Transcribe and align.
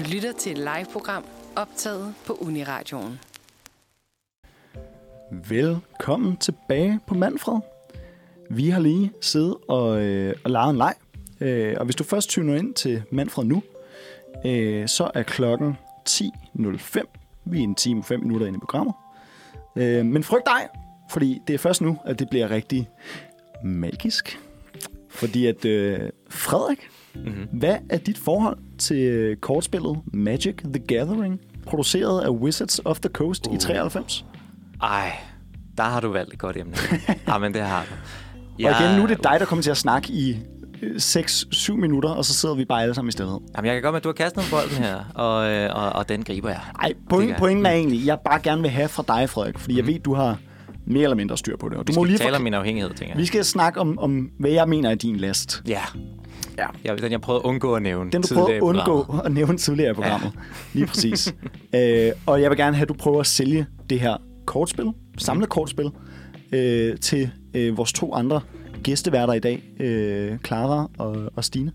Du 0.00 0.04
lytter 0.12 0.32
til 0.32 0.52
et 0.52 0.58
live-program 0.58 1.24
optaget 1.56 2.14
på 2.26 2.32
Uniradioen. 2.32 3.20
Velkommen 5.30 6.36
tilbage 6.36 7.00
på 7.06 7.14
Manfred. 7.14 7.60
Vi 8.50 8.68
har 8.68 8.80
lige 8.80 9.12
siddet 9.20 9.56
og, 9.68 10.02
øh, 10.02 10.34
og 10.44 10.50
leget 10.50 10.70
en 10.70 10.76
leg. 10.76 10.94
Øh, 11.40 11.74
og 11.78 11.84
hvis 11.84 11.96
du 11.96 12.04
først 12.04 12.28
tyner 12.28 12.56
ind 12.56 12.74
til 12.74 13.02
Manfred 13.10 13.44
nu, 13.44 13.62
øh, 14.46 14.88
så 14.88 15.10
er 15.14 15.22
klokken 15.22 15.78
10.05. 16.08 17.04
Vi 17.44 17.58
er 17.58 17.62
en 17.62 17.74
time 17.74 18.00
og 18.00 18.04
fem 18.04 18.20
minutter 18.20 18.46
inde 18.46 18.56
i 18.56 18.60
programmet. 18.60 18.94
Øh, 19.76 20.06
men 20.06 20.24
frygt 20.24 20.46
dig, 20.46 20.68
fordi 21.10 21.38
det 21.46 21.54
er 21.54 21.58
først 21.58 21.80
nu, 21.80 21.98
at 22.04 22.18
det 22.18 22.30
bliver 22.30 22.50
rigtig 22.50 22.88
magisk. 23.64 24.40
Fordi 25.08 25.46
at 25.46 25.64
øh, 25.64 26.10
Frederik, 26.30 26.88
mm-hmm. 27.14 27.58
hvad 27.58 27.76
er 27.90 27.98
dit 27.98 28.18
forhold 28.18 28.58
til 28.78 29.36
kortspillet 29.40 29.98
Magic 30.12 30.56
the 30.64 30.78
Gathering, 30.78 31.40
produceret 31.66 32.22
af 32.22 32.28
Wizards 32.28 32.80
of 32.84 33.00
the 33.00 33.08
Coast 33.08 33.46
uh. 33.46 33.54
i 33.54 33.58
93? 33.58 34.24
Ej, 34.82 35.12
der 35.76 35.82
har 35.82 36.00
du 36.00 36.08
valgt 36.08 36.32
et 36.32 36.38
godt 36.38 36.56
emne. 36.56 36.76
Jamen, 37.28 37.54
det 37.54 37.62
har 37.62 37.82
du. 37.82 37.94
Ja, 38.58 38.74
og 38.74 38.84
igen, 38.84 38.96
nu 38.96 39.02
er 39.02 39.06
det 39.06 39.22
dig, 39.22 39.36
der 39.40 39.44
kommer 39.44 39.62
til 39.62 39.70
at 39.70 39.76
snakke 39.76 40.12
i 40.12 40.36
6-7 40.82 41.72
minutter, 41.72 42.08
og 42.10 42.24
så 42.24 42.34
sidder 42.34 42.54
vi 42.54 42.64
bare 42.64 42.82
alle 42.82 42.94
sammen 42.94 43.08
i 43.08 43.12
stedet. 43.12 43.38
Jamen, 43.56 43.66
jeg 43.66 43.74
kan 43.74 43.82
godt 43.82 43.92
med, 43.92 43.96
at 43.96 44.04
du 44.04 44.08
har 44.08 44.14
kastet 44.14 44.44
en 44.44 44.50
bolden 44.50 44.84
her, 44.84 45.04
og, 45.14 45.50
øh, 45.50 45.76
og, 45.76 45.92
og 45.92 46.08
den 46.08 46.22
griber 46.22 46.48
jeg. 46.48 46.60
Nej, 46.82 46.92
point, 47.10 47.36
pointen 47.36 47.66
er 47.66 47.70
egentlig, 47.70 48.06
jeg 48.06 48.18
bare 48.24 48.40
gerne 48.42 48.62
vil 48.62 48.70
have 48.70 48.88
fra 48.88 49.04
dig, 49.08 49.30
Frederik, 49.30 49.58
fordi 49.58 49.72
mm. 49.72 49.76
jeg 49.76 49.84
mhm. 49.84 49.92
ved, 49.92 50.00
du 50.00 50.14
har 50.14 50.38
mere 50.86 51.02
eller 51.02 51.16
mindre 51.16 51.38
styr 51.38 51.56
på 51.56 51.68
det. 51.68 51.78
Og 51.78 51.86
du 51.86 51.92
vi 51.92 51.96
må 51.96 52.04
lige 52.04 52.18
tale 52.18 52.36
om 52.36 52.42
min 52.42 52.54
afhængighed, 52.54 52.90
tænker 52.90 53.14
jeg. 53.14 53.18
Vi 53.20 53.26
skal 53.26 53.44
snakke 53.44 53.80
om, 53.80 53.98
om, 53.98 54.30
hvad 54.38 54.50
jeg 54.50 54.68
mener 54.68 54.90
er 54.90 54.94
din 54.94 55.16
last. 55.16 55.62
Ja. 55.68 55.82
Ja. 56.58 56.66
ja. 56.84 56.94
Den, 56.96 57.12
jeg 57.12 57.20
prøvede 57.20 57.40
at 57.44 57.48
undgå 57.48 57.74
at 57.74 57.82
nævne 57.82 58.10
Den, 58.10 58.22
du 58.22 58.34
prøvede 58.34 58.54
at 58.54 58.60
undgå 58.60 59.14
at 59.24 59.32
nævne 59.32 59.58
tidligere 59.58 59.90
i 59.90 59.94
programmet. 59.94 60.32
Ja. 60.34 60.40
Lige 60.78 60.86
præcis. 60.86 61.34
øh, 61.74 62.12
og 62.26 62.42
jeg 62.42 62.50
vil 62.50 62.58
gerne 62.58 62.76
have, 62.76 62.82
at 62.82 62.88
du 62.88 62.94
prøver 62.94 63.20
at 63.20 63.26
sælge 63.26 63.66
det 63.90 64.00
her 64.00 64.16
kortspil, 64.46 64.92
samlet 65.18 65.48
kortspil, 65.48 65.90
øh, 66.52 66.98
til 66.98 67.30
øh, 67.54 67.76
vores 67.76 67.92
to 67.92 68.14
andre 68.14 68.40
gæsteværter 68.82 69.32
i 69.32 69.38
dag, 69.38 69.62
øh, 69.80 70.38
Clara 70.46 70.90
og, 70.98 71.16
og 71.36 71.44
Stine. 71.44 71.72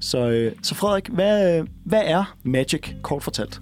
Så, 0.00 0.28
øh, 0.28 0.52
så 0.62 0.74
Frederik, 0.74 1.08
hvad, 1.08 1.62
hvad 1.84 2.02
er 2.04 2.36
Magic 2.42 2.94
kort 3.02 3.22
fortalt? 3.22 3.60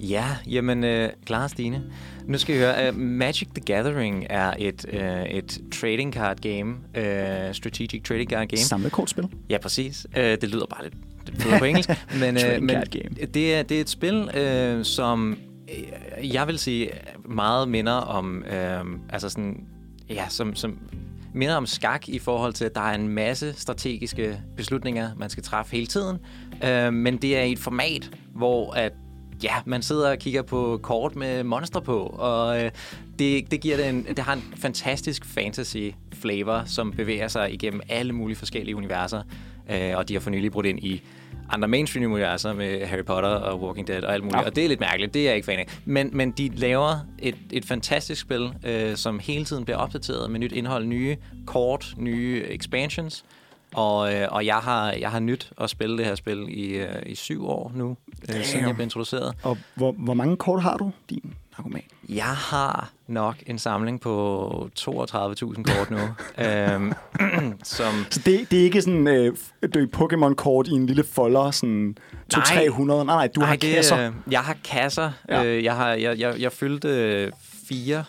Ja, 0.00 0.36
jamen, 0.46 0.84
øh, 0.84 1.10
og 1.30 1.50
Stine. 1.50 1.82
Nu 2.26 2.38
skal 2.38 2.56
I 2.56 2.58
høre, 2.58 2.88
uh, 2.88 2.96
Magic 2.96 3.48
the 3.54 3.64
Gathering 3.64 4.26
er 4.30 4.54
et, 4.58 4.86
uh, 4.92 5.22
et 5.22 5.60
trading 5.80 6.14
card 6.14 6.36
game, 6.36 6.70
uh, 6.70 7.54
strategic 7.54 8.02
trading 8.02 8.30
card 8.30 8.48
game. 8.48 8.58
Samlet 8.58 8.92
kortspil? 8.92 9.28
Ja, 9.50 9.58
præcis. 9.58 10.06
Uh, 10.16 10.22
det 10.22 10.44
lyder 10.44 10.66
bare 10.66 10.84
lidt, 10.84 10.94
lidt 11.26 11.58
på 11.58 11.64
engelsk. 11.64 11.90
men, 12.20 12.36
uh, 12.36 12.62
men 12.62 12.76
det, 13.34 13.54
er, 13.54 13.62
det 13.62 13.76
er 13.76 13.80
et 13.80 13.90
spil, 13.90 14.22
uh, 14.22 14.84
som 14.84 15.38
jeg 16.22 16.46
vil 16.46 16.58
sige 16.58 16.90
meget 17.24 17.68
minder 17.68 17.92
om, 17.92 18.44
uh, 18.46 18.90
altså 19.10 19.28
sådan, 19.28 19.60
ja, 20.08 20.24
som, 20.28 20.54
som 20.54 20.78
minder 21.34 21.54
om 21.54 21.66
skak 21.66 22.08
i 22.08 22.18
forhold 22.18 22.52
til, 22.52 22.64
at 22.64 22.74
der 22.74 22.80
er 22.80 22.94
en 22.94 23.08
masse 23.08 23.54
strategiske 23.56 24.40
beslutninger, 24.56 25.10
man 25.16 25.30
skal 25.30 25.42
træffe 25.42 25.72
hele 25.72 25.86
tiden. 25.86 26.18
Uh, 26.52 26.92
men 26.92 27.16
det 27.16 27.36
er 27.36 27.42
i 27.42 27.52
et 27.52 27.58
format, 27.58 28.10
hvor 28.34 28.72
at 28.72 28.92
ja, 29.42 29.54
man 29.64 29.82
sidder 29.82 30.10
og 30.10 30.18
kigger 30.18 30.42
på 30.42 30.80
kort 30.82 31.16
med 31.16 31.44
monstre 31.44 31.82
på, 31.82 31.98
og 31.98 32.64
øh, 32.64 32.70
det, 33.18 33.50
det, 33.50 33.60
giver 33.60 33.76
det, 33.76 33.88
en, 33.88 34.04
det 34.04 34.18
har 34.18 34.32
en 34.32 34.54
fantastisk 34.56 35.24
fantasy 35.24 35.90
flavor, 36.12 36.62
som 36.66 36.92
bevæger 36.92 37.28
sig 37.28 37.52
igennem 37.52 37.80
alle 37.88 38.12
mulige 38.12 38.36
forskellige 38.36 38.76
universer, 38.76 39.22
øh, 39.70 39.96
og 39.96 40.08
de 40.08 40.14
har 40.14 40.20
for 40.20 40.30
nylig 40.30 40.52
brudt 40.52 40.66
ind 40.66 40.78
i 40.78 41.02
andre 41.50 41.68
mainstream-universer 41.68 42.52
med 42.52 42.86
Harry 42.86 43.04
Potter 43.04 43.30
og 43.30 43.62
Walking 43.62 43.88
Dead 43.88 44.02
og 44.02 44.14
alt 44.14 44.24
muligt, 44.24 44.40
ja. 44.40 44.46
og 44.46 44.56
det 44.56 44.64
er 44.64 44.68
lidt 44.68 44.80
mærkeligt, 44.80 45.14
det 45.14 45.22
er 45.22 45.26
jeg 45.26 45.34
ikke 45.34 45.46
fan 45.46 45.58
af. 45.58 45.78
Men, 45.84 46.10
men 46.12 46.30
de 46.30 46.50
laver 46.56 47.06
et, 47.18 47.36
et 47.50 47.64
fantastisk 47.64 48.20
spil, 48.20 48.52
øh, 48.64 48.96
som 48.96 49.18
hele 49.18 49.44
tiden 49.44 49.64
bliver 49.64 49.78
opdateret 49.78 50.30
med 50.30 50.40
nyt 50.40 50.52
indhold, 50.52 50.86
nye 50.86 51.16
kort, 51.46 51.94
nye 51.96 52.44
expansions, 52.48 53.24
og, 53.74 54.14
øh, 54.14 54.28
og 54.30 54.46
jeg 54.46 54.56
har 54.56 54.92
jeg 54.92 55.10
har 55.10 55.20
nyt 55.20 55.52
at 55.60 55.70
spille 55.70 55.98
det 55.98 56.06
her 56.06 56.14
spil 56.14 56.46
i, 56.48 56.64
øh, 56.64 57.02
i 57.06 57.14
syv 57.14 57.46
år 57.46 57.72
nu, 57.74 57.96
øh, 58.28 58.44
siden 58.44 58.66
jeg 58.66 58.74
blev 58.74 58.84
introduceret. 58.84 59.34
Og 59.42 59.58
hvor, 59.74 59.92
hvor 59.92 60.14
mange 60.14 60.36
kort 60.36 60.62
har 60.62 60.76
du, 60.76 60.90
din 61.10 61.34
narkoman? 61.58 61.82
Jeg 62.08 62.24
har 62.24 62.90
nok 63.06 63.36
en 63.46 63.58
samling 63.58 64.00
på 64.00 64.70
32.000 64.80 65.62
kort 65.62 65.90
nu. 65.90 65.98
øhm, 66.44 66.92
som 67.64 68.06
Så 68.10 68.20
det, 68.24 68.50
det 68.50 68.60
er 68.60 68.64
ikke 68.64 68.82
sådan 68.82 69.06
øh, 69.06 69.34
Pokémon-kort 69.96 70.68
i 70.68 70.72
en 70.72 70.86
lille 70.86 71.04
folder, 71.04 71.50
sådan 71.50 71.96
200-300? 72.34 72.84
Nej, 72.84 73.04
nej, 73.04 73.28
du 73.34 73.40
nej, 73.40 73.48
har 73.48 73.56
det, 73.56 73.74
kasser. 73.74 74.06
Øh, 74.06 74.12
jeg 74.30 74.40
har 74.40 74.56
kasser. 74.64 75.10
Ja. 75.28 75.44
Øh, 75.44 75.64
jeg, 75.64 75.76
har, 75.76 75.88
jeg, 75.88 76.18
jeg, 76.18 76.40
jeg 76.40 76.52
fyldte 76.52 77.32
fire 77.68 78.04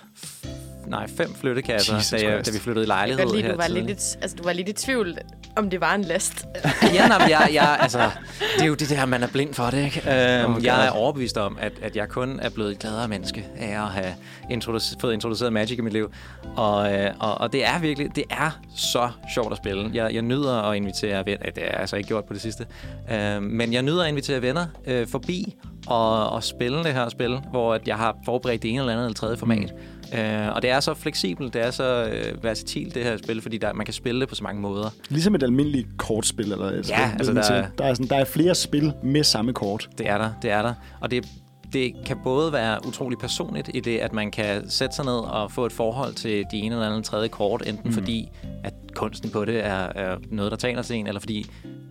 nej, 0.89 1.07
fem 1.17 1.35
flyttekasser, 1.35 2.17
da, 2.17 2.29
jeg, 2.29 2.45
da 2.45 2.51
vi 2.51 2.59
flyttede 2.59 2.85
i 2.85 2.87
lejlighed 2.87 3.25
lige, 3.31 3.43
her 3.43 3.51
du 3.51 3.57
var, 3.57 3.67
lidt, 3.67 3.89
i, 3.89 4.17
altså, 4.21 4.37
du 4.37 4.43
var 4.43 4.53
lidt 4.53 4.69
i 4.69 4.73
tvivl, 4.73 5.17
om 5.59 5.69
det 5.69 5.81
var 5.81 5.95
en 5.95 6.01
last. 6.01 6.45
ja, 6.95 7.07
nej, 7.07 7.17
jeg, 7.29 7.49
jeg, 7.53 7.77
altså, 7.79 8.11
det 8.55 8.61
er 8.61 8.65
jo 8.65 8.73
det 8.73 8.89
der, 8.89 9.05
man 9.05 9.23
er 9.23 9.27
blind 9.27 9.53
for 9.53 9.69
det, 9.69 9.85
ikke? 9.85 10.01
Uh, 10.45 10.55
oh 10.55 10.65
jeg 10.65 10.85
er 10.85 10.89
overbevist 10.89 11.37
om, 11.37 11.57
at, 11.61 11.71
at 11.81 11.95
jeg 11.95 12.09
kun 12.09 12.39
er 12.39 12.49
blevet 12.49 12.71
et 12.71 12.79
gladere 12.79 13.07
menneske 13.07 13.45
af 13.57 13.83
at 13.83 13.89
have 13.89 14.13
introduce, 14.49 14.95
fået 15.01 15.13
introduceret 15.13 15.53
Magic 15.53 15.77
i 15.77 15.81
mit 15.81 15.93
liv. 15.93 16.11
Og, 16.55 16.77
uh, 16.77 17.07
og, 17.19 17.41
og 17.41 17.53
det 17.53 17.65
er 17.65 17.79
virkelig, 17.79 18.15
det 18.15 18.23
er 18.29 18.59
så 18.75 19.09
sjovt 19.33 19.51
at 19.51 19.57
spille. 19.57 19.91
Jeg, 19.93 20.13
jeg 20.13 20.21
nyder 20.21 20.61
at 20.61 20.75
invitere 20.75 21.25
venner, 21.25 21.51
det 21.51 21.63
er 21.67 21.77
altså 21.77 21.95
ikke 21.95 22.07
gjort 22.07 22.25
på 22.25 22.33
det 22.33 22.41
sidste, 22.41 22.65
uh, 23.11 23.43
men 23.43 23.73
jeg 23.73 23.81
nyder 23.81 24.03
at 24.03 24.09
invitere 24.09 24.41
venner 24.41 24.65
uh, 24.87 25.07
forbi 25.11 25.55
og, 25.87 26.29
og 26.29 26.43
spille 26.43 26.83
det 26.83 26.93
her 26.93 27.09
spil, 27.09 27.39
hvor 27.51 27.79
jeg 27.85 27.95
har 27.95 28.17
forberedt 28.25 28.63
det 28.63 28.71
ene 28.71 28.79
eller 28.79 28.93
andet 28.93 29.05
eller 29.05 29.15
tredje 29.15 29.37
format. 29.37 29.73
Mm. 29.77 29.98
Uh, 30.13 30.55
og 30.55 30.61
det 30.61 30.69
er 30.69 30.79
så 30.79 30.93
fleksibelt, 30.93 31.53
det 31.53 31.65
er 31.65 31.71
så 31.71 32.09
uh, 32.35 32.43
versatilt, 32.43 32.95
det 32.95 33.03
her 33.03 33.17
spil, 33.17 33.41
fordi 33.41 33.57
der, 33.57 33.73
man 33.73 33.85
kan 33.85 33.93
spille 33.93 34.21
det 34.21 34.29
på 34.29 34.35
så 34.35 34.43
mange 34.43 34.61
måder. 34.61 34.89
Ligesom 35.09 35.35
et 35.35 35.43
almindeligt 35.43 35.87
kortspil? 35.97 36.51
Eller 36.51 36.71
ja, 36.71 36.81
spil, 36.81 36.93
altså 36.93 37.33
der, 37.33 37.41
er, 37.41 37.67
der, 37.77 37.85
er 37.85 37.93
sådan, 37.93 38.07
der 38.07 38.15
er 38.15 38.25
flere 38.25 38.55
spil 38.55 38.93
med 39.03 39.23
samme 39.23 39.53
kort. 39.53 39.89
Det 39.97 40.09
er 40.09 40.17
der, 40.17 40.29
det 40.41 40.51
er 40.51 40.61
der. 40.61 40.73
Og 41.01 41.11
det, 41.11 41.25
det 41.73 41.93
kan 42.05 42.17
både 42.23 42.53
være 42.53 42.79
utrolig 42.87 43.17
personligt 43.19 43.69
i 43.73 43.79
det, 43.79 43.97
at 43.97 44.13
man 44.13 44.31
kan 44.31 44.69
sætte 44.69 44.95
sig 44.95 45.05
ned 45.05 45.13
og 45.13 45.51
få 45.51 45.65
et 45.65 45.71
forhold 45.71 46.13
til 46.13 46.45
de 46.51 46.57
ene 46.57 46.75
eller 46.75 46.87
anden 46.87 47.03
tredje 47.03 47.27
kort, 47.27 47.63
enten 47.67 47.89
mm. 47.89 47.93
fordi, 47.93 48.29
at 48.63 48.73
kunsten 48.95 49.29
på 49.29 49.45
det 49.45 49.65
er, 49.65 49.91
er 49.95 50.17
noget, 50.31 50.51
der 50.51 50.57
taler 50.57 50.81
til 50.81 50.95
en, 50.95 51.07
eller 51.07 51.19
fordi 51.19 51.45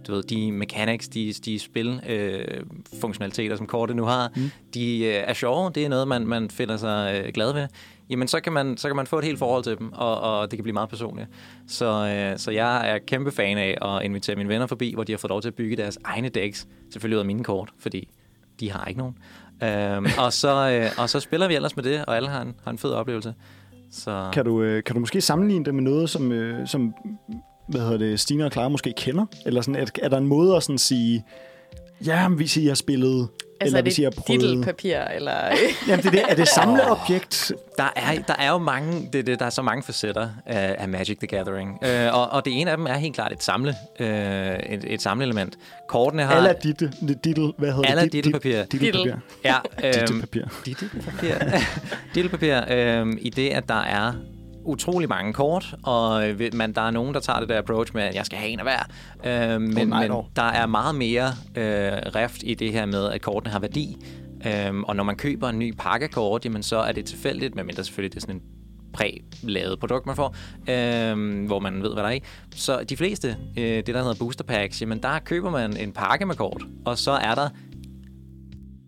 du 0.06 0.14
ved, 0.14 0.22
de 0.22 0.52
mechanics, 0.52 1.08
de, 1.08 1.32
de 1.44 1.58
spil-funktionaliteter, 1.58 3.52
øh, 3.52 3.58
som 3.58 3.66
kortet 3.66 3.96
nu 3.96 4.04
har, 4.04 4.30
mm. 4.36 4.50
de 4.74 4.98
øh, 4.98 5.14
er 5.26 5.34
sjove. 5.34 5.70
Det 5.74 5.84
er 5.84 5.88
noget, 5.88 6.08
man, 6.08 6.26
man 6.26 6.50
finder 6.50 6.76
sig 6.76 7.22
øh, 7.24 7.32
glad 7.32 7.52
ved 7.52 7.66
jamen 8.10 8.28
så 8.28 8.40
kan, 8.40 8.52
man, 8.52 8.76
så 8.76 8.88
kan 8.88 8.96
man 8.96 9.06
få 9.06 9.18
et 9.18 9.24
helt 9.24 9.38
forhold 9.38 9.64
til 9.64 9.78
dem, 9.78 9.92
og, 9.92 10.20
og 10.20 10.50
det 10.50 10.56
kan 10.56 10.62
blive 10.62 10.72
meget 10.72 10.88
personligt. 10.88 11.28
Så, 11.66 11.86
øh, 11.86 12.38
så 12.38 12.50
jeg 12.50 12.90
er 12.90 12.98
kæmpe 12.98 13.30
fan 13.30 13.58
af 13.58 13.78
at 13.82 14.04
invitere 14.04 14.36
mine 14.36 14.48
venner 14.48 14.66
forbi, 14.66 14.94
hvor 14.94 15.04
de 15.04 15.12
har 15.12 15.18
fået 15.18 15.30
lov 15.30 15.40
til 15.42 15.48
at 15.48 15.54
bygge 15.54 15.76
deres 15.76 15.98
egne 16.04 16.28
decks, 16.28 16.68
selvfølgelig 16.92 17.16
ud 17.16 17.20
af 17.20 17.26
mine 17.26 17.44
kort, 17.44 17.70
fordi 17.78 18.08
de 18.60 18.70
har 18.70 18.84
ikke 18.84 19.00
nogen. 19.00 19.18
Øhm, 19.62 20.06
og, 20.24 20.32
så, 20.32 20.70
øh, 20.70 21.02
og 21.02 21.10
så 21.10 21.20
spiller 21.20 21.48
vi 21.48 21.54
ellers 21.54 21.76
med 21.76 21.84
det, 21.84 22.04
og 22.04 22.16
alle 22.16 22.28
har 22.28 22.42
en, 22.42 22.54
har 22.64 22.70
en 22.70 22.78
fed 22.78 22.90
oplevelse. 22.90 23.34
Så... 23.90 24.28
Kan, 24.32 24.44
du, 24.44 24.62
øh, 24.62 24.84
kan 24.84 24.94
du 24.94 25.00
måske 25.00 25.20
sammenligne 25.20 25.64
det 25.64 25.74
med 25.74 25.82
noget, 25.82 26.10
som, 26.10 26.32
øh, 26.32 26.68
som 26.68 26.94
hvad 27.68 27.80
hedder 27.80 27.98
det, 27.98 28.20
Stine 28.20 28.44
og 28.44 28.52
Clara 28.52 28.68
måske 28.68 28.92
kender? 28.96 29.26
Eller 29.46 29.60
sådan, 29.60 29.80
er, 29.82 29.86
er 30.02 30.08
der 30.08 30.18
en 30.18 30.26
måde 30.26 30.56
at 30.56 30.62
sådan 30.62 30.78
sige, 30.78 31.24
ja, 32.06 32.28
hvis 32.28 32.56
I 32.56 32.66
har 32.66 32.74
spillet 32.74 33.28
Altså 33.60 33.76
eller 33.78 34.06
er 34.06 34.10
det 34.10 34.24
prøvet... 34.26 34.64
papir 34.64 34.98
eller... 34.98 35.32
Jamen, 35.88 36.04
det 36.04 36.06
er, 36.06 36.10
det. 36.10 36.22
er 36.28 36.34
det 36.34 36.48
samleobjekt? 36.48 37.52
Oh, 37.54 37.60
der, 37.76 37.92
er, 37.96 38.22
der 38.28 38.34
er 38.38 38.50
jo 38.50 38.58
mange, 38.58 39.08
det, 39.12 39.26
det, 39.26 39.38
der 39.38 39.46
er 39.46 39.50
så 39.50 39.62
mange 39.62 39.82
facetter 39.82 40.28
af, 40.46 40.76
af 40.78 40.88
Magic 40.88 41.18
the 41.18 41.26
Gathering. 41.26 41.78
Uh, 41.82 42.14
og, 42.14 42.28
og 42.30 42.44
det 42.44 42.60
ene 42.60 42.70
af 42.70 42.76
dem 42.76 42.86
er 42.86 42.94
helt 42.94 43.14
klart 43.14 43.32
et 43.32 43.42
samle, 43.42 43.74
uh, 44.00 44.06
et, 44.06 44.84
et 44.86 45.02
samleelement. 45.02 45.58
Kortene 45.88 46.22
har... 46.22 46.34
Alla 46.34 46.54
ditte, 46.62 46.92
ditte, 47.24 47.52
hvad 47.58 47.72
hedder 47.72 47.90
Alla 47.90 48.02
det? 48.02 48.12
Ditte 48.12 48.30
papir. 48.30 48.62
Ditte 48.62 48.92
papir. 48.92 49.14
Ja. 49.44 49.56
Um, 50.10 50.20
papir. 50.20 50.42
Ditte 50.66 50.90
papir. 51.04 51.34
ditte 52.14 52.30
papir. 52.30 53.00
Um, 53.02 53.18
I 53.20 53.30
det, 53.30 53.48
at 53.48 53.68
der 53.68 53.82
er 53.82 54.12
utrolig 54.68 55.08
mange 55.08 55.32
kort, 55.32 55.74
og 55.82 56.28
øh, 56.28 56.50
man, 56.54 56.72
der 56.72 56.80
er 56.80 56.90
nogen, 56.90 57.14
der 57.14 57.20
tager 57.20 57.40
det 57.40 57.48
der 57.48 57.58
approach 57.58 57.94
med, 57.94 58.02
at 58.02 58.14
jeg 58.14 58.26
skal 58.26 58.38
have 58.38 58.50
en 58.50 58.60
af 58.60 58.64
hver. 58.64 59.54
Øh, 59.54 59.60
men, 59.60 59.78
oh, 59.78 59.88
nej, 59.88 60.08
men 60.08 60.22
der 60.36 60.42
er 60.42 60.66
meget 60.66 60.94
mere 60.94 61.26
øh, 61.54 61.92
rift 62.14 62.42
i 62.42 62.54
det 62.54 62.72
her 62.72 62.86
med, 62.86 63.06
at 63.06 63.20
kortene 63.20 63.52
har 63.52 63.58
værdi. 63.58 63.96
Øh, 64.46 64.80
og 64.80 64.96
når 64.96 65.04
man 65.04 65.16
køber 65.16 65.48
en 65.48 65.58
ny 65.58 65.74
pakke 65.78 66.08
kort, 66.08 66.44
jamen, 66.44 66.62
så 66.62 66.76
er 66.76 66.92
det 66.92 67.04
tilfældigt, 67.04 67.54
medmindre 67.54 67.84
selvfølgelig 67.84 68.14
det 68.14 68.16
er 68.16 68.20
sådan 68.20 68.36
en 68.36 68.42
præ-lavet 68.92 69.80
produkt, 69.80 70.06
man 70.06 70.16
får, 70.16 70.36
øh, 70.68 71.46
hvor 71.46 71.58
man 71.58 71.82
ved, 71.82 71.92
hvad 71.92 72.02
der 72.02 72.08
er 72.08 72.14
i. 72.14 72.22
Så 72.54 72.84
de 72.84 72.96
fleste, 72.96 73.36
øh, 73.56 73.64
det 73.64 73.86
der 73.86 73.98
hedder 73.98 74.14
booster 74.18 74.44
packs, 74.44 74.80
jamen 74.80 75.02
der 75.02 75.18
køber 75.18 75.50
man 75.50 75.76
en 75.76 75.92
pakke 75.92 76.26
med 76.26 76.34
kort, 76.34 76.62
og 76.84 76.98
så 76.98 77.10
er 77.10 77.34
der 77.34 77.48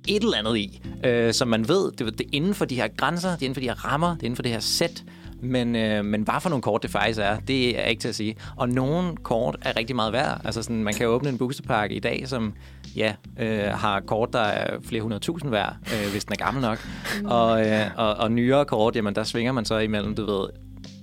et 0.08 0.22
eller 0.22 0.38
andet 0.38 0.56
i, 0.56 0.82
øh, 1.04 1.32
som 1.32 1.48
man 1.48 1.68
ved, 1.68 1.92
det, 1.92 2.18
det 2.18 2.20
er 2.20 2.30
inden 2.32 2.54
for 2.54 2.64
de 2.64 2.76
her 2.76 2.88
grænser, 2.88 3.28
det 3.28 3.42
er 3.42 3.44
inden 3.44 3.54
for 3.54 3.60
de 3.60 3.66
her 3.66 3.84
rammer, 3.84 4.14
det 4.14 4.22
er 4.22 4.24
inden 4.24 4.36
for 4.36 4.42
det 4.42 4.52
her 4.52 4.60
sæt, 4.60 5.04
Men, 5.42 5.76
øh, 5.76 6.04
men 6.04 6.22
hvad 6.22 6.34
for 6.40 6.48
nogle 6.48 6.62
kort 6.62 6.82
det 6.82 6.90
faktisk 6.90 7.20
er, 7.20 7.38
det 7.38 7.80
er 7.80 7.84
ikke 7.84 8.00
til 8.00 8.08
at 8.08 8.14
sige. 8.14 8.36
Og 8.56 8.68
nogle 8.68 9.16
kort 9.16 9.56
er 9.62 9.76
rigtig 9.76 9.96
meget 9.96 10.12
værd. 10.12 10.40
Altså 10.44 10.62
sådan, 10.62 10.84
man 10.84 10.94
kan 10.94 11.06
åbne 11.08 11.28
en 11.28 11.38
boosterpakke 11.38 11.96
i 11.96 12.00
dag, 12.00 12.28
som 12.28 12.52
ja, 12.96 13.14
øh, 13.38 13.64
har 13.64 14.00
kort, 14.00 14.32
der 14.32 14.40
er 14.40 14.80
flere 14.82 15.02
hundrede 15.02 15.20
tusind 15.20 15.50
værd, 15.50 15.76
øh, 15.86 16.12
hvis 16.12 16.24
den 16.24 16.32
er 16.32 16.44
gammel 16.44 16.62
nok. 16.62 16.78
Og, 17.24 17.66
øh, 17.66 17.86
og, 17.96 18.14
og 18.14 18.32
nyere 18.32 18.64
kort, 18.64 18.96
jamen 18.96 19.14
der 19.14 19.22
svinger 19.22 19.52
man 19.52 19.64
så 19.64 19.78
imellem, 19.78 20.14
du 20.14 20.26
ved, 20.26 20.48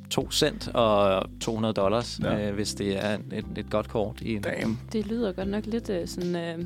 2 0.09 0.31
cent 0.31 0.67
og 0.73 1.25
200 1.41 1.73
dollars, 1.73 2.19
ja. 2.23 2.47
øh, 2.47 2.55
hvis 2.55 2.73
det 2.73 3.05
er 3.05 3.17
et, 3.33 3.45
et 3.57 3.69
godt 3.69 3.89
kort. 3.89 4.21
I 4.21 4.35
en 4.35 4.41
Damn. 4.41 4.79
Det 4.93 5.07
lyder 5.07 5.31
godt 5.31 5.47
nok 5.47 5.65
lidt 5.65 5.89
øh, 5.89 6.07
sådan... 6.07 6.35
Øh 6.35 6.65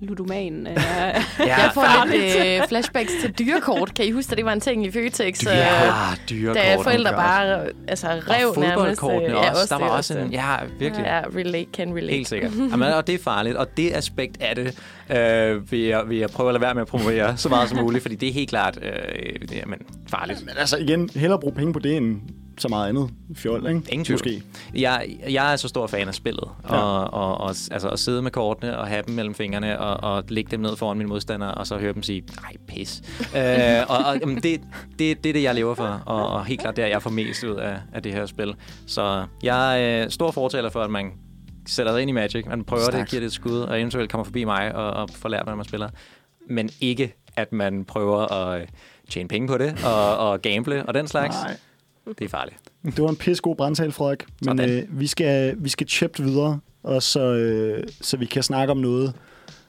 ludoman. 0.00 0.66
Øh, 0.66 0.74
ja, 0.76 1.14
jeg 1.38 1.70
får 1.74 2.06
lidt 2.06 2.62
øh, 2.62 2.68
flashbacks 2.68 3.12
til 3.20 3.38
dyrekort. 3.38 3.94
Kan 3.94 4.04
I 4.04 4.10
huske, 4.10 4.30
at 4.32 4.36
det 4.36 4.44
var 4.44 4.52
en 4.52 4.60
ting 4.60 4.86
i 4.86 4.90
Føtex? 4.90 5.40
Dyre, 5.40 5.52
ja, 5.52 5.92
dyrekort. 6.30 6.56
Da 6.56 6.76
forældre 6.76 7.12
bare 7.12 7.66
altså, 7.88 8.06
rev 8.06 8.48
og 8.48 8.60
nærmest. 8.60 9.02
Og 9.02 9.14
også. 9.14 9.26
Ja, 9.28 9.50
også. 9.50 9.74
Der 9.74 9.80
var 9.80 9.88
også 9.88 10.18
en... 10.18 10.32
Ja, 10.32 10.56
virkelig. 10.78 11.04
Ja, 11.04 11.20
relate 11.20 11.68
can 11.72 11.94
relate. 11.94 12.12
Helt 12.12 12.28
sikkert. 12.28 12.52
Jamen, 12.70 12.82
og 12.92 13.06
det 13.06 13.14
er 13.14 13.18
farligt. 13.18 13.56
Og 13.56 13.76
det 13.76 13.92
aspekt 13.94 14.36
af 14.40 14.56
det 14.56 14.78
øh, 15.16 15.72
vil, 15.72 15.80
jeg, 15.80 16.02
vil 16.08 16.18
jeg 16.18 16.30
prøve 16.30 16.48
at 16.48 16.52
lade 16.52 16.62
være 16.62 16.74
med 16.74 16.82
at 16.82 16.88
promovere 16.88 17.36
så 17.36 17.48
meget 17.48 17.68
som 17.68 17.78
muligt, 17.78 18.02
fordi 18.02 18.14
det 18.14 18.28
er 18.28 18.32
helt 18.32 18.48
klart 18.48 18.78
øh, 18.82 19.48
det 19.48 19.58
er, 19.62 19.66
men, 19.66 19.78
farligt. 20.08 20.40
Men 20.46 20.54
altså 20.58 20.76
igen, 20.76 21.10
hellere 21.14 21.40
bruge 21.40 21.54
penge 21.54 21.72
på 21.72 21.78
det, 21.78 21.96
end 21.96 22.20
så 22.58 22.68
meget 22.68 22.88
andet 22.88 23.10
fjol, 23.34 23.66
ikke? 23.68 23.82
Ingen 23.88 24.04
tvivl. 24.04 24.14
Måske. 24.14 24.42
Jeg, 24.74 25.16
jeg 25.30 25.52
er 25.52 25.56
så 25.56 25.68
stor 25.68 25.86
fan 25.86 26.08
af 26.08 26.14
spillet. 26.14 26.48
Ja. 26.68 26.76
Og, 26.76 27.14
og, 27.14 27.38
og 27.40 27.48
altså, 27.48 27.88
at 27.88 27.98
sidde 27.98 28.22
med 28.22 28.30
kortene 28.30 28.78
og 28.78 28.86
have 28.86 29.02
dem 29.06 29.14
mellem 29.14 29.34
fingrene 29.34 29.80
og, 29.80 30.16
og 30.16 30.24
lægge 30.28 30.50
dem 30.50 30.60
ned 30.60 30.76
foran 30.76 30.98
mine 30.98 31.08
modstandere 31.08 31.54
og 31.54 31.66
så 31.66 31.78
høre 31.78 31.92
dem 31.92 32.02
sige, 32.02 32.22
nej, 32.42 32.52
pis. 32.68 33.02
øh, 33.36 33.42
og 33.88 33.98
og 34.04 34.18
jamen, 34.20 34.36
det, 34.36 34.60
det, 34.98 35.24
det 35.24 35.28
er 35.28 35.32
det, 35.32 35.42
jeg 35.42 35.54
lever 35.54 35.74
for. 35.74 36.02
Og, 36.06 36.28
og 36.28 36.44
helt 36.44 36.60
klart, 36.60 36.76
det 36.76 36.84
er, 36.84 36.88
jeg 36.88 37.02
får 37.02 37.10
mest 37.10 37.44
ud 37.44 37.56
af, 37.56 37.76
af 37.92 38.02
det 38.02 38.12
her 38.12 38.26
spil. 38.26 38.54
Så 38.86 39.26
jeg 39.42 39.84
er 39.84 40.08
stor 40.08 40.30
fortaler 40.30 40.70
for, 40.70 40.80
at 40.80 40.90
man 40.90 41.12
sætter 41.66 41.92
sig 41.92 42.02
ind 42.02 42.10
i 42.10 42.12
Magic, 42.12 42.46
man 42.46 42.64
prøver 42.64 42.82
Stærkt. 42.82 42.96
det, 42.96 43.08
giver 43.08 43.20
det 43.20 43.26
et 43.26 43.32
skud, 43.32 43.58
og 43.58 43.80
eventuelt 43.80 44.10
kommer 44.10 44.24
forbi 44.24 44.44
mig 44.44 44.74
og, 44.74 44.90
og 44.90 45.08
får 45.10 45.28
lært, 45.28 45.42
hvordan 45.42 45.56
man 45.56 45.64
spiller. 45.64 45.88
Men 46.50 46.70
ikke, 46.80 47.14
at 47.36 47.52
man 47.52 47.84
prøver 47.84 48.32
at 48.32 48.68
tjene 49.10 49.28
penge 49.28 49.48
på 49.48 49.58
det 49.58 49.84
og, 49.84 50.16
og 50.18 50.42
gamble 50.42 50.86
og 50.86 50.94
den 50.94 51.08
slags. 51.08 51.36
Nej. 51.42 51.56
Det 52.08 52.24
er 52.24 52.28
farligt. 52.28 52.56
Det 52.84 52.98
var 52.98 53.08
en 53.08 53.16
pisse 53.16 53.42
god 53.42 53.56
brandtal, 53.56 53.92
Frederik. 53.92 54.24
Men 54.44 54.60
øh, 54.60 54.82
vi 55.00 55.06
skal, 55.06 55.54
vi 55.58 55.68
skal 55.68 55.88
chippe 55.88 56.22
videre, 56.22 56.60
og 56.82 57.02
så, 57.02 57.20
øh, 57.20 57.84
så 58.00 58.16
vi 58.16 58.26
kan 58.26 58.42
snakke 58.42 58.70
om 58.70 58.76
noget, 58.76 59.12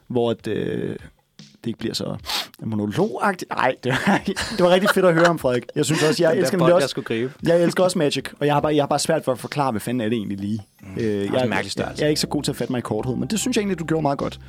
hvor 0.08 0.34
det, 0.34 0.52
øh, 0.52 0.96
det 1.40 1.68
ikke 1.68 1.80
bliver 1.80 1.94
så 1.94 2.16
monologagtigt. 2.60 3.52
Nej, 3.52 3.76
det 3.84 3.92
var, 3.92 4.22
det 4.28 4.60
var 4.60 4.70
rigtig 4.70 4.90
fedt 4.94 5.06
at 5.06 5.14
høre 5.14 5.26
om, 5.26 5.40
Frederik. 5.40 5.64
Jeg 5.76 5.86
synes 5.86 6.04
også, 6.04 6.24
jeg 6.24 6.38
elsker, 6.38 6.58
bold, 6.58 6.74
også, 6.74 6.84
jeg, 6.84 6.90
skulle 6.90 7.06
gribe. 7.06 7.34
jeg 7.44 7.64
elsker 7.64 7.84
også 7.84 7.98
Magic, 8.00 8.26
og 8.40 8.46
jeg 8.46 8.56
har, 8.56 8.62
bare, 8.62 8.76
jeg 8.76 8.82
har 8.82 8.88
bare 8.88 9.00
svært 9.00 9.24
for 9.26 9.32
at 9.32 9.40
forklare, 9.40 9.72
hvad 9.72 9.82
fanden 9.82 10.02
er 10.02 10.10
det 10.10 10.16
egentlig 10.16 10.38
lige. 10.38 10.62
Mm. 10.82 10.88
Øh, 10.98 11.04
jeg, 11.04 11.34
jeg, 11.34 11.66
jeg, 11.78 11.94
jeg, 11.98 12.06
er 12.06 12.08
ikke 12.08 12.22
så 12.22 12.28
god 12.28 12.44
til 12.44 12.52
at 12.52 12.56
fatte 12.56 12.74
mig 12.74 12.80
i 12.80 12.82
korthed, 12.82 13.16
men 13.16 13.30
det 13.30 13.40
synes 13.40 13.58
jeg 13.58 13.62
egentlig, 13.62 13.80
du 13.80 13.86
gjorde 13.86 14.02
meget 14.02 14.18
godt. 14.18 14.40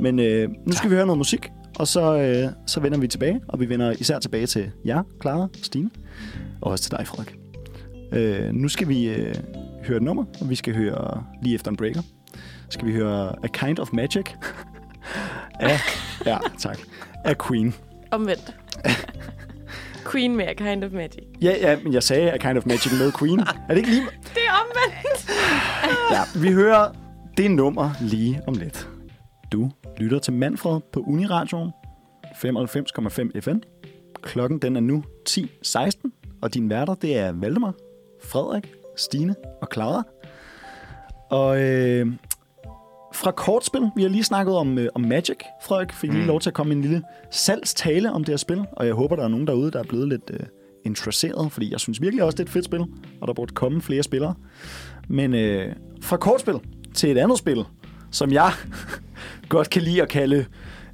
Men 0.00 0.18
øh, 0.18 0.48
nu 0.66 0.72
skal 0.72 0.90
vi 0.90 0.94
høre 0.94 1.06
noget 1.06 1.18
musik, 1.18 1.50
og 1.80 1.88
så, 1.88 2.16
øh, 2.16 2.52
så 2.66 2.80
vender 2.80 2.98
vi 2.98 3.08
tilbage, 3.08 3.40
og 3.48 3.60
vi 3.60 3.68
vender 3.68 3.90
især 3.90 4.18
tilbage 4.18 4.46
til 4.46 4.70
jer, 4.86 5.02
Clara, 5.22 5.48
Stine 5.62 5.90
og 6.60 6.70
også 6.70 6.84
til 6.84 6.92
dig, 6.98 7.06
Frederik. 7.06 7.34
Øh, 8.12 8.52
nu 8.52 8.68
skal 8.68 8.88
vi 8.88 9.08
øh, 9.08 9.34
høre 9.84 9.96
et 9.96 10.02
nummer, 10.02 10.24
og 10.40 10.50
vi 10.50 10.54
skal 10.54 10.74
høre 10.74 11.24
lige 11.42 11.54
efter 11.54 11.70
en 11.70 11.76
breaker. 11.76 12.02
Skal 12.70 12.86
vi 12.86 12.92
høre 12.92 13.44
A 13.44 13.46
Kind 13.46 13.78
of 13.78 13.92
Magic 13.92 14.24
af, 15.60 15.78
ja, 16.26 16.38
tak, 16.58 16.78
af 17.24 17.38
Queen. 17.38 17.74
Omvendt. 18.10 18.56
Queen 20.12 20.36
med 20.36 20.46
A 20.46 20.52
Kind 20.52 20.84
of 20.84 20.92
Magic. 20.92 21.22
Ja, 21.42 21.54
ja, 21.60 21.78
men 21.82 21.92
jeg 21.92 22.02
sagde 22.02 22.32
A 22.32 22.36
Kind 22.38 22.58
of 22.58 22.66
Magic 22.66 22.92
med 22.92 23.12
Queen. 23.18 23.40
Er 23.40 23.44
det 23.68 23.76
ikke 23.76 23.90
lige... 23.90 24.02
Det 24.34 24.42
er 24.48 24.52
omvendt. 24.62 25.30
ja, 26.12 26.40
vi 26.40 26.52
hører 26.52 26.92
det 27.36 27.50
nummer 27.50 27.90
lige 28.00 28.40
om 28.46 28.54
lidt. 28.54 28.88
Du 29.52 29.70
lytter 30.00 30.18
til 30.18 30.32
Manfred 30.32 30.80
på 30.92 31.00
Uniradioen 31.00 31.70
95,5 32.24 33.40
FN. 33.40 33.56
Klokken 34.22 34.58
den 34.58 34.76
er 34.76 34.80
nu 34.80 35.04
10.16 35.28 36.38
og 36.42 36.54
dine 36.54 36.70
værter, 36.70 36.94
det 36.94 37.16
er 37.16 37.32
Valdemar, 37.32 37.74
Frederik, 38.24 38.72
Stine 38.96 39.34
og 39.62 39.68
Clara. 39.72 40.02
Og 41.30 41.62
øh, 41.62 42.06
fra 43.14 43.30
kortspil, 43.30 43.90
vi 43.96 44.02
har 44.02 44.08
lige 44.08 44.24
snakket 44.24 44.54
om, 44.54 44.78
øh, 44.78 44.88
om 44.94 45.00
Magic. 45.00 45.36
Frederik 45.62 45.92
fik 45.92 46.10
lige 46.10 46.22
mm. 46.22 46.28
lov 46.28 46.40
til 46.40 46.50
at 46.50 46.54
komme 46.54 46.74
en 46.74 46.82
lille 46.82 47.02
salgstale 47.30 48.12
om 48.12 48.24
det 48.24 48.32
her 48.32 48.36
spil, 48.36 48.64
og 48.72 48.86
jeg 48.86 48.94
håber, 48.94 49.16
der 49.16 49.24
er 49.24 49.28
nogen 49.28 49.46
derude, 49.46 49.70
der 49.70 49.78
er 49.78 49.84
blevet 49.88 50.08
lidt 50.08 50.30
øh, 50.32 50.40
interesseret, 50.84 51.52
fordi 51.52 51.72
jeg 51.72 51.80
synes 51.80 52.00
virkelig 52.00 52.24
også, 52.24 52.36
det 52.36 52.42
er 52.42 52.46
et 52.46 52.52
fedt 52.52 52.64
spil, 52.64 52.80
og 53.20 53.28
der 53.28 53.34
burde 53.34 53.54
komme 53.54 53.82
flere 53.82 54.02
spillere. 54.02 54.34
Men 55.08 55.34
øh, 55.34 55.74
fra 56.02 56.16
kortspil 56.16 56.54
til 56.94 57.10
et 57.10 57.18
andet 57.18 57.38
spil, 57.38 57.64
som 58.10 58.32
jeg 58.32 58.52
godt 59.48 59.70
kan 59.70 59.82
lide 59.82 60.02
at 60.02 60.08
kalde 60.08 60.46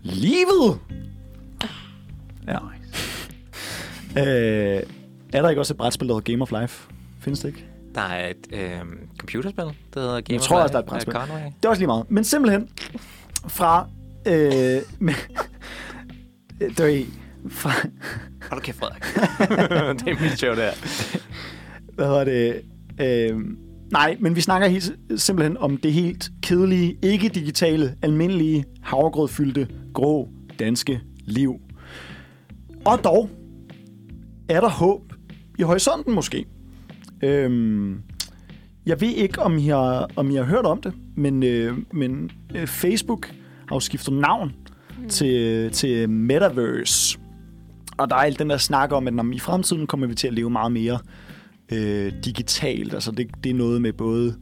livet. 0.02 0.78
Ja. 2.46 2.58
øh, 4.22 4.82
er 5.32 5.42
der 5.42 5.48
ikke 5.48 5.60
også 5.60 5.74
et 5.74 5.78
brætspil, 5.78 6.08
der 6.08 6.14
hedder 6.14 6.32
Game 6.32 6.42
of 6.42 6.60
Life? 6.60 6.88
Findes 7.20 7.40
det 7.40 7.48
ikke? 7.48 7.64
Der 7.94 8.00
er 8.00 8.28
et 8.28 8.46
øh, 8.52 8.80
computerspil, 9.18 9.64
der 9.64 10.00
hedder 10.00 10.14
Game 10.14 10.24
jeg 10.30 10.38
of 10.40 10.42
tror 10.46 10.56
Life. 10.56 10.62
også, 10.62 10.72
der 10.72 10.78
er 10.78 10.82
et 10.82 10.88
brætspil. 10.88 11.14
Det 11.14 11.64
er 11.64 11.68
også 11.68 11.80
lige 11.80 11.86
meget. 11.86 12.10
Men 12.10 12.24
simpelthen 12.24 12.68
fra... 13.48 13.88
Øh, 14.26 14.82
med, 14.98 15.14
det 16.58 16.78
var 16.78 16.86
i... 16.86 17.06
Fra... 17.48 17.70
Hold 18.50 18.62
kæft, 18.62 18.78
Frederik. 18.78 19.02
det 20.04 20.08
er 20.08 20.22
mit 20.22 20.38
show, 20.38 20.54
der. 20.54 20.70
Hvad 21.94 22.06
hedder 22.06 22.24
det? 22.24 22.62
Øh, 23.00 23.40
nej, 23.92 24.16
men 24.20 24.36
vi 24.36 24.40
snakker 24.40 24.68
helt, 24.68 24.92
simpelthen 25.16 25.56
om 25.56 25.76
det 25.76 25.92
helt 25.92 26.30
kedelige, 26.42 26.98
ikke-digitale, 27.02 27.94
almindelige, 28.02 28.64
havregrødfyldte, 28.82 29.68
grå, 29.94 30.28
danske 30.58 31.00
liv. 31.24 31.60
Og 32.84 33.04
dog 33.04 33.30
er 34.48 34.60
der 34.60 34.68
håb 34.68 35.12
i 35.58 35.62
horisonten 35.62 36.14
måske. 36.14 36.44
Øhm, 37.22 38.02
jeg 38.86 39.00
ved 39.00 39.08
ikke, 39.08 39.42
om 39.42 39.58
I 39.58 39.66
har, 39.66 40.10
om 40.16 40.30
I 40.30 40.34
har 40.34 40.44
hørt 40.44 40.66
om 40.66 40.80
det, 40.80 40.92
men, 41.16 41.42
øh, 41.42 41.78
men 41.92 42.30
øh, 42.54 42.66
Facebook 42.66 43.26
har 43.68 43.76
jo 43.76 43.80
skiftet 43.80 44.14
navn 44.14 44.52
mm. 45.02 45.08
til, 45.08 45.70
til 45.70 46.10
Metaverse. 46.10 47.18
Og 47.96 48.10
der 48.10 48.16
er 48.16 48.20
alt 48.20 48.38
den 48.38 48.50
der 48.50 48.56
snak 48.56 48.92
om, 48.92 49.06
at 49.06 49.14
når, 49.14 49.32
i 49.32 49.38
fremtiden 49.38 49.86
kommer 49.86 50.06
vi 50.06 50.14
til 50.14 50.26
at 50.26 50.34
leve 50.34 50.50
meget 50.50 50.72
mere 50.72 50.98
øh, 51.72 52.12
digitalt. 52.24 52.94
Altså 52.94 53.10
det, 53.10 53.26
det 53.44 53.50
er 53.50 53.54
noget 53.54 53.82
med 53.82 53.92
både 53.92 54.34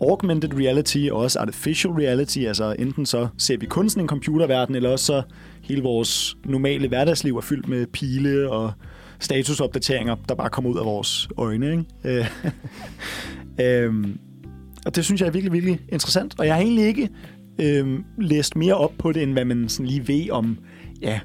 augmented 0.00 0.54
reality 0.54 1.08
og 1.12 1.18
også 1.18 1.38
artificial 1.38 1.92
reality. 1.92 2.38
Altså 2.38 2.76
enten 2.78 3.06
så 3.06 3.28
ser 3.38 3.56
vi 3.56 3.66
kun 3.66 3.88
sådan 3.88 4.04
en 4.04 4.08
computerverden, 4.08 4.74
eller 4.74 4.90
også 4.90 5.04
så 5.04 5.22
hele 5.62 5.82
vores 5.82 6.36
normale 6.44 6.88
hverdagsliv 6.88 7.36
er 7.36 7.40
fyldt 7.40 7.68
med 7.68 7.86
pile 7.86 8.50
og 8.50 8.72
statusopdateringer, 9.20 10.16
der 10.28 10.34
bare 10.34 10.50
kommer 10.50 10.70
ud 10.70 10.78
af 10.78 10.84
vores 10.84 11.28
øjne. 11.36 11.70
Ikke? 11.70 11.84
Øh, 12.04 12.26
øhm, 13.66 14.18
og 14.86 14.96
det 14.96 15.04
synes 15.04 15.20
jeg 15.20 15.26
er 15.26 15.32
virkelig, 15.32 15.52
virkelig 15.52 15.80
interessant. 15.92 16.34
Og 16.38 16.46
jeg 16.46 16.54
har 16.54 16.62
egentlig 16.62 16.86
ikke 16.86 17.08
øhm, 17.58 18.04
læst 18.18 18.56
mere 18.56 18.74
op 18.74 18.92
på 18.98 19.12
det, 19.12 19.22
end 19.22 19.32
hvad 19.32 19.44
man 19.44 19.68
sådan 19.68 19.86
lige 19.86 20.08
ved 20.08 20.30
om 20.30 20.58
ja, 21.02 21.20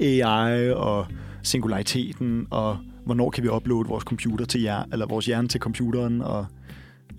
AI 0.00 0.70
og 0.70 1.06
singulariteten, 1.42 2.46
og 2.50 2.78
hvornår 3.06 3.30
kan 3.30 3.44
vi 3.44 3.48
uploade 3.48 3.88
vores 3.88 4.04
computer 4.04 4.44
til 4.44 4.62
jer, 4.62 4.84
eller 4.92 5.06
vores 5.06 5.26
hjerne 5.26 5.48
til 5.48 5.60
computeren, 5.60 6.20
og, 6.20 6.46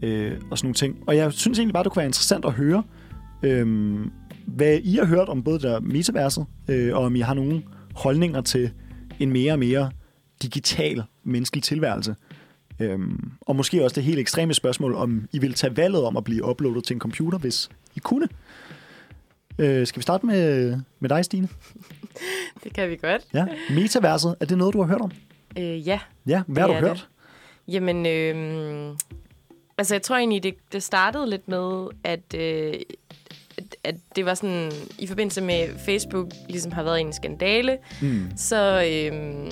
øh, 0.02 0.32
og 0.52 0.58
sådan 0.58 0.66
nogle 0.66 0.74
ting. 0.74 1.04
Og 1.08 1.18
jeg 1.18 1.34
synes 1.34 1.60
egentlig 1.60 1.74
bare, 1.74 1.84
det 1.84 1.92
kunne 1.92 2.00
være 2.00 2.08
interessant 2.08 2.46
at 2.46 2.54
høre, 2.54 2.84
øh, 3.44 3.98
hvad 4.46 4.80
I 4.84 4.96
har 4.96 5.06
hørt 5.06 5.30
om 5.30 5.44
både 5.44 5.60
der 5.60 5.80
metaverset, 5.80 6.46
øh, 6.68 6.96
og 6.96 7.04
om 7.04 7.16
I 7.16 7.20
har 7.20 7.34
nogle 7.34 7.64
holdninger 7.96 8.42
til 8.42 8.72
en 9.20 9.32
mere 9.32 9.54
og 9.54 9.60
mere 9.60 9.92
digital 10.42 11.04
menneskelig 11.24 11.64
tilværelse. 11.64 12.16
Øhm, 12.80 13.32
og 13.42 13.56
måske 13.56 13.84
også 13.84 13.96
det 13.96 14.04
helt 14.04 14.20
ekstreme 14.20 14.54
spørgsmål, 14.54 14.94
om 14.94 15.28
I 15.32 15.40
vil 15.40 15.54
tage 15.54 15.78
valget 15.78 16.04
om 16.04 16.18
at 16.18 16.24
blive 16.24 16.46
uploadet 16.46 16.84
til 16.84 16.94
en 16.94 17.00
computer, 17.00 17.38
hvis 17.38 17.70
I 17.96 18.00
kunne. 18.00 18.28
Øh, 19.60 19.88
skal 19.88 20.00
vi 20.00 20.02
starte 20.02 20.26
med, 20.26 20.76
med 21.00 21.10
dig, 21.10 21.26
Stine? 21.26 21.50
det 22.64 22.74
kan 22.74 22.90
vi 22.90 22.96
godt. 22.96 23.22
Ja. 23.34 23.46
Metaverset, 23.70 24.36
er 24.40 24.46
det 24.46 24.58
noget, 24.58 24.74
du 24.74 24.82
har 24.82 24.88
hørt 24.88 25.02
om? 25.02 25.12
Øh, 25.58 25.88
ja. 25.88 26.00
Ja, 26.28 26.42
hvad 26.48 26.64
har 26.64 26.68
du 26.68 26.74
hørt? 26.74 26.98
Det. 26.98 27.08
Jamen, 27.74 28.06
øh, 28.06 28.96
altså 29.78 29.96
jeg 29.96 30.02
tror 30.02 30.16
egentlig, 30.16 30.44
det, 30.44 30.56
det 30.72 30.84
startede 30.84 31.30
lidt 31.30 31.48
med, 31.48 31.88
at 32.04 32.34
øh, 32.36 32.74
at 33.84 33.96
det 34.16 34.26
var 34.26 34.34
sådan, 34.34 34.72
i 35.00 35.08
forbindelse 35.08 35.42
med 35.42 35.68
Facebook 35.86 36.28
ligesom 36.50 36.72
har 36.72 36.84
været 36.84 37.02
en 37.02 37.14
skandale, 37.14 37.78
mm. 38.02 38.32
så 38.38 38.84
øhm, 38.92 39.52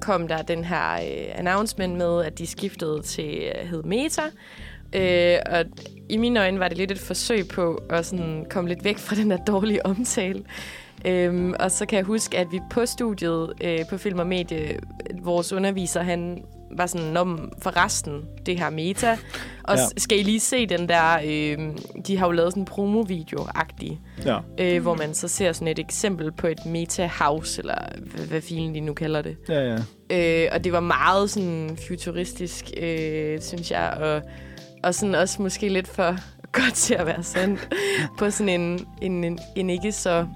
kom 0.00 0.28
der 0.28 0.42
den 0.42 0.64
her 0.64 0.92
øh, 0.94 1.38
announcement 1.38 1.96
med, 1.96 2.24
at 2.24 2.38
de 2.38 2.46
skiftede 2.46 3.02
til 3.02 3.52
øh, 3.54 3.68
hed 3.68 3.82
Meta. 3.82 4.22
Øh, 4.92 5.38
og 5.46 5.64
i 6.08 6.16
mine 6.16 6.40
øjne 6.40 6.60
var 6.60 6.68
det 6.68 6.78
lidt 6.78 6.90
et 6.90 6.98
forsøg 6.98 7.48
på 7.48 7.82
at 7.90 8.06
sådan 8.06 8.46
komme 8.50 8.68
lidt 8.68 8.84
væk 8.84 8.98
fra 8.98 9.16
den 9.16 9.30
der 9.30 9.36
dårlige 9.36 9.86
omtale. 9.86 10.44
Øhm, 11.04 11.54
og 11.60 11.70
så 11.70 11.86
kan 11.86 11.96
jeg 11.96 12.04
huske, 12.04 12.38
at 12.38 12.52
vi 12.52 12.60
på 12.70 12.86
studiet 12.86 13.52
øh, 13.64 13.78
på 13.90 13.98
Film 13.98 14.18
og 14.18 14.26
Medie, 14.26 14.78
vores 15.22 15.52
underviser, 15.52 16.02
han 16.02 16.44
var 16.76 16.86
sådan, 16.86 17.16
om 17.16 17.52
for 17.62 17.84
resten, 17.84 18.22
det 18.46 18.58
her 18.58 18.70
meta. 18.70 19.12
Og 19.68 19.76
ja. 19.76 19.82
skal 19.96 20.18
I 20.18 20.22
lige 20.22 20.40
se 20.40 20.66
den 20.66 20.88
der, 20.88 21.18
øh, 21.24 21.58
de 22.06 22.16
har 22.18 22.26
jo 22.26 22.32
lavet 22.32 22.52
sådan 22.52 22.60
en 22.62 22.66
promo-video-agtig, 22.66 24.00
Ja. 24.24 24.38
øh, 24.58 24.82
hvor 24.82 24.94
man 24.94 25.14
så 25.14 25.28
ser 25.28 25.52
sådan 25.52 25.68
et 25.68 25.78
eksempel 25.78 26.32
på 26.32 26.46
et 26.46 26.58
meta-house, 26.66 27.60
eller 27.60 27.74
hvad, 28.00 28.26
hvad 28.26 28.40
filen 28.40 28.74
de 28.74 28.80
nu 28.80 28.94
kalder 28.94 29.22
det. 29.22 29.36
Ja, 29.48 29.60
ja. 29.60 29.76
Øh, 30.44 30.48
og 30.52 30.64
det 30.64 30.72
var 30.72 30.80
meget 30.80 31.30
sådan 31.30 31.78
futuristisk, 31.88 32.64
øh, 32.80 33.40
synes 33.40 33.70
jeg, 33.70 33.90
og, 34.00 34.22
og 34.82 34.94
sådan 34.94 35.14
også 35.14 35.42
måske 35.42 35.68
lidt 35.68 35.88
for 35.88 36.16
godt 36.62 36.74
til 36.74 36.94
at 36.94 37.06
være 37.06 37.22
sandt, 37.22 37.68
på 38.18 38.30
sådan 38.30 38.60
en, 38.60 38.86
en, 39.02 39.24
en, 39.24 39.38
en 39.56 39.70
ikke 39.70 39.92
så 39.92 40.26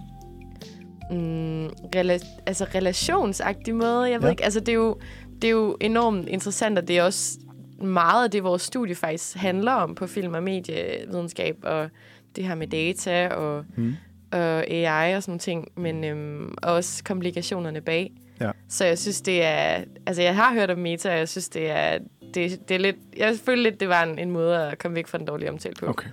mm, 1.11 1.67
rela- 1.67 2.43
altså 2.47 2.67
relationsagtig 2.75 3.75
måde. 3.75 4.11
Jeg 4.11 4.21
ved 4.21 4.29
Ja. 4.29 4.31
ikke, 4.31 4.45
altså 4.45 4.61
det 4.61 4.69
er, 4.69 4.73
jo, 4.75 4.99
det 5.43 5.49
er 5.49 5.53
jo 5.53 5.77
enormt 5.81 6.29
interessant, 6.29 6.79
og 6.79 6.89
det 6.89 6.99
er 6.99 7.03
også 7.03 7.39
meget 7.83 8.25
af 8.25 8.31
det, 8.31 8.45
vores 8.45 8.63
studie 8.63 8.95
faktisk 8.95 9.37
handler 9.37 9.73
om 9.73 9.95
på 9.95 10.07
film- 10.07 10.35
og 10.35 10.43
medievidenskab, 10.43 11.57
og 11.63 11.89
det 12.37 12.45
her 12.45 12.55
med 12.55 12.67
data 12.67 13.29
og, 13.29 13.65
Mm. 13.77 13.95
og 14.33 14.71
AI 14.71 15.15
og 15.15 15.23
sådan 15.23 15.31
nogle 15.33 15.39
ting, 15.41 15.69
men 15.77 16.05
øhm, 16.05 16.55
også 16.63 17.05
komplikationerne 17.05 17.81
bag. 17.81 18.13
Ja. 18.41 18.51
Så 18.69 18.85
jeg 18.85 18.99
synes, 18.99 19.21
det 19.21 19.45
er... 19.45 19.85
Altså, 20.07 20.23
jeg 20.23 20.37
har 20.37 20.55
hørt 20.55 20.71
om 20.71 20.79
meta, 20.79 21.11
og 21.13 21.19
jeg 21.19 21.29
synes, 21.29 21.49
det 21.49 21.71
er... 21.71 21.99
Det, 22.35 22.69
det 22.69 22.75
er 22.75 22.79
lidt, 22.79 22.97
jeg 23.17 23.35
føler 23.45 23.63
lidt, 23.63 23.81
det 23.81 23.89
var 23.89 24.03
en, 24.03 24.19
en 24.19 24.31
måde 24.31 24.67
at 24.71 24.79
komme 24.79 24.95
væk 24.95 25.07
fra 25.07 25.19
den 25.19 25.27
dårlige 25.27 25.51
omtale 25.51 25.75
på. 25.75 25.87
Okay. 25.87 26.09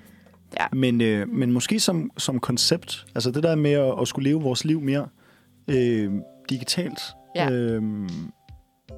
Ja. 0.59 0.65
Men, 0.73 1.01
øh, 1.01 1.29
men 1.29 1.51
måske 1.51 1.79
som, 1.79 2.11
som 2.17 2.39
koncept, 2.39 3.05
altså 3.15 3.31
det 3.31 3.43
der 3.43 3.55
med 3.55 3.71
at, 3.71 3.93
at 4.01 4.07
skulle 4.07 4.29
leve 4.29 4.41
vores 4.41 4.65
liv 4.65 4.81
mere 4.81 5.07
øh, 5.67 6.11
digitalt, 6.49 6.99
Ja. 7.35 7.49
øh, 7.49 7.83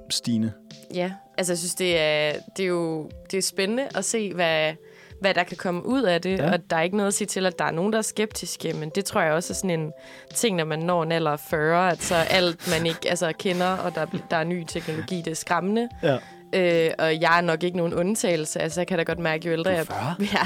Stine. 0.09 0.53
Ja, 0.93 1.11
altså 1.37 1.53
jeg 1.53 1.57
synes, 1.57 1.75
det 1.75 1.99
er, 1.99 2.33
det 2.57 2.63
er 2.63 2.67
jo 2.67 3.09
det 3.31 3.37
er 3.37 3.41
spændende 3.41 3.83
at 3.95 4.05
se, 4.05 4.33
hvad, 4.33 4.73
hvad 5.21 5.33
der 5.33 5.43
kan 5.43 5.57
komme 5.57 5.85
ud 5.85 6.03
af 6.03 6.21
det. 6.21 6.39
Ja. 6.39 6.51
Og 6.51 6.69
der 6.69 6.75
er 6.75 6.81
ikke 6.81 6.97
noget 6.97 7.07
at 7.07 7.13
sige 7.13 7.27
til, 7.27 7.45
at 7.45 7.59
der 7.59 7.65
er 7.65 7.71
nogen, 7.71 7.91
der 7.93 7.97
er 7.97 8.03
skeptiske, 8.03 8.73
men 8.73 8.89
det 8.95 9.05
tror 9.05 9.21
jeg 9.21 9.33
også 9.33 9.53
er 9.53 9.55
sådan 9.55 9.79
en 9.79 9.91
ting, 10.35 10.55
når 10.55 10.65
man 10.65 10.79
når 10.79 11.03
en 11.03 11.11
alder 11.11 11.31
af 11.31 11.39
40, 11.39 11.91
at 11.91 12.03
så 12.03 12.15
alt, 12.15 12.69
man 12.77 12.85
ikke 12.85 13.09
altså, 13.09 13.33
kender, 13.39 13.67
og 13.67 13.95
der, 13.95 14.05
der 14.31 14.37
er 14.37 14.43
ny 14.43 14.63
teknologi, 14.67 15.15
det 15.17 15.27
er 15.31 15.35
skræmmende. 15.35 15.89
Ja. 16.03 16.17
Øh, 16.55 16.89
og 16.99 17.21
jeg 17.21 17.37
er 17.37 17.41
nok 17.41 17.63
ikke 17.63 17.77
nogen 17.77 17.93
undtagelse. 17.93 18.59
Altså, 18.61 18.79
jeg 18.79 18.87
kan 18.87 18.97
da 18.97 19.03
godt 19.03 19.19
mærke, 19.19 19.47
jo 19.47 19.53
ældre 19.53 19.71
jeg, 19.71 19.87
40? 19.87 20.15
ja, 20.33 20.45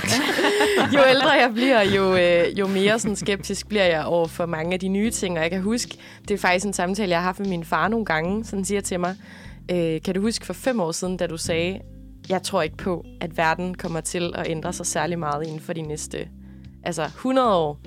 jo 0.94 1.10
ældre 1.10 1.32
jeg 1.32 1.52
bliver, 1.54 1.82
jo, 1.82 2.16
øh, 2.16 2.60
jo 2.60 2.68
mere 2.68 3.00
sådan 3.00 3.16
skeptisk 3.16 3.68
bliver 3.68 3.86
jeg 3.86 4.06
over 4.06 4.28
for 4.28 4.46
mange 4.46 4.74
af 4.74 4.80
de 4.80 4.88
nye 4.88 5.12
ting. 5.12 5.38
Og 5.38 5.44
jeg 5.44 5.52
kan 5.52 5.62
huske, 5.62 5.98
det 6.28 6.32
er 6.32 6.38
faktisk 6.38 6.66
en 6.66 6.74
samtale, 6.74 7.10
jeg 7.10 7.20
har 7.20 7.24
haft 7.24 7.40
med 7.40 7.48
min 7.48 7.64
far 7.64 7.88
nogle 7.88 8.06
gange, 8.06 8.46
sådan 8.46 8.66
siger 8.66 8.82
til 8.82 9.00
mig, 9.00 9.16
øh, 9.72 10.02
kan 10.02 10.16
du 10.16 10.22
huske 10.22 10.46
for 10.46 10.54
fem 10.54 10.80
år 10.80 10.92
siden, 10.92 11.18
da 11.18 11.28
du 11.28 11.38
sagde, 11.38 11.80
jeg 12.30 12.44
tror 12.44 12.62
ikke 12.62 12.78
på, 12.78 13.06
at 13.22 13.38
verden 13.38 13.76
kommer 13.76 14.02
til 14.02 14.34
at 14.36 14.48
ændre 14.50 14.74
sig 14.74 14.86
særlig 14.86 15.20
meget 15.20 15.48
inden 15.48 15.60
for 15.60 15.74
de 15.74 15.82
næste 15.82 16.28
altså 16.84 17.04
100 17.04 17.56
år. 17.56 17.80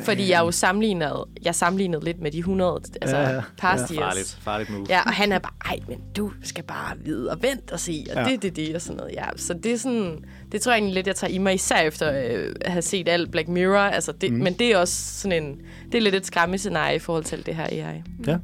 Fordi 0.00 0.30
jeg 0.30 0.40
jo 0.40 0.50
sammenlignede, 0.50 1.24
jeg 1.44 1.54
sammenlignede 1.54 2.04
lidt 2.04 2.20
med 2.20 2.30
de 2.30 2.38
100 2.38 2.80
altså 3.02 3.16
Ja, 3.16 3.30
ja, 3.34 3.42
past 3.58 3.90
Ja. 3.94 4.00
years. 4.00 4.08
Farligt, 4.14 4.38
farligt 4.42 4.70
move. 4.70 4.86
Ja, 4.88 5.02
og 5.02 5.12
han 5.12 5.32
er 5.32 5.38
bare, 5.38 5.52
ej, 5.64 5.78
men 5.88 5.98
du 6.16 6.30
skal 6.42 6.64
bare 6.64 6.96
vide 7.04 7.30
og 7.30 7.42
vente 7.42 7.72
og 7.72 7.80
se, 7.80 8.04
og 8.16 8.16
Ja. 8.16 8.24
det, 8.30 8.42
det, 8.42 8.56
det, 8.56 8.74
og 8.74 8.80
sådan 8.82 8.96
noget. 8.96 9.12
Ja, 9.14 9.24
så 9.36 9.54
det 9.54 9.72
er 9.72 9.76
sådan, 9.78 10.16
det 10.52 10.60
tror 10.60 10.72
jeg 10.72 10.78
egentlig 10.78 10.94
lidt, 10.94 11.06
jeg 11.06 11.16
tager 11.16 11.32
i 11.32 11.38
mig, 11.38 11.54
især 11.54 11.76
efter 11.80 12.12
øh, 12.12 12.54
at 12.60 12.72
have 12.72 12.82
set 12.82 13.08
alt 13.08 13.30
Black 13.30 13.48
Mirror. 13.48 13.78
Altså 13.78 14.12
det, 14.12 14.32
mm. 14.32 14.38
Men 14.38 14.52
det 14.52 14.72
er 14.72 14.76
også 14.78 15.20
sådan 15.20 15.42
en, 15.44 15.56
det 15.92 15.98
er 15.98 16.02
lidt 16.02 16.14
et 16.14 16.26
skræmmescenarie 16.26 16.96
i 16.96 16.98
forhold 16.98 17.24
til 17.24 17.46
det 17.46 17.54
her 17.54 17.64
AI. 17.66 18.02
Ja. 18.26 18.36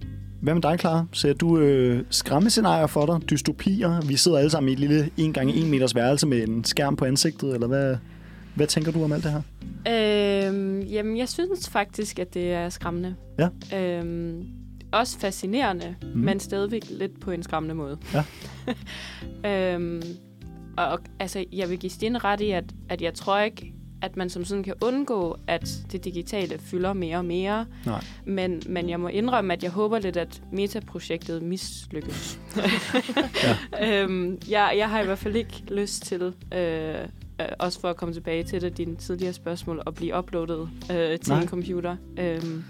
Hvad 0.42 0.54
med 0.54 0.62
dig, 0.62 0.76
Clara? 0.80 1.04
Ser 1.12 1.32
du 1.32 1.58
øh, 1.58 2.04
skræmmescenarier 2.10 2.86
for 2.86 3.06
dig? 3.06 3.30
Dystopier? 3.30 4.00
Vi 4.00 4.16
sidder 4.16 4.38
alle 4.38 4.50
sammen 4.50 4.68
i 4.68 4.72
et 4.72 4.78
lille 4.78 5.10
1 5.16 5.34
gange 5.34 5.54
1 5.54 5.66
meters 5.66 5.94
værelse 5.94 6.26
med 6.26 6.48
en 6.48 6.64
skærm 6.64 6.96
på 6.96 7.04
ansigtet, 7.04 7.54
eller 7.54 7.66
hvad, 7.66 7.96
hvad 8.58 8.66
tænker 8.66 8.92
du 8.92 9.04
om 9.04 9.12
alt 9.12 9.24
det 9.24 9.32
her? 9.32 9.42
Øhm, 10.48 10.80
jamen, 10.80 11.16
jeg 11.16 11.28
synes 11.28 11.68
faktisk, 11.68 12.18
at 12.18 12.34
det 12.34 12.52
er 12.52 12.68
skræmmende. 12.68 13.14
Ja. 13.38 13.78
Øhm, 13.78 14.46
også 14.92 15.18
fascinerende, 15.18 15.94
Mm. 16.02 16.08
men 16.20 16.40
stadigvæk 16.40 16.82
lidt 16.90 17.20
på 17.20 17.30
en 17.30 17.42
skræmmende 17.42 17.74
måde. 17.74 17.98
Ja. 18.14 18.24
øhm, 19.74 20.02
og, 20.76 20.86
og 20.88 20.98
altså, 21.20 21.44
jeg 21.52 21.70
vil 21.70 21.78
give 21.78 21.90
Stine 21.90 22.18
ret 22.18 22.40
i, 22.40 22.50
at, 22.50 22.64
at 22.88 23.02
jeg 23.02 23.14
tror 23.14 23.38
ikke, 23.38 23.72
at 24.02 24.16
man 24.16 24.30
som 24.30 24.44
sådan 24.44 24.62
kan 24.64 24.74
undgå, 24.80 25.36
at 25.46 25.68
det 25.92 26.04
digitale 26.04 26.58
fylder 26.58 26.92
mere 26.92 27.16
og 27.16 27.24
mere. 27.24 27.66
Nej. 27.86 28.04
Men, 28.24 28.62
men 28.66 28.88
jeg 28.88 29.00
må 29.00 29.08
indrømme, 29.08 29.52
at 29.52 29.62
jeg 29.62 29.70
håber 29.70 29.98
lidt, 29.98 30.16
at 30.16 30.42
metaprojektet 30.52 31.42
mislykkes. 31.42 32.40
ja. 33.82 33.86
øhm, 34.02 34.38
jeg, 34.50 34.74
jeg 34.76 34.90
har 34.90 35.00
i 35.02 35.04
hvert 35.04 35.18
fald 35.18 35.36
ikke 35.36 35.62
lyst 35.70 36.02
til, 36.02 36.22
øh, 36.54 36.94
øh, 37.40 37.46
også 37.58 37.80
for 37.80 37.90
at 37.90 37.96
komme 37.96 38.14
tilbage 38.14 38.44
til 38.44 38.60
det, 38.60 38.78
dine 38.78 38.96
tidligere 38.96 39.32
spørgsmål, 39.32 39.82
at 39.86 39.94
blive 39.94 40.18
uploadet 40.18 40.68
øh, 40.90 41.18
til 41.18 41.32
Nej. 41.32 41.42
en 41.42 41.48
computer. 41.48 41.96
Øhm, 42.18 42.64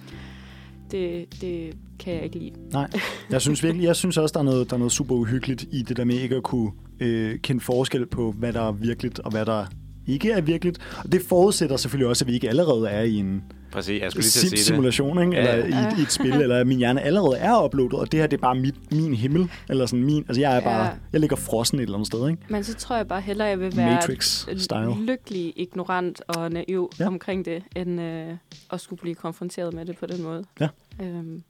det, 0.91 1.41
det 1.41 1.75
kan 1.99 2.15
jeg 2.15 2.25
ikke 2.25 2.39
lide. 2.39 2.53
Nej, 2.73 2.91
jeg 3.31 3.41
synes 3.41 3.63
virkelig, 3.63 3.85
jeg 3.85 3.97
synes 3.97 4.17
også, 4.17 4.33
der 4.33 4.41
er 4.41 4.45
noget, 4.45 4.71
der 4.71 4.75
er 4.77 4.79
noget 4.79 4.93
super 4.93 5.15
uhyggeligt 5.15 5.63
i 5.73 5.83
det 5.83 5.97
der 5.97 6.05
med 6.05 6.15
ikke 6.15 6.37
at 6.37 6.43
kunne 6.43 6.71
øh, 7.01 7.39
kende 7.39 7.61
forskel 7.61 8.07
på, 8.07 8.33
hvad 8.33 8.53
der 8.53 8.61
er 8.61 8.73
virkeligt 8.73 9.19
og 9.19 9.31
hvad 9.31 9.47
der 9.47 9.67
ikke 10.07 10.33
er 10.33 10.41
virkeligt. 10.41 10.79
Og 11.05 11.13
det 11.13 11.23
forudsætter 11.23 11.77
selvfølgelig 11.77 12.09
også, 12.09 12.25
at 12.25 12.29
vi 12.29 12.35
ikke 12.35 12.49
allerede 12.49 12.89
er 12.89 13.03
i 13.03 13.15
en 13.15 13.43
Præcis, 13.73 14.03
jeg 14.03 14.11
skulle 14.11 14.23
lige 14.25 14.31
til 14.31 14.39
at 14.39 14.41
sige 14.41 14.51
det. 14.51 14.59
simulation, 14.59 15.21
ikke? 15.23 15.33
Ja, 15.43 15.53
eller 15.55 15.67
ja. 15.79 15.89
i, 15.89 15.93
et, 15.93 15.99
i 15.99 16.03
et 16.03 16.13
spil, 16.13 16.33
eller 16.33 16.65
min 16.65 16.79
hjerne 16.79 17.01
allerede 17.03 17.39
er 17.39 17.65
uploadet, 17.65 17.93
og 17.95 18.13
det 18.13 18.21
her 18.21 18.27
det 18.27 18.37
er 18.37 18.41
bare 18.41 18.55
mit, 18.55 18.93
min 18.93 19.15
himmel. 19.15 19.51
Eller 19.69 19.87
sådan 19.87 20.05
min, 20.05 20.25
altså 20.29 20.41
jeg 20.41 20.57
er 20.57 20.61
bare, 20.61 20.85
Ja. 20.87 20.91
jeg 21.13 21.21
ligger 21.21 21.37
frossen 21.37 21.79
et 21.79 21.83
eller 21.83 21.95
andet 21.95 22.07
sted, 22.07 22.29
ikke? 22.29 22.43
Men 22.49 22.65
så 22.65 22.75
tror 22.75 22.97
jeg 22.97 23.09
bare 23.09 23.21
hellere, 23.21 23.49
jeg 23.49 23.61
vil 23.61 23.77
være 23.77 23.95
Matrix-style. 23.95 25.01
lykkelig, 25.07 25.53
ignorant 25.57 26.23
og 26.29 26.51
naiv 26.53 26.91
Ja. 26.99 27.05
ja. 27.05 27.09
omkring 27.09 27.45
det, 27.45 27.63
end 27.77 28.01
øh, 28.01 28.29
at 28.73 28.81
skulle 28.81 29.01
blive 29.01 29.15
konfronteret 29.15 29.75
med 29.75 29.85
det 29.87 29.97
på 29.99 30.07
den 30.07 30.23
måde. 30.23 30.45
Ja. 30.61 30.69
Øhm, 31.03 31.43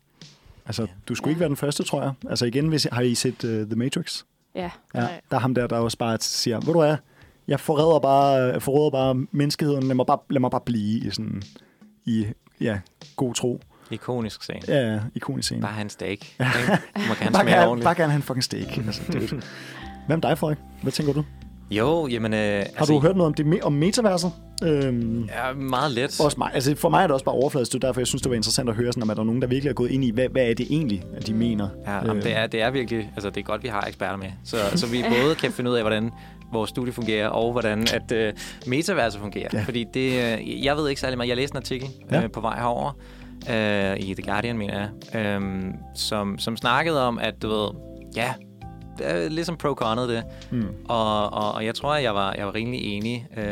Altså, 0.67 0.87
du 1.09 1.15
skulle 1.15 1.31
ikke 1.33 1.41
være 1.41 1.49
den 1.49 1.57
første, 1.57 1.83
tror 1.83 2.03
jeg. 2.03 2.13
Altså 2.31 2.47
igen, 2.47 2.69
hvis, 2.69 2.87
har 2.93 3.03
I 3.03 3.15
set 3.15 3.45
uh, 3.45 3.51
The 3.51 3.77
Matrix? 3.77 4.23
ja. 4.55 4.71
Ja, 4.95 5.01
der 5.01 5.37
er 5.37 5.39
ham 5.39 5.55
der, 5.55 5.67
der 5.67 5.77
også 5.79 5.99
bare 5.99 6.19
siger, 6.21 6.61
ved 6.61 6.73
du 6.73 6.81
hvad, 6.81 6.97
jeg 7.49 7.61
forræder 7.61 7.99
bare, 7.99 8.27
jeg 8.33 8.63
forråder 8.63 8.91
bare 8.91 9.15
menneskeheden, 9.31 9.83
lad 9.87 9.95
mig 9.95 10.07
bare, 10.07 10.19
lad 10.31 10.41
mig 10.41 10.51
bare 10.51 10.61
blive 10.67 10.99
i 11.07 11.11
sådan, 11.11 11.43
i, 12.09 12.27
ja, 12.61 12.79
god 13.17 13.35
tro. 13.35 13.61
Ikonisk 13.91 14.43
scene. 14.43 14.61
Ja, 14.69 14.93
ja, 14.93 15.01
ikonisk 15.15 15.47
scene. 15.49 15.61
Bare 15.63 15.73
hans 15.73 15.93
steak. 15.93 16.19
Du 16.39 16.45
må 17.09 17.15
gerne 17.15 17.33
bare, 17.33 17.47
gerne, 17.47 17.67
ordentligt. 17.67 17.85
bare 17.85 17.95
gerne 17.95 18.13
have 18.13 18.17
en 18.17 18.23
fucking 18.23 18.45
steak. 18.45 18.77
altså. 18.87 19.03
Hvad 20.07 20.17
med 20.17 20.23
dig, 20.23 20.39
Frederik? 20.39 20.59
Hvad 20.83 20.93
tænker 20.93 21.13
du? 21.13 21.25
Jo, 21.71 22.07
jamen... 22.07 22.35
Øh, 22.35 22.41
Har 22.41 22.47
altså, 22.61 22.93
du 22.93 23.01
hørt 23.01 23.17
noget 23.17 23.27
om 23.27 23.35
det 23.35 23.63
om 23.63 23.73
metaverset? 23.73 24.33
Øhm, 24.65 25.25
Ja, 25.25 25.53
meget 25.55 25.93
let. 25.93 26.21
også 26.21 26.35
mig. 26.39 26.51
Altså, 26.55 26.75
for 26.77 26.89
mig 26.89 26.99
er 27.03 27.07
det 27.07 27.11
også 27.13 27.25
bare 27.25 27.35
overfladisk. 27.35 27.73
Det 27.73 27.85
er 27.85 27.89
derfor, 27.89 28.01
jeg 28.01 28.07
synes, 28.07 28.23
det 28.23 28.31
var 28.31 28.37
interessant 28.37 28.69
at 28.69 28.75
høre, 28.75 28.93
sådan, 28.93 29.03
om 29.03 29.09
er 29.09 29.15
der 29.15 29.25
nogen, 29.25 29.43
der 29.43 29.49
virkelig 29.49 29.71
er 29.71 29.75
gået 29.75 29.91
ind 29.91 30.05
i, 30.05 30.11
hvad, 30.11 30.29
hvad 30.29 30.43
er 30.43 30.55
det 30.55 30.67
egentlig, 30.71 31.03
at 31.17 31.27
de 31.27 31.35
mener? 31.35 31.69
Ja, 31.87 31.95
jamen, 32.07 32.23
det, 32.23 32.37
er, 32.37 32.47
det 32.47 32.63
er 32.63 32.71
virkelig... 32.71 33.11
Altså, 33.17 33.31
det 33.31 33.37
er 33.41 33.45
godt, 33.45 33.63
vi 33.63 33.69
har 33.69 33.85
eksperter 33.87 34.17
med. 34.17 34.29
Så, 34.45 34.57
så 34.75 34.87
vi 34.87 35.05
både 35.23 35.35
kan 35.35 35.53
finde 35.53 35.71
ud 35.71 35.77
af, 35.77 35.83
hvordan 35.83 36.11
vores 36.53 36.71
studie 36.71 36.93
fungerer, 36.93 37.29
og 37.29 37.53
hvordan 37.53 37.87
at 37.95 38.13
øh, 38.13 38.33
metaverset 38.67 39.21
fungerer. 39.21 39.49
Ja. 39.53 39.63
Fordi 39.63 39.85
det... 39.95 40.39
Øh, 40.39 40.65
jeg 40.65 40.77
ved 40.77 40.89
ikke 40.89 41.01
særlig 41.01 41.17
meget. 41.19 41.29
Jeg 41.29 41.37
læste 41.37 41.55
en 41.55 41.57
artikel 41.57 41.89
Ja. 42.11 42.23
øh, 42.23 42.31
på 42.31 42.41
vej 42.41 42.59
herover 42.59 42.93
øh, 43.51 43.97
i 43.97 44.15
The 44.15 44.23
Guardian, 44.23 44.59
mener 44.59 44.89
jeg, 45.15 45.21
øh, 45.21 45.65
som, 45.95 46.39
som 46.39 46.57
snakkede 46.57 47.07
om, 47.07 47.19
at 47.19 47.43
du 47.43 47.49
ved... 47.49 47.69
Ja, 48.17 48.35
det 48.99 49.11
er 49.11 49.29
ligesom 49.29 49.57
pro-conet 49.57 50.09
det. 50.09 50.25
Mm. 50.51 50.67
Og, 50.89 51.33
og, 51.33 51.53
og 51.53 51.65
jeg 51.65 51.75
tror, 51.75 51.95
at 51.95 52.03
jeg 52.03 52.15
var, 52.15 52.35
jeg 52.39 52.47
var 52.47 52.55
rimelig 52.55 52.81
enig. 52.85 53.27
Øh, 53.37 53.45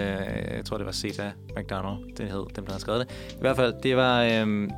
jeg 0.56 0.64
tror, 0.64 0.76
det 0.76 0.86
var 0.86 0.92
Zeta 0.92 1.30
McDonald, 1.56 2.16
det 2.16 2.26
hed, 2.30 2.44
dem, 2.56 2.64
der 2.64 2.72
havde 2.72 2.80
skrevet 2.80 3.08
det. 3.08 3.34
I 3.34 3.40
hvert 3.40 3.56
fald, 3.56 3.74
det 3.82 3.96
var... 3.96 4.22
Øh, 4.22 4.68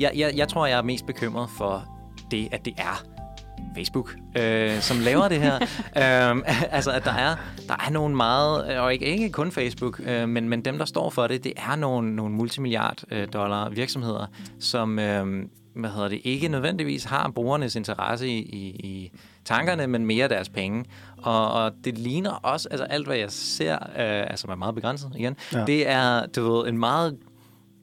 jeg, 0.00 0.10
jeg, 0.16 0.32
jeg 0.36 0.48
tror, 0.48 0.66
jeg 0.66 0.78
er 0.78 0.82
mest 0.82 1.06
bekymret 1.06 1.48
for 1.58 1.88
det, 2.30 2.48
at 2.52 2.64
det 2.64 2.74
er 2.78 3.04
Facebook, 3.76 4.14
øh, 4.38 4.80
som 4.80 5.00
laver 5.00 5.28
det 5.28 5.40
her. 5.40 5.54
øhm, 6.30 6.42
altså, 6.76 6.90
at 6.90 7.04
der 7.04 7.12
er, 7.12 7.36
der 7.68 7.74
er 7.86 7.90
nogle 7.90 8.16
meget, 8.16 8.78
og 8.78 8.92
ikke, 8.92 9.06
ikke 9.06 9.30
kun 9.30 9.52
Facebook, 9.52 10.00
øh, 10.06 10.28
men, 10.28 10.48
men 10.48 10.64
dem, 10.64 10.78
der 10.78 10.84
står 10.84 11.10
for 11.10 11.26
det, 11.26 11.44
det 11.44 11.52
er 11.56 11.76
nogle, 11.76 12.16
nogle 12.16 12.34
multimilliard 12.34 13.02
øh, 13.10 13.28
dollar 13.32 13.68
virksomheder, 13.68 14.26
som 14.60 14.98
øh, 14.98 15.44
hvad 15.74 15.90
hedder 15.90 16.08
det, 16.08 16.20
ikke 16.24 16.48
nødvendigvis 16.48 17.04
har 17.04 17.30
brugernes 17.34 17.76
interesse 17.76 18.28
i, 18.28 18.38
i, 18.38 18.68
i 18.68 19.12
tankerne, 19.44 19.86
men 19.86 20.06
mere 20.06 20.28
deres 20.28 20.48
penge. 20.48 20.84
Og, 21.22 21.52
og 21.52 21.72
det 21.84 21.98
ligner 21.98 22.30
også, 22.30 22.68
altså 22.70 22.84
alt, 22.84 23.06
hvad 23.06 23.16
jeg 23.16 23.30
ser, 23.30 23.74
øh, 23.74 24.30
altså 24.30 24.46
er 24.50 24.54
meget 24.54 24.74
begrænset 24.74 25.12
igen, 25.16 25.36
Ja. 25.52 25.58
ja. 25.58 25.64
det 25.64 25.88
er, 25.88 26.26
du 26.26 26.52
ved, 26.52 26.68
en 26.68 26.78
meget 26.78 27.18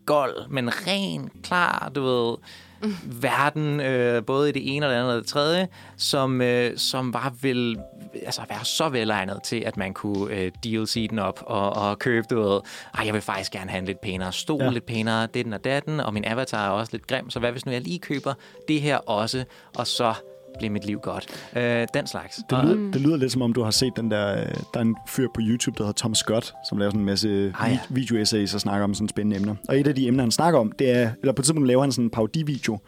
gold, 0.05 0.49
men 0.49 0.69
ren, 0.87 1.29
klar, 1.43 1.91
du 1.95 2.01
ved, 2.03 2.35
verden, 3.05 3.79
øh, 3.79 4.25
både 4.25 4.49
i 4.49 4.51
det 4.51 4.75
ene 4.75 4.85
og 4.85 4.91
det 4.91 4.97
andet 4.97 5.13
og 5.13 5.17
det 5.19 5.27
tredje, 5.27 5.67
som, 5.97 6.41
øh, 6.41 6.77
som 6.77 7.11
bare 7.11 7.31
vil 7.41 7.77
altså, 8.25 8.41
være 8.49 8.65
så 8.65 8.89
velegnet 8.89 9.39
til, 9.43 9.63
at 9.65 9.77
man 9.77 9.93
kunne 9.93 10.35
øh, 10.35 10.51
DLC 10.63 11.09
den 11.09 11.19
op 11.19 11.43
og, 11.45 11.73
og 11.73 11.99
købe, 11.99 12.27
du 12.29 12.41
ved, 12.41 12.59
ej, 12.97 13.05
jeg 13.05 13.13
vil 13.13 13.21
faktisk 13.21 13.51
gerne 13.51 13.69
have 13.71 13.79
en 13.79 13.85
lidt 13.85 14.01
pænere 14.01 14.31
stol, 14.33 14.61
Ja. 14.61 14.69
lidt 14.69 14.85
pænere 14.85 15.27
den 15.27 15.53
og 15.53 15.63
datten, 15.63 15.99
og 15.99 16.13
min 16.13 16.25
avatar 16.25 16.67
er 16.67 16.71
også 16.71 16.89
lidt 16.93 17.07
grim, 17.07 17.29
så 17.29 17.39
hvad 17.39 17.51
hvis 17.51 17.65
nu 17.65 17.71
jeg 17.71 17.81
lige 17.81 17.99
køber 17.99 18.33
det 18.67 18.81
her 18.81 18.97
også, 18.97 19.43
og 19.77 19.87
så 19.87 20.13
bliver 20.57 20.71
mit 20.71 20.85
liv 20.85 20.99
godt. 20.99 21.27
Øh, 21.55 21.87
den 21.93 22.07
slags. 22.07 22.39
Det 22.49 22.63
lyder, 22.63 22.91
det 22.91 23.01
lyder 23.01 23.17
lidt 23.17 23.31
som 23.31 23.41
om, 23.41 23.53
du 23.53 23.63
har 23.63 23.71
set 23.71 23.93
den 23.97 24.11
der... 24.11 24.31
Øh, 24.31 24.45
der 24.73 24.79
er 24.79 24.81
en 24.81 24.95
fyr 25.07 25.27
på 25.33 25.41
YouTube, 25.43 25.77
der 25.77 25.83
hedder 25.83 25.93
Tom 25.93 26.15
Scott, 26.15 26.53
som 26.69 26.77
laver 26.77 26.89
sådan 26.89 26.99
en 26.99 27.05
masse 27.05 27.53
ah, 27.59 27.71
ja. 27.71 27.79
video-essays 27.89 28.53
og 28.53 28.61
snakker 28.61 28.83
om 28.83 28.93
sådan 28.93 29.09
spændende 29.09 29.37
emner. 29.37 29.55
Og 29.69 29.79
et 29.79 29.87
af 29.87 29.95
de 29.95 30.07
emner, 30.07 30.23
han 30.23 30.31
snakker 30.31 30.59
om, 30.59 30.71
det 30.79 30.89
er... 30.89 31.09
Eller 31.21 31.33
på 31.33 31.41
et 31.41 31.45
tidspunkt 31.45 31.67
laver 31.67 31.81
han 31.81 31.91
sådan 31.91 32.05
en 32.05 32.09
parodi-video, 32.09 32.79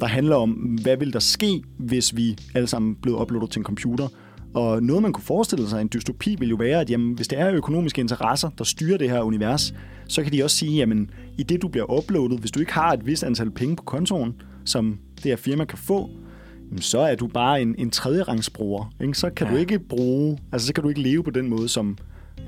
der 0.00 0.06
handler 0.06 0.36
om, 0.36 0.50
hvad 0.82 0.96
vil 0.96 1.12
der 1.12 1.18
ske, 1.18 1.62
hvis 1.78 2.16
vi 2.16 2.38
alle 2.54 2.66
sammen 2.66 2.94
blev 3.02 3.20
uploadet 3.20 3.50
til 3.50 3.60
en 3.60 3.64
computer, 3.64 4.08
og 4.54 4.82
noget, 4.82 5.02
man 5.02 5.12
kunne 5.12 5.24
forestille 5.24 5.68
sig, 5.68 5.80
en 5.80 5.90
dystopi, 5.92 6.36
vil 6.38 6.48
jo 6.48 6.56
være, 6.56 6.80
at 6.80 6.90
jamen, 6.90 7.14
hvis 7.14 7.28
det 7.28 7.40
er 7.40 7.52
økonomiske 7.52 8.00
interesser, 8.00 8.50
der 8.58 8.64
styrer 8.64 8.98
det 8.98 9.10
her 9.10 9.20
univers, 9.20 9.74
så 10.08 10.22
kan 10.22 10.32
de 10.32 10.44
også 10.44 10.56
sige, 10.56 10.76
jamen, 10.76 11.10
i 11.38 11.42
det, 11.42 11.62
du 11.62 11.68
bliver 11.68 11.98
uploadet, 11.98 12.40
hvis 12.40 12.50
du 12.50 12.60
ikke 12.60 12.72
har 12.72 12.92
et 12.92 13.06
vist 13.06 13.24
antal 13.24 13.50
penge 13.50 13.76
på 13.76 13.82
kontoen, 13.82 14.34
som 14.64 14.98
det 15.16 15.24
her 15.24 15.36
firma 15.36 15.64
kan 15.64 15.78
få, 15.78 16.10
så 16.82 16.98
er 16.98 17.14
du 17.14 17.26
bare 17.26 17.62
en, 17.62 17.74
en 17.78 17.90
tredje 17.90 18.22
rangsbruger. 18.22 18.92
Ikke? 19.00 19.14
Så 19.14 19.30
kan 19.30 19.46
ja. 19.46 19.52
du 19.52 19.58
ikke 19.58 19.78
bruge, 19.78 20.38
altså 20.52 20.66
så 20.66 20.72
kan 20.74 20.82
du 20.82 20.88
ikke 20.88 21.00
leve 21.00 21.24
på 21.24 21.30
den 21.30 21.48
måde, 21.48 21.68
som 21.68 21.98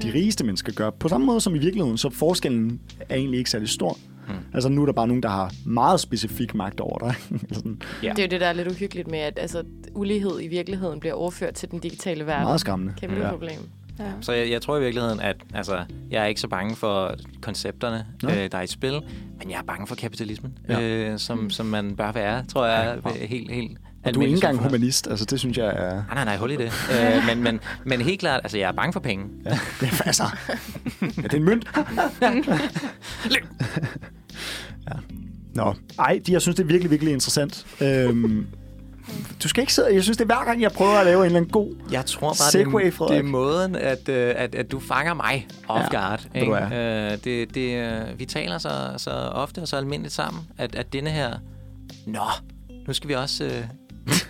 de 0.03 0.15
rigeste 0.15 0.45
mennesker 0.45 0.73
gør. 0.73 0.91
På 0.91 1.09
samme 1.09 1.27
måde 1.27 1.41
som 1.41 1.55
i 1.55 1.59
virkeligheden, 1.59 1.99
så 1.99 2.11
forskellen 2.11 2.81
er 3.01 3.17
egentlig 3.17 3.39
ikke 3.39 3.51
særlig 3.51 3.69
stor. 3.69 3.99
Mm. 4.29 4.35
Altså 4.55 4.69
nu 4.69 4.83
er 4.83 4.87
der 4.87 4.93
bare 4.93 5.07
nogen, 5.07 5.23
der 5.23 5.29
har 5.29 5.53
meget 5.65 6.01
specifik 6.01 6.55
magt 6.55 6.81
over 6.81 6.99
dig. 6.99 7.15
sådan. 7.57 7.83
Ja. 8.03 8.11
Det 8.11 8.19
er 8.19 8.23
jo 8.23 8.29
det, 8.29 8.41
der 8.41 8.47
er 8.47 8.53
lidt 8.53 8.69
uhyggeligt 8.69 9.11
med, 9.11 9.19
at 9.19 9.39
altså, 9.39 9.63
ulighed 9.95 10.41
i 10.41 10.49
virkeligheden 10.49 11.01
bliver 11.01 11.15
overført 11.15 11.55
til 11.55 11.71
den 11.71 11.79
digitale 11.79 12.27
verden. 12.27 12.45
Meget 12.45 12.61
skræmmende. 12.61 12.95
Kæmpe 13.01 13.17
ja. 13.17 13.31
problem. 13.31 13.59
Ja. 13.99 14.13
Så 14.21 14.33
jeg, 14.33 14.51
jeg 14.51 14.63
tror 14.63 14.77
i 14.77 14.81
virkeligheden, 14.81 15.21
at 15.21 15.37
altså, 15.55 15.85
jeg 16.11 16.23
er 16.23 16.27
ikke 16.27 16.41
så 16.41 16.49
bange 16.49 16.77
for 16.77 17.15
koncepterne, 17.41 18.07
øh, 18.25 18.31
der 18.31 18.59
er 18.59 18.63
i 18.63 18.67
spil, 18.67 19.01
men 19.39 19.51
jeg 19.51 19.59
er 19.59 19.63
bange 19.63 19.87
for 19.87 19.95
kapitalismen, 19.95 20.59
ja. 20.69 20.81
øh, 20.81 21.19
som, 21.19 21.39
mm. 21.39 21.51
som 21.51 21.67
man 21.67 21.97
bør 21.97 22.13
være, 22.13 22.45
tror 22.45 22.67
jeg, 22.67 22.99
ja. 23.05 23.27
helt, 23.27 23.51
helt 23.51 23.79
og 24.07 24.15
du 24.15 24.21
er 24.21 24.25
ikke 24.25 24.35
engang 24.35 24.59
humanist, 24.59 25.07
altså 25.07 25.25
det 25.25 25.41
synes 25.41 25.59
jeg 25.59 25.67
er... 25.67 25.95
Nej, 25.95 26.15
nej, 26.15 26.25
nej, 26.25 26.37
hold 26.37 26.53
i 26.53 26.57
det. 26.57 26.73
øh, 26.93 27.27
men, 27.27 27.43
men, 27.43 27.61
men 27.85 28.01
helt 28.01 28.21
klart, 28.21 28.41
altså 28.45 28.59
jeg 28.59 28.69
er 28.69 28.73
bange 28.73 28.93
for 28.93 29.01
penge. 29.01 29.27
Ja, 29.45 29.59
det 29.81 29.89
er 29.89 30.03
altså... 30.03 30.25
ja, 31.01 31.07
det 31.23 31.33
er 31.33 31.37
en 31.37 31.45
mønt. 31.45 31.67
ja. 34.91 34.97
Nå, 35.55 35.75
ej, 35.99 36.21
jeg 36.29 36.43
synes, 36.43 36.57
det 36.57 36.63
er 36.63 36.67
virkelig, 36.67 36.91
virkelig 36.91 37.13
interessant. 37.13 37.67
Øhm, 37.81 38.47
du 39.43 39.49
skal 39.49 39.61
ikke 39.61 39.75
sidde... 39.75 39.95
Jeg 39.95 40.03
synes, 40.03 40.17
det 40.17 40.31
er 40.31 40.35
hver 40.35 40.45
gang, 40.45 40.63
jeg 40.63 40.73
prøver 40.73 40.93
at 40.93 41.07
lave 41.07 41.19
en 41.19 41.25
eller 41.25 41.37
anden 41.37 41.51
god 41.51 41.75
Jeg 41.93 42.07
tror 42.07 42.29
bare, 42.29 42.51
segway, 42.51 42.85
det, 42.85 43.01
er, 43.01 43.07
det 43.07 43.19
er 43.19 43.23
måden, 43.23 43.77
at, 43.77 44.09
øh, 44.09 44.35
at, 44.37 44.55
at 44.55 44.73
du 44.73 44.81
fanger 44.81 45.15
mig 45.15 45.47
off 45.69 45.85
ja, 45.93 45.99
guard. 45.99 46.27
Ikke? 46.35 46.47
Du 46.47 46.53
er. 46.53 47.13
Øh, 47.13 47.19
det, 47.25 47.55
det, 47.55 47.77
øh, 47.77 48.19
vi 48.19 48.25
taler 48.25 48.59
så, 48.59 48.95
så 48.97 49.11
ofte 49.11 49.63
og 49.63 49.69
så 49.69 49.77
almindeligt 49.77 50.15
sammen, 50.15 50.43
at, 50.59 50.75
at 50.75 50.93
denne 50.93 51.11
her... 51.11 51.39
Nå, 52.07 52.27
nu 52.87 52.93
skal 52.93 53.09
vi 53.09 53.15
også... 53.15 53.45
Øh, 53.45 53.65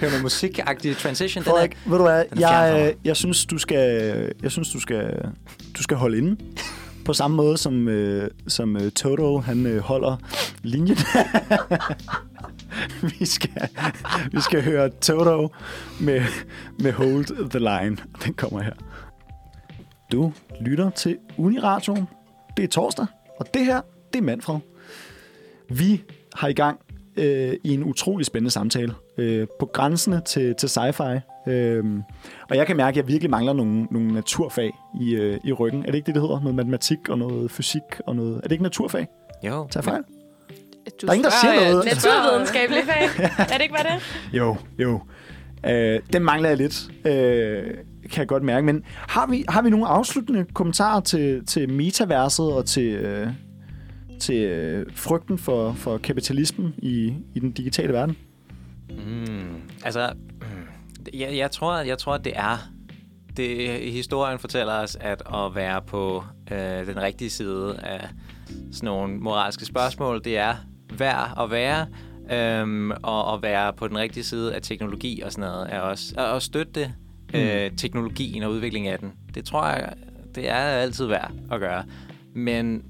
høre 0.00 0.10
noget 0.10 0.22
musikagtig 0.22 0.96
transition. 0.96 1.44
Frederik, 1.44 1.70
den 1.70 1.78
er, 1.86 1.90
ved 1.90 1.98
du 1.98 2.04
hvad, 2.04 2.24
jeg, 2.38 2.94
jeg, 3.04 3.16
synes, 3.16 3.46
du 3.46 3.58
skal, 3.58 4.32
jeg 4.42 4.50
synes, 4.50 4.70
du 4.70 4.80
skal, 4.80 5.28
du 5.76 5.82
skal 5.82 5.96
holde 5.96 6.18
inde. 6.18 6.36
På 7.04 7.12
samme 7.12 7.36
måde 7.36 7.56
som, 7.56 7.88
øh, 7.88 8.30
som 8.48 8.76
øh, 8.76 8.90
Toto, 8.90 9.38
han 9.38 9.66
øh, 9.66 9.78
holder 9.78 10.16
linjen. 10.62 10.98
vi, 13.18 13.24
skal, 13.24 13.68
vi 14.32 14.40
skal 14.40 14.62
høre 14.62 14.88
Toto 14.88 15.48
med, 16.00 16.22
med 16.78 16.92
Hold 16.92 17.50
the 17.50 17.58
Line. 17.58 17.96
Den 18.24 18.34
kommer 18.34 18.62
her. 18.62 18.74
Du 20.12 20.32
lytter 20.60 20.90
til 20.90 21.16
Uniradio. 21.36 22.04
Det 22.56 22.64
er 22.64 22.68
torsdag, 22.68 23.06
og 23.40 23.46
det 23.54 23.64
her, 23.64 23.80
det 24.12 24.18
er 24.18 24.22
Manfred. 24.22 24.58
Vi 25.70 26.02
har 26.34 26.48
i 26.48 26.52
gang 26.52 26.80
øh, 27.16 27.54
i 27.64 27.74
en 27.74 27.84
utrolig 27.84 28.26
spændende 28.26 28.50
samtale. 28.50 28.94
Øh, 29.18 29.46
på 29.60 29.66
grænsene 29.66 30.20
til, 30.24 30.54
til 30.54 30.66
sci-fi. 30.66 31.20
Øh, 31.50 31.84
og 32.50 32.56
jeg 32.56 32.66
kan 32.66 32.76
mærke, 32.76 32.88
at 32.88 32.96
jeg 32.96 33.08
virkelig 33.08 33.30
mangler 33.30 33.52
nogle, 33.52 33.82
nogle 33.84 34.12
naturfag 34.12 34.72
i, 35.00 35.14
øh, 35.14 35.38
i 35.44 35.52
ryggen. 35.52 35.82
Er 35.82 35.86
det 35.86 35.94
ikke 35.94 36.06
det, 36.06 36.14
det 36.14 36.22
hedder? 36.22 36.40
Noget 36.40 36.54
matematik 36.54 37.08
og 37.08 37.18
noget 37.18 37.50
fysik 37.50 37.82
og 38.06 38.16
noget... 38.16 38.36
Er 38.36 38.40
det 38.40 38.52
ikke 38.52 38.62
naturfag? 38.62 39.06
Jo. 39.42 39.68
Tag 39.70 39.84
fejl? 39.84 40.02
Du 41.02 41.06
der 41.06 41.12
er 41.12 41.14
ingen, 41.14 41.24
der 41.24 41.30
siger 41.42 41.70
noget. 41.70 41.84
Naturvidenskabelige 41.84 42.82
fag. 42.84 43.02
er 43.52 43.56
det 43.56 43.62
ikke 43.62 43.74
bare 43.74 43.94
det? 43.94 44.02
Jo, 44.32 44.56
jo. 44.78 45.00
Øh, 45.66 46.00
den 46.12 46.24
mangler 46.24 46.48
jeg 46.48 46.58
lidt, 46.58 46.90
øh, 47.06 47.64
kan 48.10 48.20
jeg 48.20 48.28
godt 48.28 48.42
mærke. 48.42 48.66
Men 48.66 48.82
har 48.86 49.26
vi, 49.26 49.44
har 49.48 49.62
vi 49.62 49.70
nogle 49.70 49.86
afsluttende 49.86 50.44
kommentarer 50.54 51.00
til, 51.00 51.46
til 51.46 51.70
metaverset 51.70 52.52
og 52.52 52.66
til, 52.66 52.94
øh, 52.94 53.28
til 54.20 54.36
øh, 54.36 54.86
frygten 54.94 55.38
for, 55.38 55.72
for 55.72 55.98
kapitalismen 55.98 56.74
i, 56.78 57.14
i 57.34 57.40
den 57.40 57.52
digitale 57.52 57.92
verden? 57.92 58.16
Mm, 58.90 59.62
altså, 59.84 60.12
jeg, 61.14 61.36
jeg, 61.36 61.50
tror, 61.50 61.78
jeg 61.78 61.98
tror, 61.98 62.14
at 62.14 62.24
det 62.24 62.32
er... 62.36 62.58
Det, 63.36 63.92
historien 63.92 64.38
fortæller 64.38 64.72
os, 64.72 64.96
at 65.00 65.22
at 65.34 65.54
være 65.54 65.82
på 65.82 66.24
øh, 66.52 66.86
den 66.86 67.02
rigtige 67.02 67.30
side 67.30 67.78
af 67.78 68.08
sådan 68.72 68.86
nogle 68.86 69.16
moralske 69.16 69.64
spørgsmål, 69.64 70.24
det 70.24 70.38
er 70.38 70.54
værd 70.98 71.34
at 71.40 71.50
være, 71.50 71.86
øhm, 72.30 72.90
og 72.90 73.34
at 73.34 73.42
være 73.42 73.72
på 73.72 73.88
den 73.88 73.98
rigtige 73.98 74.24
side 74.24 74.54
af 74.54 74.62
teknologi 74.62 75.20
og 75.20 75.32
sådan 75.32 75.50
noget, 75.50 75.66
er 75.70 75.80
også 75.80 76.14
at 76.16 76.42
støtte 76.42 76.94
mm. 77.32 77.38
øh, 77.38 77.70
teknologien 77.76 78.42
og 78.42 78.50
udviklingen 78.50 78.92
af 78.92 78.98
den. 78.98 79.12
Det 79.34 79.44
tror 79.44 79.66
jeg, 79.66 79.92
det 80.34 80.48
er 80.48 80.54
altid 80.54 81.06
værd 81.06 81.32
at 81.52 81.60
gøre. 81.60 81.84
Men 82.34 82.84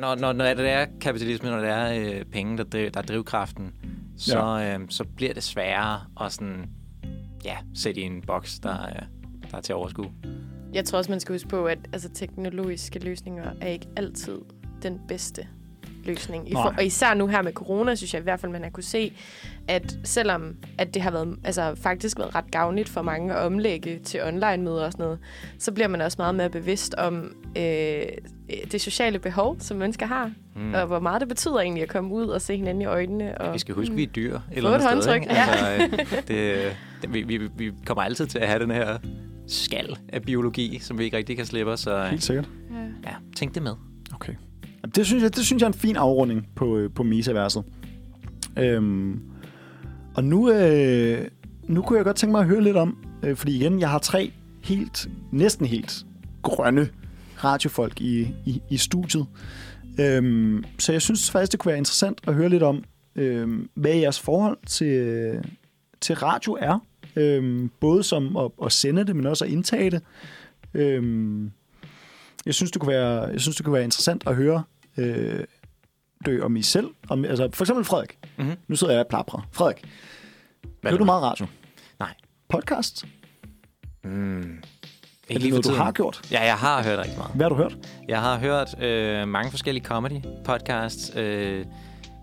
når, 0.00 0.14
når, 0.14 0.32
når 0.32 0.54
det 0.54 0.70
er 0.70 0.86
kapitalisme, 1.00 1.50
når 1.50 1.58
det 1.58 1.68
er 1.68 1.92
øh, 1.92 2.24
penge, 2.24 2.58
der, 2.58 2.64
driv, 2.64 2.90
der 2.90 3.00
er 3.00 3.04
drivkraften, 3.04 3.72
så, 4.20 4.38
ja. 4.38 4.78
øh, 4.78 4.80
så 4.88 5.04
bliver 5.04 5.34
det 5.34 5.42
sværere 5.42 6.00
at 6.20 6.32
sådan, 6.32 6.70
ja, 7.44 7.56
sætte 7.74 8.00
i 8.00 8.04
en 8.04 8.22
boks, 8.26 8.58
der, 8.58 8.86
øh, 8.86 9.02
der 9.50 9.56
er 9.56 9.60
til 9.60 9.72
at 9.72 9.76
overskue. 9.76 10.12
Jeg 10.72 10.84
tror 10.84 10.98
også, 10.98 11.12
man 11.12 11.20
skal 11.20 11.34
huske 11.34 11.48
på, 11.48 11.66
at 11.66 11.78
altså, 11.92 12.08
teknologiske 12.08 12.98
løsninger 12.98 13.52
er 13.60 13.68
ikke 13.68 13.86
altid 13.96 14.38
den 14.82 15.00
bedste 15.08 15.46
løsning. 16.04 16.50
I 16.50 16.52
for, 16.52 16.74
og 16.78 16.84
især 16.84 17.14
nu 17.14 17.26
her 17.26 17.42
med 17.42 17.52
corona, 17.52 17.94
synes 17.94 18.14
jeg 18.14 18.20
i 18.20 18.22
hvert 18.22 18.40
fald, 18.40 18.52
man 18.52 18.62
har 18.62 18.70
kunne 18.70 18.84
se, 18.84 19.12
at 19.68 19.98
selvom 20.04 20.56
at 20.78 20.94
det 20.94 21.02
har 21.02 21.10
været, 21.10 21.38
altså, 21.44 21.74
faktisk 21.74 22.18
været 22.18 22.34
ret 22.34 22.50
gavnligt 22.50 22.88
for 22.88 23.02
mange 23.02 23.34
at 23.34 23.38
omlægge 23.38 23.98
til 23.98 24.22
online-møder 24.22 24.84
og 24.84 24.92
sådan 24.92 25.04
noget, 25.04 25.18
så 25.58 25.72
bliver 25.72 25.88
man 25.88 26.00
også 26.00 26.16
meget 26.18 26.34
mere 26.34 26.50
bevidst 26.50 26.94
om 26.94 27.34
øh, 27.56 28.02
det 28.72 28.80
sociale 28.80 29.18
behov, 29.18 29.56
som 29.60 29.76
mennesker 29.76 30.06
har. 30.06 30.32
Mm. 30.60 30.74
Og 30.74 30.86
hvor 30.86 31.00
meget 31.00 31.20
det 31.20 31.28
betyder 31.28 31.60
egentlig 31.60 31.82
at 31.82 31.88
komme 31.88 32.14
ud 32.14 32.26
og 32.26 32.40
se 32.40 32.56
hinanden 32.56 32.82
i 32.82 32.84
øjnene. 32.84 33.38
Og, 33.38 33.46
ja, 33.46 33.52
vi 33.52 33.58
skal 33.58 33.74
huske, 33.74 33.90
mm. 33.90 33.96
vi 33.96 34.02
er 34.02 34.06
dyr. 34.06 34.38
Eller 34.52 34.70
et 34.70 34.82
håndtryk, 34.82 35.22
ja. 35.26 35.44
Altså, 35.50 35.96
øh, 35.96 36.08
det, 36.28 36.76
det, 37.02 37.14
vi, 37.14 37.22
vi, 37.22 37.48
vi 37.56 37.72
kommer 37.86 38.02
altid 38.02 38.26
til 38.26 38.38
at 38.38 38.48
have 38.48 38.62
den 38.62 38.70
her 38.70 38.98
skal 39.46 39.96
af 40.08 40.22
biologi, 40.22 40.78
som 40.78 40.98
vi 40.98 41.04
ikke 41.04 41.16
rigtig 41.16 41.36
kan 41.36 41.46
slippe. 41.46 41.76
Så, 41.76 42.04
Helt 42.04 42.22
sikkert. 42.22 42.48
Ja, 43.04 43.14
tænk 43.36 43.54
det 43.54 43.62
med. 43.62 43.72
Okay. 44.14 44.32
Det 44.94 45.06
synes 45.06 45.22
jeg, 45.22 45.36
det 45.36 45.46
synes 45.46 45.60
jeg 45.60 45.66
er 45.66 45.72
en 45.72 45.78
fin 45.78 45.96
afrunding 45.96 46.48
på, 46.54 46.76
øh, 46.76 46.90
på 46.94 47.02
Mesa-verset. 47.02 47.64
Øhm, 48.58 49.22
og 50.14 50.24
nu, 50.24 50.50
øh, 50.52 51.28
nu 51.64 51.82
kunne 51.82 51.96
jeg 51.96 52.04
godt 52.04 52.16
tænke 52.16 52.32
mig 52.32 52.40
at 52.40 52.46
høre 52.46 52.62
lidt 52.62 52.76
om, 52.76 52.96
øh, 53.22 53.36
fordi 53.36 53.56
igen, 53.56 53.80
jeg 53.80 53.90
har 53.90 53.98
tre 53.98 54.32
helt, 54.64 55.08
næsten 55.32 55.66
helt 55.66 56.06
grønne 56.42 56.88
radiofolk 57.44 58.00
i, 58.00 58.20
i, 58.46 58.62
i 58.70 58.76
studiet. 58.76 59.26
Øhm, 60.00 60.64
så 60.78 60.92
jeg 60.92 61.02
synes 61.02 61.30
faktisk, 61.30 61.52
det 61.52 61.60
kunne 61.60 61.70
være 61.70 61.78
interessant 61.78 62.20
at 62.26 62.34
høre 62.34 62.48
lidt 62.48 62.62
om, 62.62 62.84
øhm, 63.16 63.70
hvad 63.74 63.94
jeres 63.94 64.20
forhold 64.20 64.58
til, 64.66 65.44
til 66.00 66.14
radio 66.14 66.58
er. 66.60 66.78
Øhm, 67.16 67.70
både 67.80 68.02
som 68.02 68.36
at, 68.36 68.50
at 68.64 68.72
sende 68.72 69.06
det, 69.06 69.16
men 69.16 69.26
også 69.26 69.44
at 69.44 69.50
indtage 69.50 69.90
det. 69.90 70.02
Øhm, 70.74 71.52
jeg 72.46 72.54
synes, 72.54 72.70
det 72.70 72.80
kunne 72.80 72.92
være, 72.92 73.24
jeg 73.24 73.40
synes, 73.40 73.56
det 73.56 73.64
kunne 73.64 73.74
være 73.74 73.84
interessant 73.84 74.26
at 74.26 74.34
høre 74.34 74.62
øh, 74.96 75.44
dø 76.26 76.42
om 76.42 76.56
I 76.56 76.62
selv. 76.62 76.88
Om, 77.08 77.24
altså, 77.24 77.48
for 77.52 77.64
eksempel 77.64 77.84
Frederik. 77.84 78.18
Mm-hmm. 78.38 78.56
Nu 78.68 78.76
sidder 78.76 78.92
jeg 78.92 79.00
og 79.00 79.08
plaprer. 79.08 79.48
Frederik, 79.52 79.84
hører 80.84 80.96
du 80.96 81.04
meget 81.04 81.22
radio? 81.22 81.46
Nej. 81.98 82.14
Podcast? 82.48 83.06
Mm. 84.04 84.62
Er 85.30 85.38
det 85.38 85.50
noget, 85.50 85.64
du 85.64 85.74
har 85.74 85.92
gjort? 85.92 86.20
Ja, 86.30 86.44
jeg 86.44 86.54
har 86.54 86.82
hørt 86.82 86.98
rigtig 86.98 87.18
meget. 87.18 87.32
Hvad 87.34 87.44
har 87.44 87.48
du 87.48 87.54
hørt? 87.54 87.76
Jeg 88.08 88.20
har 88.20 88.38
hørt 88.38 88.82
øh, 88.82 89.28
mange 89.28 89.50
forskellige 89.50 89.84
comedy-podcasts. 89.84 91.18
Øh, 91.18 91.64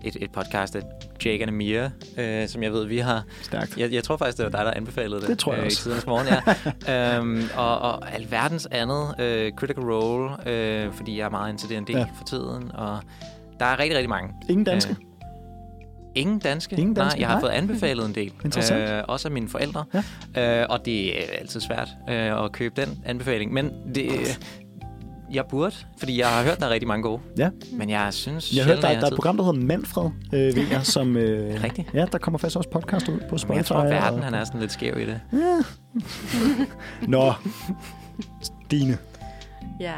et, 0.04 0.16
et 0.20 0.30
podcast 0.30 0.76
af 0.76 0.82
Jake 1.24 1.42
and 1.42 1.50
Amir, 1.50 1.88
øh, 2.18 2.48
som 2.48 2.62
jeg 2.62 2.72
ved, 2.72 2.86
vi 2.86 2.98
har... 2.98 3.22
Stærkt. 3.42 3.76
Jeg, 3.76 3.92
jeg 3.92 4.04
tror 4.04 4.16
faktisk, 4.16 4.38
det 4.38 4.44
var 4.44 4.50
dig, 4.50 4.64
der 4.66 4.70
anbefalede 4.70 5.20
det. 5.20 5.28
Det 5.28 5.38
tror 5.38 5.52
jeg 5.52 5.60
øh, 5.60 5.66
også. 5.66 5.80
I 5.80 5.82
tidens 5.82 6.06
morgen, 6.06 6.26
ja. 6.86 7.16
øhm, 7.18 7.42
og, 7.56 7.78
og 7.78 8.14
alverdens 8.14 8.68
andet. 8.70 9.14
Øh, 9.20 9.52
Critical 9.52 9.84
Role, 9.84 10.48
øh, 10.48 10.92
fordi 10.92 11.18
jeg 11.18 11.24
er 11.24 11.30
meget 11.30 11.58
til 11.58 11.68
D&D 11.68 11.90
ja. 11.90 12.02
for 12.02 12.24
tiden. 12.24 12.72
Og 12.74 13.00
der 13.60 13.66
er 13.66 13.78
rigtig, 13.78 13.96
rigtig 13.96 14.10
mange. 14.10 14.34
Ingen 14.48 14.64
danske? 14.64 14.90
Øh, 14.90 15.07
Ingen 16.18 16.38
danske? 16.38 16.76
Ingen 16.76 16.94
danske? 16.94 17.16
Nej, 17.16 17.20
jeg 17.20 17.28
har 17.28 17.34
Nej. 17.34 17.40
fået 17.42 17.50
anbefalet 17.60 18.06
en 18.06 18.14
del. 18.14 18.32
Interessant. 18.44 18.90
Øh, 18.90 19.02
også 19.08 19.28
af 19.28 19.32
mine 19.32 19.48
forældre. 19.48 19.84
Ja. 20.36 20.60
Øh, 20.62 20.66
og 20.70 20.84
det 20.84 21.18
er 21.18 21.22
altid 21.40 21.60
svært 21.60 21.88
øh, 22.10 22.44
at 22.44 22.52
købe 22.52 22.80
den 22.80 23.02
anbefaling. 23.06 23.52
Men 23.52 23.70
det, 23.94 24.10
jeg 25.32 25.44
burde, 25.50 25.74
fordi 25.98 26.18
jeg 26.18 26.26
har 26.28 26.42
hørt, 26.44 26.60
der 26.60 26.66
er 26.66 26.70
rigtig 26.70 26.88
mange 26.88 27.02
gode. 27.02 27.20
Ja. 27.38 27.50
Men 27.72 27.90
jeg 27.90 28.08
synes 28.14 28.56
Jeg 28.56 28.64
har 28.64 28.72
hørt, 28.72 28.82
der, 28.82 28.88
der 28.88 29.00
er 29.00 29.06
et 29.06 29.14
program, 29.14 29.36
der 29.36 29.44
hedder 29.44 29.60
Manfred, 29.66 30.10
øh, 30.32 30.40
ved 30.56 30.66
jeg, 30.70 30.86
som... 30.86 31.16
Øh, 31.16 31.62
Rigtigt? 31.64 31.88
Ja, 31.94 32.04
der 32.12 32.18
kommer 32.18 32.38
faktisk 32.38 32.56
også 32.56 32.70
podcast 32.70 33.08
ud 33.08 33.18
på 33.30 33.38
Spotify. 33.38 33.48
Men 33.50 33.56
jeg 33.56 33.64
tror, 33.66 33.76
at 33.76 33.90
verden 33.90 34.18
og, 34.18 34.24
han 34.24 34.34
er 34.34 34.44
sådan 34.44 34.60
lidt 34.60 34.72
skæv 34.72 34.98
i 34.98 35.06
det. 35.06 35.20
Ja. 35.32 35.58
Nå, 37.16 37.32
Stine, 38.42 38.98
Ja. 39.80 39.92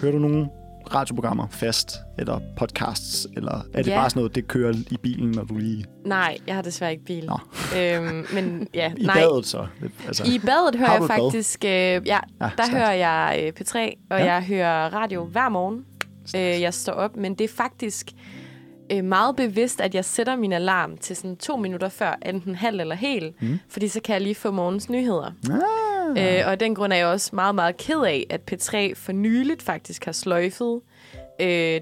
hører 0.00 0.12
du 0.12 0.18
nogle 0.18 0.48
radioprogrammer 0.94 1.46
fast, 1.50 1.96
eller 2.18 2.40
podcasts, 2.56 3.26
eller 3.36 3.62
er 3.74 3.82
det 3.82 3.90
Ja. 3.90 3.96
bare 3.96 4.10
sådan 4.10 4.20
noget, 4.20 4.34
det 4.34 4.48
kører 4.48 4.74
i 4.90 4.96
bilen, 5.02 5.30
når 5.30 5.44
du 5.44 5.56
lige... 5.56 5.84
Nej, 6.06 6.38
jeg 6.46 6.54
har 6.54 6.62
desværre 6.62 6.92
ikke 6.92 7.04
bil. 7.04 7.26
Nå. 7.26 7.38
Øhm, 7.78 8.26
men 8.34 8.68
ja, 8.74 8.92
I 8.98 9.02
nej. 9.04 9.14
badet 9.14 9.46
så? 9.46 9.66
Altså, 10.06 10.24
I 10.24 10.38
badet 10.38 10.76
hører 10.76 10.92
jeg 10.92 11.02
faktisk... 11.06 11.64
Øh, 11.64 11.70
ja, 11.70 11.98
Ja, 12.06 12.18
der 12.40 12.48
stærkt. 12.54 12.70
hører 12.70 12.92
jeg 12.92 13.40
øh, 13.42 13.52
P3, 13.60 13.78
og 14.10 14.18
Ja. 14.18 14.24
jeg 14.32 14.42
hører 14.42 14.94
radio 14.94 15.24
hver 15.24 15.48
morgen. 15.48 15.84
Øh, 16.36 16.40
jeg 16.60 16.74
står 16.74 16.92
op, 16.92 17.16
men 17.16 17.34
det 17.34 17.44
er 17.44 17.48
faktisk 17.56 18.10
øh, 18.92 19.04
meget 19.04 19.36
bevidst, 19.36 19.80
at 19.80 19.94
jeg 19.94 20.04
sætter 20.04 20.36
min 20.36 20.52
alarm 20.52 20.96
til 20.96 21.16
sådan 21.16 21.36
to 21.36 21.56
minutter 21.56 21.88
før, 21.88 22.18
enten 22.26 22.54
halv 22.54 22.80
eller 22.80 22.94
hel, 22.94 23.32
Mm. 23.40 23.58
fordi 23.68 23.88
så 23.88 24.00
kan 24.00 24.12
jeg 24.12 24.20
lige 24.22 24.34
få 24.34 24.50
morgens 24.50 24.90
nyheder. 24.90 25.26
Ah. 25.50 25.60
Øh, 26.08 26.42
og 26.46 26.52
af 26.52 26.58
den 26.58 26.74
grund 26.74 26.92
er 26.92 26.96
jeg 26.96 27.06
også 27.06 27.30
meget, 27.32 27.54
meget 27.54 27.76
ked 27.76 28.00
af, 28.02 28.26
at 28.30 28.40
P3 28.52 28.76
for 28.94 29.12
nyligt 29.12 29.62
faktisk 29.62 30.04
har 30.04 30.12
sløjfet 30.12 30.80
øh, 31.40 31.80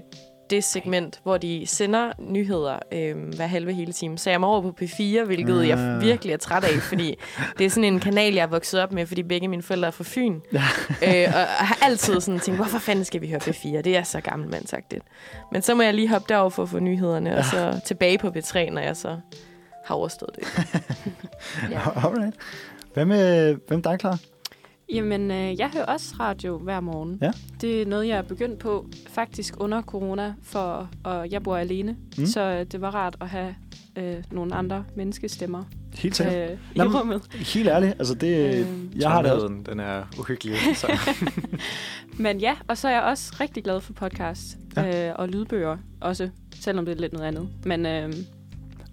det 0.49 0.63
segment, 0.63 1.19
hvor 1.23 1.37
de 1.37 1.63
sender 1.67 2.11
nyheder 2.19 2.79
øh, 2.91 3.15
hver 3.35 3.47
halve 3.47 3.73
hele 3.73 3.93
time. 3.93 4.17
Så 4.17 4.29
jeg 4.29 4.41
må 4.41 4.47
over 4.47 4.61
på 4.61 4.75
P4, 4.81 5.23
hvilket 5.25 5.67
jeg 5.67 5.77
Ah. 5.77 6.01
virkelig 6.01 6.33
er 6.33 6.37
træt 6.37 6.63
af, 6.63 6.79
fordi 6.81 7.15
det 7.57 7.65
er 7.65 7.69
sådan 7.69 7.93
en 7.93 7.99
kanal, 7.99 8.33
jeg 8.33 8.43
er 8.43 8.47
vokset 8.47 8.81
op 8.81 8.91
med, 8.91 9.05
fordi 9.05 9.23
begge 9.23 9.47
mine 9.47 9.63
forældre 9.63 9.87
er 9.87 9.91
fra 9.91 10.03
Fyn. 10.07 10.39
Øh, 11.07 11.25
og 11.27 11.41
har 11.41 11.77
altid 11.85 12.21
sådan 12.21 12.39
tænkt, 12.39 12.57
hvorfor 12.57 12.77
fanden 12.79 13.05
skal 13.05 13.21
vi 13.21 13.27
høre 13.29 13.39
P4? 13.39 13.81
Det 13.81 13.97
er 13.97 14.03
så 14.03 14.21
gammelmandsagtigt. 14.21 15.03
Men 15.51 15.61
så 15.61 15.75
må 15.75 15.81
jeg 15.83 15.93
lige 15.93 16.09
hoppe 16.09 16.25
derover 16.29 16.49
for 16.49 16.63
at 16.63 16.69
få 16.69 16.79
nyhederne, 16.79 17.37
og 17.37 17.45
så 17.45 17.79
tilbage 17.85 18.17
på 18.17 18.27
P3, 18.27 18.69
når 18.69 18.81
jeg 18.81 18.97
så 18.97 19.17
har 19.85 19.95
overstået 19.95 20.35
det. 20.35 20.43
ja. 21.71 21.79
Alright. 22.07 22.35
Hvad 22.99 23.05
med, 23.05 23.55
hvem 23.67 23.81
dig, 23.81 23.99
klar? 23.99 24.19
Jamen, 24.93 25.31
øh, 25.31 25.59
jeg 25.59 25.69
hører 25.73 25.85
også 25.85 26.15
radio 26.19 26.57
hver 26.57 26.79
morgen. 26.79 27.17
Ja. 27.21 27.31
Det 27.61 27.81
er 27.81 27.85
noget, 27.85 28.07
jeg 28.07 28.17
er 28.17 28.21
begyndt 28.21 28.59
på 28.59 28.87
faktisk 29.07 29.53
under 29.59 29.81
corona, 29.81 30.33
for 30.43 30.89
og 31.03 31.31
jeg 31.31 31.43
bor 31.43 31.57
alene. 31.57 31.97
Mm. 32.17 32.25
Så 32.25 32.41
øh, 32.41 32.65
det 32.71 32.81
var 32.81 32.95
rart 32.95 33.15
at 33.21 33.29
have 33.29 33.55
øh, 33.95 34.15
nogle 34.31 34.55
andre 34.55 34.85
menneskestemmer 34.95 35.63
Helt 35.95 36.15
sikkert. 36.15 36.51
øh, 36.51 36.57
i 36.75 36.77
Nå, 36.77 36.83
men- 36.83 36.95
rummet. 36.97 37.21
Helt 37.33 37.67
ærligt, 37.69 37.91
altså 37.91 38.13
det... 38.15 38.59
Øhm, 38.59 38.91
jeg 38.95 39.09
har 39.11 39.21
det 39.21 39.31
også. 39.31 39.47
Den 39.65 39.79
er 39.79 40.03
uhyggelig. 40.19 40.55
Så. 40.75 40.87
Men 42.23 42.39
ja, 42.39 42.55
og 42.67 42.77
så 42.77 42.87
er 42.87 42.91
jeg 42.91 43.01
også 43.03 43.35
rigtig 43.39 43.63
glad 43.63 43.81
for 43.81 43.93
podcast 43.93 44.57
Ja. 44.77 45.09
øh, 45.09 45.15
og 45.19 45.29
lydbøger 45.29 45.77
også, 46.01 46.29
selvom 46.59 46.85
det 46.85 46.95
er 46.95 46.99
lidt 47.01 47.13
noget 47.13 47.25
andet. 47.27 47.49
Men 47.65 47.85
øh, 47.85 48.13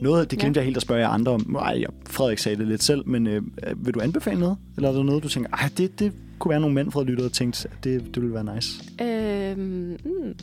Noget, 0.01 0.31
det 0.31 0.39
glemte 0.39 0.59
jeg 0.59 0.65
helt 0.65 0.77
at 0.77 0.83
spørge 0.83 1.01
jer 1.01 1.09
andre 1.09 1.33
om. 1.33 1.57
Ej, 1.61 1.77
jeg- 1.81 1.91
Frederik 2.07 2.39
sagde 2.39 2.59
det 2.59 2.69
lidt 2.69 2.83
selv, 2.83 3.09
men 3.09 3.27
øh, 3.27 3.43
vil 3.77 3.95
du 3.95 4.01
anbefale 4.01 4.41
noget? 4.41 4.57
Eller 4.77 4.89
er 4.89 4.93
der 4.93 5.03
noget, 5.03 5.23
du 5.23 5.29
tænker, 5.29 5.51
ej, 5.51 5.69
det, 5.79 5.99
det 5.99 6.13
kunne 6.39 6.51
være 6.51 6.61
nogle 6.61 6.75
mænd 6.75 6.91
fra 6.91 7.03
lyttere, 7.03 7.25
der 7.25 7.33
tænkte, 7.33 7.69
at 7.73 7.85
det, 7.85 8.05
det 8.15 8.23
ville 8.23 8.35
være 8.35 8.55
nice? 8.55 8.83
øh, 9.03 9.59
mm, 9.59 10.35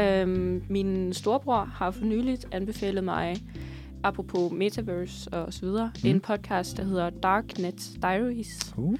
øh, 0.00 0.60
min 0.70 1.12
storebror 1.12 1.64
har 1.64 1.90
for 1.90 2.04
nyligt 2.04 2.46
anbefalet 2.52 3.04
mig, 3.04 3.36
apropos 4.04 4.52
Metaverse 4.52 5.30
og 5.30 5.52
så 5.52 5.60
videre, 5.66 5.90
Mm. 6.04 6.10
en 6.10 6.20
podcast, 6.20 6.76
der 6.76 6.84
hedder 6.84 7.10
Darknet 7.10 7.90
Diaries. 8.02 8.74
Uh. 8.76 8.94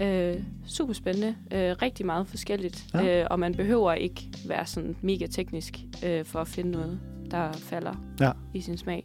Øh, 0.00 0.34
super 0.66 0.92
spændende. 0.92 1.34
Øh, 1.52 1.76
rigtig 1.82 2.06
meget 2.06 2.26
forskelligt. 2.26 2.84
Ja. 2.94 3.00
Ja. 3.02 3.20
Øh, 3.20 3.26
og 3.30 3.38
man 3.40 3.54
behøver 3.54 3.92
ikke 3.92 4.28
være 4.48 4.66
sådan 4.66 4.96
mega 5.02 5.26
teknisk 5.26 5.78
øh, 6.04 6.24
for 6.24 6.38
at 6.38 6.48
finde 6.48 6.70
noget, 6.70 6.98
der 7.30 7.52
falder 7.52 7.94
Ja. 8.20 8.30
i 8.54 8.60
sin 8.60 8.76
smag. 8.76 9.04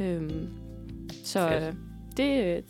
Øhm, 0.00 0.48
så 1.24 1.48
øh, 1.50 1.72
det... 2.16 2.44
øh, 2.56 2.62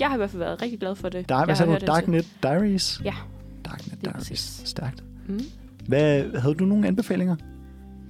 Jeg 0.00 0.08
har 0.08 0.14
i 0.14 0.18
hvert 0.18 0.30
fald 0.30 0.42
været 0.42 0.62
rigtig 0.62 0.80
glad 0.80 0.94
for 0.94 1.08
det. 1.08 1.28
Der 1.28 1.34
er, 1.36 1.44
hvad 1.44 1.56
sagde 1.56 1.80
du? 1.80 1.86
Darknet 1.86 2.26
Diaries? 2.42 3.00
Ja. 3.04 3.14
Darknet 3.64 3.98
Diaries. 4.04 4.18
præcis. 4.18 4.62
Stærkt. 4.64 5.04
Mm. 5.28 5.40
Hvad, 5.86 6.38
havde 6.40 6.54
du 6.54 6.64
nogle 6.64 6.86
anbefalinger? 6.86 7.36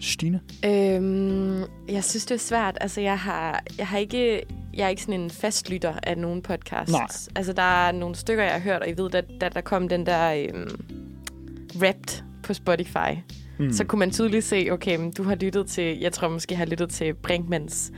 Stine? 0.01 0.41
Øhm, 0.65 1.61
jeg 1.89 2.05
synes, 2.05 2.27
det 2.27 2.35
er 2.35 2.39
svært. 2.39 2.79
Altså, 2.81 3.01
jeg 3.01 3.19
har, 3.19 3.63
jeg 3.79 3.87
har 3.87 3.99
ikke... 3.99 4.43
Jeg 4.75 4.85
er 4.85 4.89
ikke 4.89 5.03
sådan 5.03 5.21
en 5.21 5.31
fastlytter 5.31 5.95
af 6.03 6.19
nogen 6.19 6.43
podcasts. 6.43 6.93
Nej. 6.93 7.07
Altså, 7.37 7.53
der 7.53 7.87
er 7.87 7.93
nogle 7.93 8.15
stykker, 8.15 8.45
jeg 8.45 8.53
har 8.53 8.61
hørt, 8.61 8.83
og 8.83 8.89
jeg 8.89 8.99
ved, 8.99 9.11
da, 9.11 9.23
da 9.41 9.49
der 9.49 9.61
kom 9.61 9.89
den 9.89 10.07
der 10.07 10.33
øhm, 10.33 10.81
Wrapped 11.77 12.23
på 12.43 12.55
Spotify, 12.55 13.13
Mm. 13.59 13.65
mm. 13.65 13.73
så 13.73 13.85
kunne 13.85 13.99
man 13.99 14.11
tydeligt 14.11 14.45
se, 14.45 14.69
okay, 14.73 14.97
men 14.97 15.13
du 15.13 15.23
har 15.23 15.35
lyttet 15.35 15.67
til... 15.67 15.99
Jeg 16.01 16.13
tror 16.13 16.29
måske, 16.29 16.53
jeg 16.53 16.59
har 16.59 16.67
lyttet 16.67 16.91
til 16.91 17.15
Brinkmans 17.15 17.93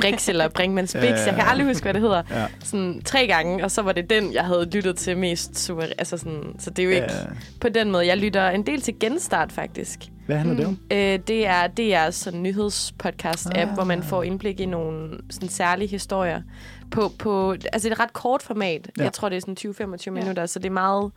Brix 0.00 0.28
eller 0.28 0.48
Brinkmans 0.56 0.92
Bix. 1.00 1.04
Jeg 1.04 1.34
kan 1.34 1.44
aldrig 1.46 1.66
huske, 1.66 1.82
hvad 1.82 1.94
det 1.94 2.02
hedder. 2.02 2.22
Ja. 2.30 2.46
Sådan 2.64 3.02
tre 3.04 3.26
gange, 3.26 3.64
og 3.64 3.70
så 3.70 3.82
var 3.82 3.92
det 3.92 4.10
den, 4.10 4.32
jeg 4.32 4.44
havde 4.44 4.68
lyttet 4.72 4.96
til 4.96 5.18
mest. 5.18 5.58
Super, 5.58 5.82
altså 5.82 6.16
sådan, 6.18 6.42
så 6.58 6.70
det 6.70 6.78
er 6.78 6.84
jo 6.84 6.90
ikke 6.90 7.12
Ja. 7.12 7.24
på 7.60 7.68
den 7.68 7.90
måde. 7.90 8.06
Jeg 8.06 8.16
lytter 8.16 8.48
en 8.50 8.66
del 8.66 8.80
til 8.80 8.94
Genstart, 9.00 9.52
faktisk. 9.52 9.98
Hvad 10.26 10.36
handler 10.36 10.56
det 10.56 10.66
om? 10.66 10.78
Øh, 10.92 11.18
det 11.28 11.46
er 11.46 11.66
det 11.66 11.94
er 11.94 12.10
sådan 12.10 12.38
en 12.38 12.42
nyhedspodcast-app, 12.42 13.58
Ah. 13.58 13.74
hvor 13.74 13.84
man 13.84 14.02
får 14.02 14.22
indblik 14.22 14.60
i 14.60 14.66
nogle 14.66 15.18
sådan 15.30 15.48
særlige 15.48 15.88
historier. 15.88 16.42
På, 16.90 17.12
på, 17.18 17.52
altså 17.52 17.68
det 17.72 17.84
er 17.84 17.92
et 17.92 18.00
ret 18.00 18.12
kort 18.12 18.42
format. 18.42 18.70
Ja. 18.86 18.90
Ja. 18.98 19.04
Jeg 19.04 19.12
tror, 19.12 19.28
det 19.28 19.36
er 19.36 19.40
sådan 19.40 19.96
20-25 19.96 20.10
minutter, 20.10 20.46
så 20.46 20.58
det 20.58 20.66
er 20.66 20.70
meget 20.72 21.10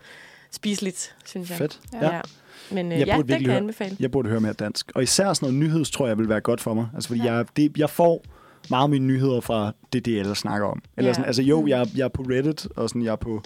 spiseligt, 0.52 1.16
synes 1.26 1.50
jeg. 1.50 1.58
Fedt. 1.58 1.80
Ja. 1.94 2.16
Ja. 2.16 2.22
Men 2.74 2.92
øh, 2.92 3.00
Jeg 3.00 3.08
ja, 3.08 3.16
burde 3.16 3.28
det 3.34 3.40
kan 3.42 3.50
jeg 3.50 3.58
anbefale. 3.58 3.98
Jeg 4.00 4.12
burde 4.12 4.30
høre 4.30 4.40
mere 4.40 4.54
dansk. 4.54 4.92
Og 4.96 5.04
især 5.04 5.34
sådan 5.34 5.54
noget 5.54 5.70
nyheds, 5.70 5.92
tror 5.92 6.08
jeg, 6.08 6.18
vil 6.18 6.30
være 6.30 6.42
godt 6.42 6.62
for 6.62 6.74
mig. 6.74 6.88
Altså, 6.96 7.08
fordi 7.08 7.22
jeg, 7.26 7.46
det, 7.56 7.78
jeg 7.78 7.90
får 7.90 8.24
meget 8.70 8.84
af 8.84 8.90
mine 8.90 9.08
nyheder 9.08 9.42
fra 9.42 9.72
det, 9.94 10.06
det 10.06 10.16
jeg 10.28 10.38
snakker 10.38 10.68
om. 10.68 10.82
Eller 10.98 11.10
Ja. 11.10 11.14
sådan, 11.14 11.26
altså 11.28 11.42
jo, 11.42 11.68
jeg, 11.68 11.88
jeg 11.96 12.04
er 12.04 12.08
på 12.08 12.22
Reddit, 12.30 12.68
og 12.76 12.90
sådan, 12.90 13.04
jeg 13.04 13.12
er 13.12 13.16
på 13.16 13.42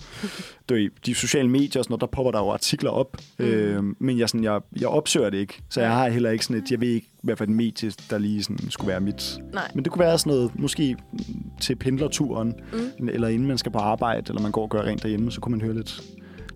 du 0.69 0.75
de 1.05 1.15
sociale 1.15 1.49
medier, 1.49 1.79
og 1.79 1.85
sådan 1.85 1.99
der 1.99 2.05
popper 2.07 2.31
der 2.31 2.39
jo 2.39 2.49
artikler 2.51 2.89
op. 2.89 3.17
Mm. 3.39 3.45
Øh, 3.45 3.83
men 3.99 4.19
jeg, 4.19 4.29
sådan, 4.29 4.43
jeg, 4.43 4.59
jeg 4.79 4.87
opsøger 4.87 5.29
det 5.29 5.37
ikke. 5.37 5.61
Så 5.69 5.81
jeg 5.81 5.91
har 5.91 6.09
heller 6.09 6.29
ikke 6.29 6.45
sådan 6.45 6.61
et, 6.63 6.71
jeg 6.71 6.81
ved 6.81 6.87
ikke, 6.87 7.07
hvad 7.21 7.35
for 7.35 7.43
et 7.43 7.49
medie, 7.49 7.91
der 8.09 8.17
lige 8.17 8.43
sådan, 8.43 8.69
skulle 8.71 8.87
være 8.87 8.99
mit. 9.01 9.37
Nej. 9.53 9.71
Men 9.75 9.83
det 9.83 9.91
kunne 9.93 10.05
være 10.05 10.17
sådan 10.17 10.33
noget, 10.33 10.51
måske 10.59 10.95
mm, 11.13 11.19
til 11.61 11.75
pendlerturen, 11.75 12.53
mm. 12.99 13.09
eller 13.09 13.27
inden 13.27 13.47
man 13.47 13.57
skal 13.57 13.71
på 13.71 13.79
arbejde, 13.79 14.23
eller 14.29 14.41
man 14.41 14.51
går 14.51 14.61
og 14.63 14.69
gør 14.69 14.81
rent 14.81 15.03
derhjemme, 15.03 15.31
så 15.31 15.41
kunne 15.41 15.51
man 15.51 15.61
høre 15.61 15.73
lidt, 15.75 16.01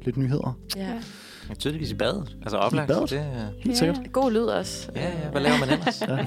lidt 0.05 0.17
nyheder. 0.17 0.57
Ja. 0.75 0.93
Ja. 1.49 1.53
Ja, 1.53 1.55
tydeligvis 1.55 1.91
i 1.91 1.95
badet. 1.95 2.35
Altså 2.41 2.57
oplagt. 2.57 2.87
badet? 2.87 3.09
Det, 3.09 3.17
er- 3.19 3.23
Helt 3.63 3.77
sikkert. 3.77 3.99
God 4.11 4.31
lyd 4.31 4.41
også. 4.43 4.89
ja, 4.95 5.01
ja, 5.01 5.29
hvad 5.31 5.41
laver 5.41 5.59
man 5.59 5.69
ellers? 5.69 6.01
Ja. 6.07 6.17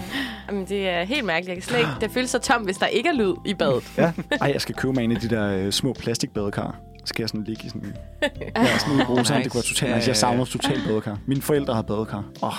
Jamen, 0.48 0.64
det 0.68 0.88
er 0.88 1.04
helt 1.04 1.24
mærkeligt. 1.24 1.48
Jeg 1.48 1.56
kan 1.56 1.62
slet 1.62 1.78
ikke, 1.78 1.90
det 2.00 2.10
føles 2.10 2.30
så 2.30 2.38
tom, 2.38 2.62
hvis 2.62 2.76
der 2.76 2.86
ikke 2.86 3.08
er 3.08 3.12
lyd 3.12 3.34
i 3.46 3.54
badet. 3.54 3.92
Ja. 3.98 4.12
Ej, 4.40 4.50
jeg 4.52 4.60
skal 4.60 4.74
købe 4.74 4.92
mig 4.92 5.04
en 5.04 5.12
af 5.12 5.20
de 5.20 5.28
der 5.28 5.48
øh, 5.66 5.70
små 5.72 5.92
plastikbadekar. 5.92 6.76
Skal 7.04 7.22
jeg 7.22 7.28
sådan 7.28 7.44
ligge 7.44 7.66
i 7.66 7.68
sådan... 7.68 7.96
Ja, 8.22 8.78
sådan 8.78 8.94
en 9.00 9.02
rosa. 9.06 9.20
Nice. 9.20 9.34
Det 9.34 9.52
kunne 9.52 9.58
være 9.58 9.62
totalt 9.62 9.90
Ja, 9.90 9.96
nice. 9.96 10.06
ja, 10.06 10.10
Jeg 10.10 10.16
savner 10.16 10.38
ja. 10.38 10.44
totalt 10.44 10.80
badekar. 10.88 11.18
Mine 11.26 11.42
forældre 11.42 11.74
har 11.74 11.82
badekar. 11.82 12.24
Åh, 12.42 12.48
oh, 12.48 12.54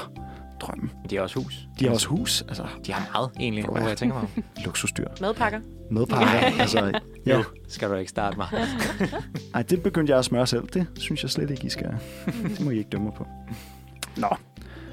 drømmen. 0.67 0.91
De 1.09 1.15
har 1.15 1.23
også 1.23 1.39
hus. 1.39 1.67
De 1.79 1.85
har 1.85 1.93
også 1.93 2.07
hus. 2.07 2.41
Altså, 2.47 2.65
De 2.85 2.93
har 2.93 3.09
meget, 3.13 3.29
egentlig, 3.39 3.65
hvor 3.65 3.77
jeg. 3.77 3.97
tænker 3.97 4.15
mig 4.15 4.23
om. 4.35 4.43
luksusdyr. 4.65 5.07
Madpakker. 5.21 5.59
Medpakker. 5.91 6.27
altså, 6.59 6.99
ja. 7.25 7.37
Jo, 7.37 7.43
skal 7.67 7.89
du 7.89 7.93
ikke 7.95 8.09
starte 8.09 8.37
mig. 8.37 8.47
Ej, 9.53 9.61
det 9.61 9.83
begyndte 9.83 10.11
jeg 10.11 10.19
at 10.19 10.25
smøre 10.25 10.47
selv. 10.47 10.63
Det 10.73 10.87
synes 10.97 11.23
jeg 11.23 11.29
slet 11.29 11.51
ikke, 11.51 11.65
I 11.65 11.69
skal. 11.69 11.93
Det 12.25 12.61
må 12.65 12.71
I 12.71 12.77
ikke 12.77 12.89
dømme 12.89 13.05
mig 13.05 13.13
på. 13.13 13.27
Nå, 14.17 14.27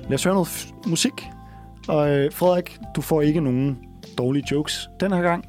lad 0.02 0.14
os 0.14 0.24
høre 0.24 0.35
noget 0.35 0.48
f- 0.48 0.88
musik. 0.88 1.12
Og 1.88 2.11
øh, 2.11 2.33
Frederik, 2.33 2.78
du 2.96 3.00
får 3.00 3.22
ikke 3.22 3.40
nogen 3.40 3.78
dårlige 4.18 4.44
jokes 4.50 4.88
den 5.00 5.12
her 5.12 5.22
gang. 5.22 5.44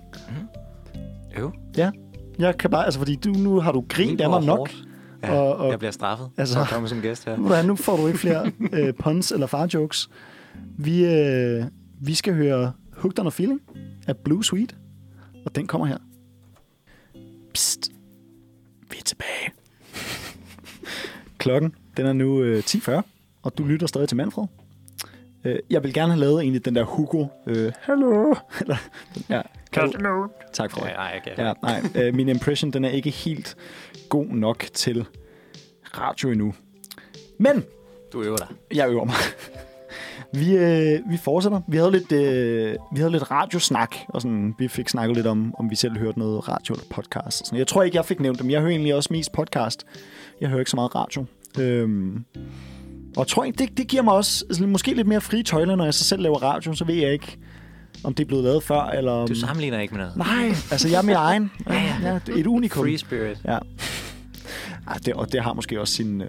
Jo. 1.40 1.52
Jeg 2.40 2.58
kan 2.58 2.70
bare, 2.70 2.86
altså 2.86 3.00
fordi 3.00 3.16
du, 3.16 3.30
nu 3.30 3.60
har 3.60 3.72
du 3.72 3.86
grint 3.90 4.22
af 4.22 4.30
mig 4.30 4.44
nok. 4.44 4.70
Ja, 5.24 5.34
Og- 5.34 5.56
og- 5.58 5.70
jeg 5.72 5.80
bliver 5.80 5.92
straffet 5.92 6.30
Altså- 6.38 6.56
for 6.56 6.62
at 6.62 6.68
komme 6.70 6.88
som 6.88 7.02
gæst 7.02 7.26
her. 7.26 7.36
Hvad, 7.36 7.64
nu 7.64 7.76
får 7.76 7.98
du 7.98 8.08
ikke 8.08 8.20
flere 8.20 8.52
øh, 8.74 8.94
puns 9.04 9.32
eller 9.32 9.48
far-jokes. 9.48 10.10
Vi, 10.78 11.06
øh, 11.06 11.64
vi 12.02 12.14
skal 12.14 12.34
høre 12.34 12.72
Hooked 12.98 13.20
on 13.20 13.26
a 13.28 13.30
Feeling 13.30 13.62
af 14.08 14.18
Blue 14.18 14.44
Sweet, 14.46 14.76
og 15.46 15.56
den 15.56 15.68
kommer 15.68 15.88
her. 15.88 15.98
Psst. 17.54 17.90
Vi 18.92 18.98
er 19.00 19.04
tilbage. 19.04 19.52
Klokken, 21.38 21.76
den 21.98 22.06
er 22.06 22.14
nu 22.14 22.42
øh, 22.42 22.64
10.40, 22.66 23.02
og 23.44 23.58
du 23.58 23.64
lytter 23.66 23.88
stadig 23.88 24.08
til 24.08 24.18
Manfred. 24.18 24.46
Øh, 25.44 25.60
jeg 25.70 25.84
vil 25.84 25.94
gerne 25.94 26.12
have 26.12 26.20
lavet 26.20 26.42
egentlig 26.42 26.66
den 26.66 26.76
der 26.76 26.84
Hugo. 26.84 27.26
Øh, 27.48 27.72
Hello. 27.88 28.34
Eller, 28.62 28.78
ja, 29.30 29.42
kan 29.72 29.92
du, 29.92 30.28
tak, 30.54 30.78
nej, 30.78 30.88
jeg 30.96 31.22
kan. 31.24 31.46
Ja, 31.46 31.54
nej, 31.64 31.82
øh, 31.96 32.16
min 32.16 32.30
impression, 32.30 32.72
den 32.72 32.86
er 32.86 32.90
ikke 32.90 33.10
helt 33.10 33.56
god 34.10 34.26
nok 34.26 34.66
til 34.74 35.06
radio 35.98 36.30
endnu. 36.30 36.54
Men 37.38 37.64
Du 38.14 38.22
øver 38.24 38.38
dig. 38.38 38.48
jeg 38.74 38.90
øver 38.90 39.06
mig. 39.06 39.16
Vi, 40.34 40.58
øh, 40.58 41.00
vi 41.10 41.18
fortsætter. 41.18 41.62
Vi 41.68 41.78
havde 41.78 41.92
lidt, 41.92 42.12
øh, 42.12 42.76
vi 42.94 43.00
havde 43.00 43.12
lidt 43.12 43.32
radiosnak, 43.32 43.96
og 44.08 44.22
sådan, 44.22 44.56
vi 44.60 44.68
fik 44.68 44.90
snakket 44.90 45.16
lidt 45.18 45.28
om, 45.28 45.56
om 45.58 45.70
vi 45.70 45.76
selv 45.76 45.98
hørte 45.98 46.20
noget 46.20 46.50
radio 46.50 46.74
eller 46.74 46.86
podcast. 46.90 47.42
Og 47.42 47.48
sådan. 47.48 47.60
Jeg 47.60 47.68
tror 47.68 47.84
ikke, 47.84 47.98
jeg 47.98 48.06
fik 48.06 48.20
nævnt 48.20 48.40
dem. 48.40 48.50
Jeg 48.50 48.60
hører 48.60 48.72
egentlig 48.72 48.96
også 48.96 49.10
mest 49.12 49.32
podcast. 49.32 49.86
Jeg 50.42 50.50
hører 50.50 50.60
ikke 50.60 50.72
så 50.72 50.78
meget 50.78 50.96
radio. 50.96 51.26
Øhm, 51.60 52.26
Og 53.18 53.28
tror 53.28 53.44
jeg, 53.44 53.60
det, 53.60 53.78
det 53.78 53.88
giver 53.88 54.04
mig 54.04 54.14
også 54.14 54.46
altså, 54.50 54.68
måske 54.68 54.94
lidt 54.94 55.08
mere 55.08 55.22
frie 55.22 55.44
tøjler, 55.44 55.76
når 55.76 55.84
jeg 55.84 55.94
så 55.94 56.04
selv 56.04 56.22
laver 56.22 56.44
radio, 56.44 56.74
så 56.74 56.86
ved 56.86 56.96
jeg 56.96 57.14
ikke, 57.14 57.38
om 58.04 58.14
det 58.14 58.24
er 58.24 58.28
blevet 58.28 58.44
lavet 58.44 58.64
før, 58.64 58.82
eller 58.82 59.12
om... 59.12 59.28
Du 59.28 59.36
sammenligner 59.36 59.80
ikke 59.80 59.94
med 59.94 60.02
noget. 60.02 60.18
Nej, 60.18 60.56
altså 60.72 60.88
jeg 60.88 60.98
er 60.98 61.02
min 61.02 61.16
egen. 61.16 61.52
ja, 61.70 61.74
ja. 61.74 62.20
ja, 62.28 62.40
et 62.40 62.48
unikum. 62.48 62.84
Free 62.84 62.98
spirit. 62.98 63.38
Ja. 63.46 63.58
Ej, 64.88 64.98
det, 65.06 65.14
og 65.14 65.32
det 65.32 65.44
har 65.44 65.54
måske 65.54 65.82
også 65.82 65.94
sin, 65.94 66.22
øh, 66.22 66.28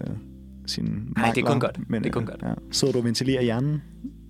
sin 0.67 1.13
Nej, 1.17 1.31
det 1.31 1.43
er 1.43 1.45
kun 1.45 1.59
godt. 1.59 1.77
Men, 1.89 2.03
det 2.03 2.09
er 2.09 2.13
kun 2.13 2.23
øh, 2.23 2.29
godt. 2.29 2.41
Ja. 2.41 2.53
Sidder 2.71 2.91
du 2.91 2.99
og 2.99 3.05
ventilerer 3.05 3.41
hjernen? 3.41 3.81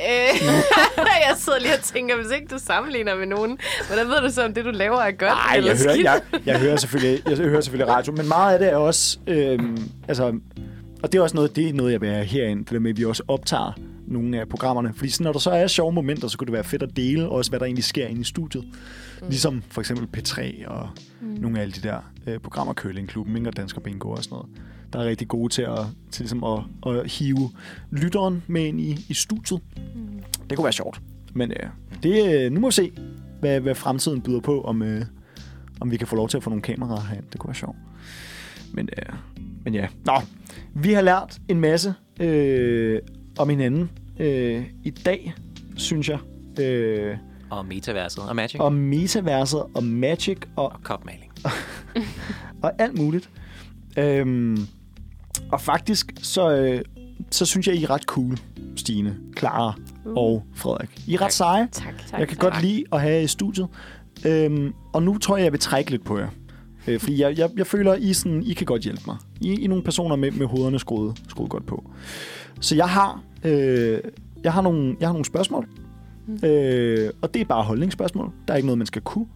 Øh, 0.02 0.48
jeg 1.28 1.36
sidder 1.38 1.60
lige 1.60 1.74
og 1.74 1.80
tænker, 1.80 2.15
hvis 2.15 2.28
ikke 2.36 2.48
du 2.48 2.58
sammenligner 2.58 3.15
med 3.15 3.28
nogen, 3.28 3.58
hvordan 3.88 4.08
ved 4.08 4.22
du 4.28 4.30
så, 4.30 4.46
om 4.46 4.54
det, 4.54 4.65
du 4.65 4.72
laver, 4.72 4.98
er 4.98 5.12
godt 5.12 5.30
Nej, 5.30 5.56
eller 5.56 5.72
jeg 5.72 5.80
hører, 5.84 5.93
skidt? 5.93 6.06
jeg, 6.06 6.22
jeg, 6.46 6.60
hører 6.60 6.76
selvfølgelig, 6.78 7.22
jeg 7.30 7.38
hører 7.38 7.62
selvfølgelig 7.62 7.96
radio, 7.96 8.13
men 8.13 8.28
meget 8.28 8.54
af 8.54 8.60
det 8.60 8.69
er 8.69 8.76
også... 8.76 9.17
Øh, 9.28 9.60
altså, 10.08 10.34
og 11.04 11.12
det 11.12 11.17
er 11.17 11.22
også 11.22 11.36
noget, 11.36 11.56
det 11.56 11.69
er 11.69 11.74
noget, 11.74 11.91
jeg 11.91 12.02
vil 12.02 12.10
have 12.10 12.26
herind, 12.26 12.60
det 12.60 12.72
der 12.72 12.80
med, 12.80 12.89
at 12.89 12.98
vi 12.98 13.06
også 13.06 13.24
optager 13.28 13.80
nogle 14.08 14.39
af 14.39 14.50
programmerne. 14.50 14.94
Fordi 14.94 15.10
sådan, 15.10 15.24
når 15.24 15.32
der 15.32 15.39
så 15.39 15.52
er 15.52 15.68
sjove 15.68 15.94
momenter, 15.94 16.28
så 16.28 16.38
kunne 16.38 16.46
det 16.46 16.54
være 16.54 16.63
fedt 16.63 16.84
at 16.84 16.96
dele 16.96 17.30
også, 17.30 17.52
hvad 17.52 17.60
der 17.60 17.66
egentlig 17.66 17.84
sker 17.84 18.08
inde 18.08 18.22
i 18.22 18.24
studiet. 18.24 18.63
Mm. 19.22 19.28
Ligesom 19.28 19.63
for 19.70 19.82
eksempel 19.82 20.08
P3 20.18 20.68
og 20.68 20.89
mm. 21.22 21.28
nogle 21.28 21.58
af 21.58 21.62
alle 21.62 21.72
de 21.72 21.82
der 21.82 22.12
øh, 22.28 22.39
programmer, 22.39 22.74
Curlingklubben, 22.74 23.38
Inger 23.38 23.52
Dansker 23.52 23.82
Bingo 23.82 24.10
og 24.10 24.24
sådan 24.24 24.36
noget. 24.36 24.50
Der 24.94 25.00
er 25.00 25.06
rigtig 25.06 25.28
gode 25.28 25.54
til 25.54 25.62
at, 25.62 25.80
til 26.12 26.24
ligesom 26.24 26.44
at, 26.44 26.60
at 26.88 27.12
hive 27.12 27.50
lytteren 27.92 28.44
med 28.48 28.66
ind 28.66 28.82
i, 28.82 29.06
i 29.10 29.13
studiet. 29.13 29.62
Mm. 29.96 30.24
Det 30.50 30.58
kunne 30.58 30.66
være 30.66 30.74
sjovt. 30.74 31.02
Men 31.34 31.52
øh, 31.52 31.70
det, 32.04 32.46
øh, 32.46 32.52
nu 32.52 32.60
må 32.60 32.68
vi 32.68 32.74
se, 32.74 32.92
hvad, 33.39 33.60
hvad 33.60 33.76
fremtiden 33.76 34.22
byder 34.22 34.39
på, 34.39 34.62
om, 34.62 34.82
øh, 34.82 35.06
om 35.82 35.92
vi 35.92 35.98
kan 35.98 36.08
få 36.08 36.16
lov 36.16 36.30
til 36.30 36.38
at 36.38 36.44
få 36.44 36.50
nogle 36.50 36.62
kameraer 36.62 37.02
herind. 37.02 37.26
Det 37.32 37.39
kunne 37.39 37.48
være 37.48 37.56
sjovt. 37.56 37.78
Men, 38.74 38.89
øh, 38.98 39.13
men 39.63 39.74
ja. 39.74 39.88
Nå, 40.06 40.13
vi 40.74 40.94
har 40.94 41.02
lært 41.02 41.38
en 41.48 41.60
masse 41.60 41.94
øh, 42.20 43.02
om 43.38 43.50
hinanden 43.50 43.89
øh, 44.19 44.63
i 44.84 44.89
dag, 44.89 45.34
synes 45.76 46.10
jeg. 46.10 46.19
Øh, 46.62 47.17
Og 47.50 47.65
metaverset 47.65 48.24
og 48.24 48.36
magic. 48.36 48.60
om 48.62 48.74
metaverset 48.74 49.63
og 49.74 49.84
magic 49.84 50.38
og, 50.56 50.65
og 50.65 50.80
kopmaling. 50.84 51.32
og 52.63 52.72
alt 52.80 52.98
muligt. 52.98 53.30
Øhm, 53.98 54.67
og 55.52 55.62
faktisk, 55.62 56.12
så, 56.22 56.56
øh, 56.56 56.82
så 57.32 57.46
synes 57.46 57.67
jeg, 57.67 57.76
I 57.76 57.84
er 57.84 57.89
ret 57.89 58.04
cool, 58.04 58.38
Stine, 58.76 59.17
Clara 59.38 59.74
uh. 60.06 60.13
og 60.17 60.43
Frederik. 60.56 61.04
I 61.08 61.13
er 61.13 61.17
ret 61.17 61.26
Tak. 61.26 61.32
seje. 61.32 61.67
Tak. 61.72 61.93
Tak. 62.08 62.19
Jeg 62.19 62.28
kan 62.28 62.38
tak. 62.38 62.52
godt 62.52 62.62
lide 62.63 62.84
at 62.91 63.02
have 63.02 63.13
jer 63.13 63.19
i 63.19 63.28
studiet. 63.28 63.67
Øhm, 64.26 64.74
og 64.93 65.04
nu 65.04 65.17
tror 65.17 65.38
jeg, 65.38 65.43
jeg 65.43 65.52
vil 65.52 65.60
trække 65.60 65.91
lidt 65.91 66.06
på 66.06 66.17
jer. 66.19 66.28
Øh, 66.88 67.00
fordi 67.00 67.22
jeg, 67.22 67.38
jeg, 67.38 67.50
jeg 67.58 67.67
føler, 67.67 67.93
I, 67.96 68.13
sådan, 68.13 68.43
I 68.43 68.54
kan 68.54 68.65
godt 68.65 68.82
hjælpe 68.82 69.02
mig. 69.08 69.17
I, 69.41 69.54
I 69.54 69.63
er 69.63 69.69
nogle 69.69 69.84
personer 69.84 70.15
med, 70.15 70.32
med 70.32 70.46
hovederne 70.46 70.80
skruet, 70.80 71.22
skruet 71.30 71.50
godt 71.50 71.65
på. 71.65 71.84
Så 72.62 72.76
jeg 72.76 72.89
har, 72.89 73.24
øh, 73.44 74.00
jeg 74.44 74.54
har, 74.54 74.62
nogle, 74.62 74.96
jeg 75.00 75.08
har 75.08 75.13
nogle 75.13 75.26
spørgsmål. 75.26 75.68
Mm. 76.28 76.48
Øh, 76.48 77.13
og 77.22 77.34
det 77.34 77.42
er 77.42 77.46
bare 77.46 77.63
holdningsspørgsmål. 77.63 78.32
Der 78.48 78.54
er 78.54 78.58
ikke 78.58 78.68
noget, 78.68 78.78
man 78.78 78.88
skal 78.88 79.02
kunne. 79.02 79.28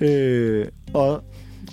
Øh, 0.00 0.66
og 0.94 1.24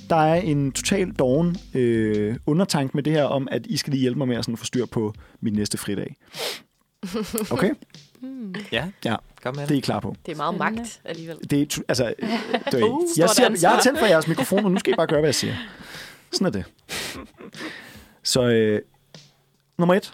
der 0.09 0.15
er 0.15 0.35
en 0.35 0.71
total 0.71 1.11
doven 1.11 1.57
øh, 1.73 2.35
undertank 2.45 2.95
med 2.95 3.03
det 3.03 3.13
her 3.13 3.23
om, 3.23 3.47
at 3.51 3.65
I 3.65 3.77
skal 3.77 3.91
lige 3.91 4.01
hjælpe 4.01 4.17
mig 4.17 4.27
med 4.27 4.35
at 4.37 4.45
sådan 4.45 4.57
få 4.57 4.65
styr 4.65 4.85
på 4.85 5.13
min 5.41 5.53
næste 5.53 5.77
fridag. 5.77 6.15
Okay? 7.51 7.73
Ja, 8.71 8.87
Ja, 9.05 9.15
kom 9.43 9.55
med 9.55 9.63
det 9.67 9.71
er. 9.73 9.77
I 9.77 9.79
klar 9.79 9.99
på. 9.99 10.15
Det 10.25 10.31
er 10.31 10.35
meget 10.35 10.57
magt 10.57 11.01
alligevel. 11.05 11.37
Det 11.49 11.77
er, 11.77 11.81
altså, 11.87 12.03
det 12.71 12.81
er, 12.81 12.85
Uh, 12.85 13.01
jeg, 13.17 13.29
siger, 13.29 13.57
jeg 13.61 13.69
har 13.69 13.81
tændt 13.81 13.99
for 13.99 14.05
jeres 14.05 14.27
mikrofon, 14.27 14.65
og 14.65 14.71
nu 14.71 14.79
skal 14.79 14.93
I 14.93 14.95
bare 14.95 15.07
gøre, 15.07 15.19
hvad 15.19 15.27
jeg 15.27 15.35
siger. 15.35 15.55
Sådan 16.31 16.47
er 16.47 16.51
det. 16.51 16.63
Så 18.23 18.43
øh, 18.49 18.81
nummer 19.77 19.95
et. 19.95 20.13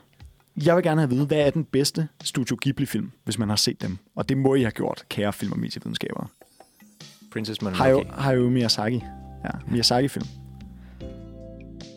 Jeg 0.66 0.76
vil 0.76 0.84
gerne 0.84 1.02
have 1.02 1.04
at 1.04 1.12
vide, 1.12 1.26
hvad 1.26 1.38
er 1.38 1.50
den 1.50 1.64
bedste 1.66 2.08
Studio 2.24 2.58
Ghibli-film, 2.62 3.12
hvis 3.24 3.40
man 3.40 3.50
har 3.50 3.56
set 3.56 3.82
dem? 3.82 3.98
Og 4.16 4.30
det 4.30 4.38
må 4.38 4.56
I 4.56 4.62
have 4.62 4.72
gjort, 4.72 5.04
kære 5.10 5.34
film- 5.34 5.52
og 5.52 5.60
medievidenskabere. 5.60 6.28
Princess 7.34 7.62
Mononoke. 7.62 8.10
Hayao 8.18 8.50
Miyazaki. 8.50 9.04
Ja, 9.46 9.50
Miyazaki-film. 9.68 10.26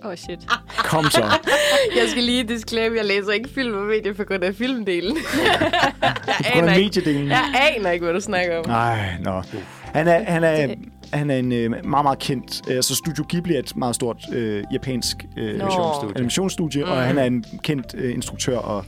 Åh, 0.05 0.11
oh, 0.11 0.17
shit. 0.17 0.39
Kom 0.79 1.05
så. 1.05 1.25
Jeg 1.97 2.09
skal 2.09 2.23
lige 2.23 2.45
disclaimer, 2.45 2.97
jeg 2.97 3.05
læser 3.05 3.33
ikke 3.33 3.49
film 3.49 3.75
og 3.75 3.87
medier 3.87 4.13
på 4.13 4.25
grund 4.25 4.45
af 4.45 4.55
filmdelen. 4.55 5.17
jeg, 5.43 6.53
aner 6.55 6.73
af 6.73 6.79
ikke, 6.79 7.01
mediedelen. 7.01 7.29
jeg 7.29 7.73
aner 7.77 7.91
ikke, 7.91 8.05
hvad 8.05 8.15
du 8.15 8.21
snakker 8.21 8.59
om. 8.59 8.67
Nej, 8.67 9.17
nå. 9.21 9.43
Han 9.85 10.09
er, 10.09 10.25
han 10.25 10.45
er, 10.45 10.75
han 11.13 11.31
er 11.31 11.37
en 11.37 11.53
øh, 11.53 11.71
meget, 11.71 11.85
meget 11.85 12.19
kendt... 12.19 12.63
Øh, 12.71 12.77
altså 12.77 12.95
Studio 12.95 13.25
Ghibli 13.29 13.55
er 13.55 13.59
et 13.59 13.77
meget 13.77 13.95
stort 13.95 14.17
øh, 14.33 14.65
japansk 14.73 15.17
øh, 15.39 15.49
animationsstudie, 15.55 16.17
animationsstudie 16.17 16.85
mm. 16.85 16.91
og 16.91 16.97
han 17.03 17.19
er 17.19 17.25
en 17.25 17.45
kendt 17.63 17.87
øh, 17.95 18.15
instruktør, 18.15 18.59
og 18.59 18.85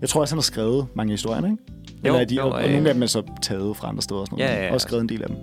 jeg 0.00 0.08
tror 0.08 0.20
også, 0.20 0.34
han 0.34 0.38
har 0.38 0.42
skrevet 0.42 0.86
mange 0.96 1.10
historier, 1.10 1.44
ikke? 1.44 1.56
Eller 2.04 2.20
er 2.20 2.24
de, 2.24 2.34
jo, 2.34 2.42
og, 2.42 2.52
og 2.52 2.64
øh, 2.64 2.72
nogle 2.72 2.88
af 2.88 2.94
dem 2.94 3.02
er 3.02 3.06
så 3.06 3.22
taget 3.42 3.76
fra 3.76 3.88
andre 3.88 4.02
steder 4.02 4.20
og 4.20 4.26
sådan 4.26 4.38
noget. 4.38 4.52
Ja, 4.52 4.60
ja, 4.60 4.66
ja. 4.66 4.74
Også 4.74 4.86
skrevet 4.86 5.02
en 5.02 5.08
del 5.08 5.22
af 5.22 5.28
dem. 5.28 5.36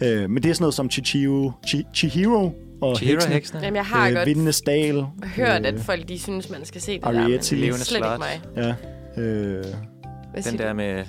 Ja. 0.00 0.22
Øh, 0.22 0.30
men 0.30 0.42
det 0.42 0.50
er 0.50 0.54
sådan 0.54 0.62
noget 0.62 0.74
som 0.74 0.90
Chihiro, 0.90 1.52
Chi, 1.66 1.84
Chihiro 1.94 2.52
og 2.82 2.96
Chihiro 2.96 3.14
Heksene. 3.14 3.34
Heksene. 3.34 3.60
Jamen, 3.62 3.76
jeg 3.76 3.84
har 3.84 4.08
øh, 4.08 4.14
godt 4.14 4.26
Vindenes 4.26 4.60
Dal. 4.60 5.04
hørt, 5.36 5.60
øh, 5.60 5.68
at 5.68 5.80
folk 5.80 6.08
de 6.08 6.18
synes, 6.18 6.50
man 6.50 6.64
skal 6.64 6.80
se 6.80 6.92
det 6.92 7.04
Arrietty. 7.04 7.50
der, 7.54 7.56
men 7.56 7.64
Levende 7.64 7.84
slet 7.84 7.98
Slot. 7.98 8.12
ikke 8.12 8.26
mig. 8.56 8.74
Ja. 9.16 9.22
Øh, 9.22 9.64
Den 10.50 10.58
der 10.58 10.72
med 10.72 11.04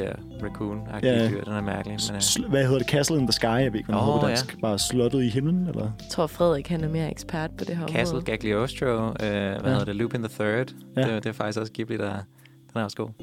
der 0.00 0.12
raccoon-agtige 0.42 1.06
Ja. 1.08 1.28
dyr, 1.28 1.44
den 1.44 1.52
er 1.52 1.60
mærkelig. 1.60 1.98
Men, 2.12 2.20
uh, 2.44 2.50
hvad 2.50 2.62
hedder 2.64 2.78
det? 2.78 2.88
Castle 2.88 3.16
in 3.18 3.26
the 3.26 3.32
Sky? 3.32 3.44
Jeg 3.44 3.72
ved 3.72 3.78
ikke, 3.78 3.92
hvad 3.92 4.00
hedder 4.00 4.20
på 4.20 4.26
ja. 4.26 4.28
dansk. 4.34 4.60
Bare 4.60 4.78
slottet 4.78 5.22
i 5.22 5.28
himlen, 5.28 5.66
eller? 5.68 5.82
Jeg 5.82 6.10
tror, 6.10 6.26
Frederik 6.26 6.68
han 6.68 6.84
er 6.84 6.88
mere 6.88 7.10
ekspert 7.10 7.50
på 7.58 7.64
det 7.64 7.76
her 7.76 7.86
Castle 7.86 8.08
område. 8.08 8.24
Gagliostro, 8.24 8.86
øh, 8.86 9.10
hvad 9.18 9.28
Ja. 9.30 9.68
hedder 9.68 9.84
det, 9.84 9.96
Lupin 9.96 10.22
the 10.22 10.28
Third. 10.44 10.74
Ja. 10.96 11.00
Det, 11.14 11.24
det 11.24 11.28
er 11.28 11.32
faktisk 11.32 11.58
også 11.60 11.72
Ghibli, 11.72 11.96
der 11.96 12.10
den 12.72 12.80
er 12.80 12.84
også 12.84 12.96
god. 12.96 13.08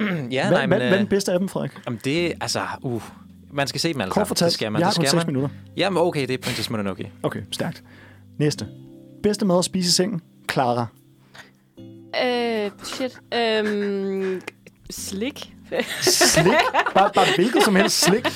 ja, 0.00 0.04
hvad, 0.08 0.18
nej, 0.20 0.48
hvad, 0.50 0.66
men, 0.66 0.68
hvad 0.68 0.80
er 0.88 0.90
den 0.96 1.00
øh, 1.02 1.08
bedste 1.08 1.32
af 1.32 1.38
dem, 1.38 1.48
Frederik? 1.48 1.72
jamen, 1.86 2.00
det 2.04 2.26
er, 2.26 2.32
altså, 2.40 2.60
uh, 2.82 3.02
man 3.52 3.66
skal 3.66 3.80
se 3.80 3.92
dem 3.92 4.00
alle 4.00 4.12
Kort 4.12 4.26
fortalt, 4.28 4.46
Det 4.46 4.52
skal 4.54 4.72
man. 4.72 4.80
jeg 4.80 4.86
har 4.86 4.92
kun 4.92 5.04
skal 5.04 5.08
6 5.08 5.26
man. 5.26 5.34
minutter. 5.34 5.56
Jamen, 5.76 5.98
okay, 6.02 6.20
det 6.20 6.30
er 6.30 6.38
Princess 6.38 6.70
Mononoke. 6.70 7.12
Okay, 7.22 7.40
stærkt. 7.50 7.82
Næste. 8.38 8.66
Bedste 9.22 9.44
mad 9.46 9.58
at 9.58 9.64
spise 9.64 9.88
i 9.88 9.90
sengen? 9.90 10.20
Clara. 10.52 10.86
Øh, 12.24 12.70
shit. 12.84 13.20
Øhm, 13.34 14.40
slik. 14.90 15.53
Slik? 16.00 16.46
bare, 16.94 17.10
bare 17.14 17.26
hvilket 17.36 17.62
som 17.62 17.76
helst 17.76 18.00
slik? 18.00 18.26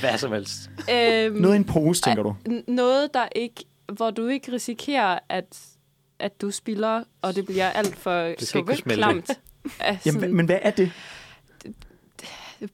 Hvad 0.00 0.18
som 0.18 0.32
helst. 0.32 0.70
øhm, 0.92 1.36
Noget 1.36 1.54
i 1.54 1.56
en 1.56 1.64
pose, 1.64 2.02
tænker 2.02 2.22
du? 2.22 2.36
noget, 2.68 3.14
der 3.14 3.28
ikke, 3.36 3.64
hvor 3.92 4.10
du 4.10 4.26
ikke 4.26 4.52
risikerer, 4.52 5.18
at, 5.28 5.58
at 6.18 6.40
du 6.40 6.50
spilder, 6.50 7.02
og 7.22 7.34
det 7.34 7.46
bliver 7.46 7.70
alt 7.70 7.96
for 7.96 8.34
klamt. 8.82 9.30
Altså, 9.80 10.12
Jamen, 10.12 10.34
men 10.36 10.46
hvad 10.46 10.58
er 10.62 10.70
det? 10.70 10.92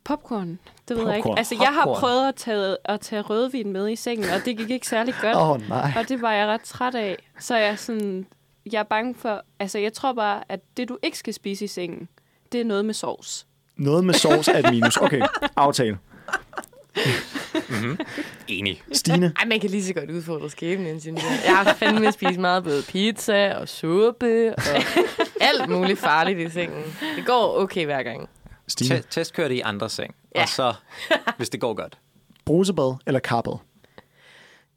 popcorn, 0.04 0.58
det 0.88 0.96
ved 0.96 1.06
jeg 1.06 1.16
ikke. 1.16 1.22
Popcorn. 1.26 1.38
Altså, 1.38 1.56
jeg 1.60 1.68
har 1.68 1.84
Popcorn. 1.84 2.00
prøvet 2.00 2.28
at 2.28 2.34
tage, 2.34 2.76
at 2.84 3.00
tage 3.00 3.22
rødvin 3.22 3.72
med 3.72 3.88
i 3.90 3.96
sengen, 3.96 4.30
og 4.30 4.44
det 4.44 4.56
gik 4.58 4.70
ikke 4.70 4.86
særlig 4.88 5.14
godt. 5.20 5.36
Åh, 5.36 5.50
oh, 5.50 5.68
nej. 5.68 5.92
Og 5.96 6.08
det 6.08 6.22
var 6.22 6.32
jeg 6.32 6.46
ret 6.46 6.60
træt 6.60 6.94
af. 6.94 7.16
Så 7.38 7.56
jeg 7.56 7.68
er 7.68 7.76
sådan, 7.76 8.26
jeg 8.72 8.78
er 8.78 8.82
bange 8.82 9.14
for, 9.14 9.42
altså 9.60 9.78
jeg 9.78 9.92
tror 9.92 10.12
bare, 10.12 10.42
at 10.48 10.60
det 10.76 10.88
du 10.88 10.98
ikke 11.02 11.18
skal 11.18 11.34
spise 11.34 11.64
i 11.64 11.68
sengen, 11.68 12.08
det 12.52 12.60
er 12.60 12.64
noget 12.64 12.84
med 12.84 12.94
sovs. 12.94 13.46
Noget 13.76 14.04
med 14.04 14.14
sovs 14.14 14.48
er 14.48 14.58
et 14.58 14.70
minus. 14.70 14.96
Okay, 14.96 15.22
aftale. 15.56 15.98
Enig. 18.48 18.82
Stine? 18.92 19.32
Ej, 19.38 19.44
man 19.46 19.60
kan 19.60 19.70
lige 19.70 19.84
så 19.84 19.94
godt 19.94 20.10
udfordre 20.10 20.50
skæbnen, 20.50 21.00
synes 21.00 21.22
jeg. 21.22 21.40
Jeg 21.46 21.56
har 21.56 21.74
fandme 21.74 22.12
spist 22.12 22.38
meget 22.40 22.64
både 22.64 22.82
pizza 22.88 23.54
og 23.54 23.68
suppe 23.68 24.54
og 24.56 24.82
alt 25.40 25.68
muligt 25.70 25.98
farligt 25.98 26.38
i 26.38 26.50
sengen. 26.50 26.84
Det 27.16 27.26
går 27.26 27.58
okay 27.58 27.84
hver 27.84 28.02
gang. 28.02 28.28
Stine? 28.68 28.96
Te- 28.96 29.04
testkør 29.10 29.48
det 29.48 29.54
i 29.54 29.60
andre 29.60 29.88
seng. 29.90 30.14
Ja. 30.34 30.42
Og 30.42 30.48
så, 30.48 30.74
hvis 31.36 31.48
det 31.50 31.60
går 31.60 31.74
godt. 31.74 31.98
Brusebad 32.44 32.94
eller 33.06 33.20
karbad? 33.20 33.58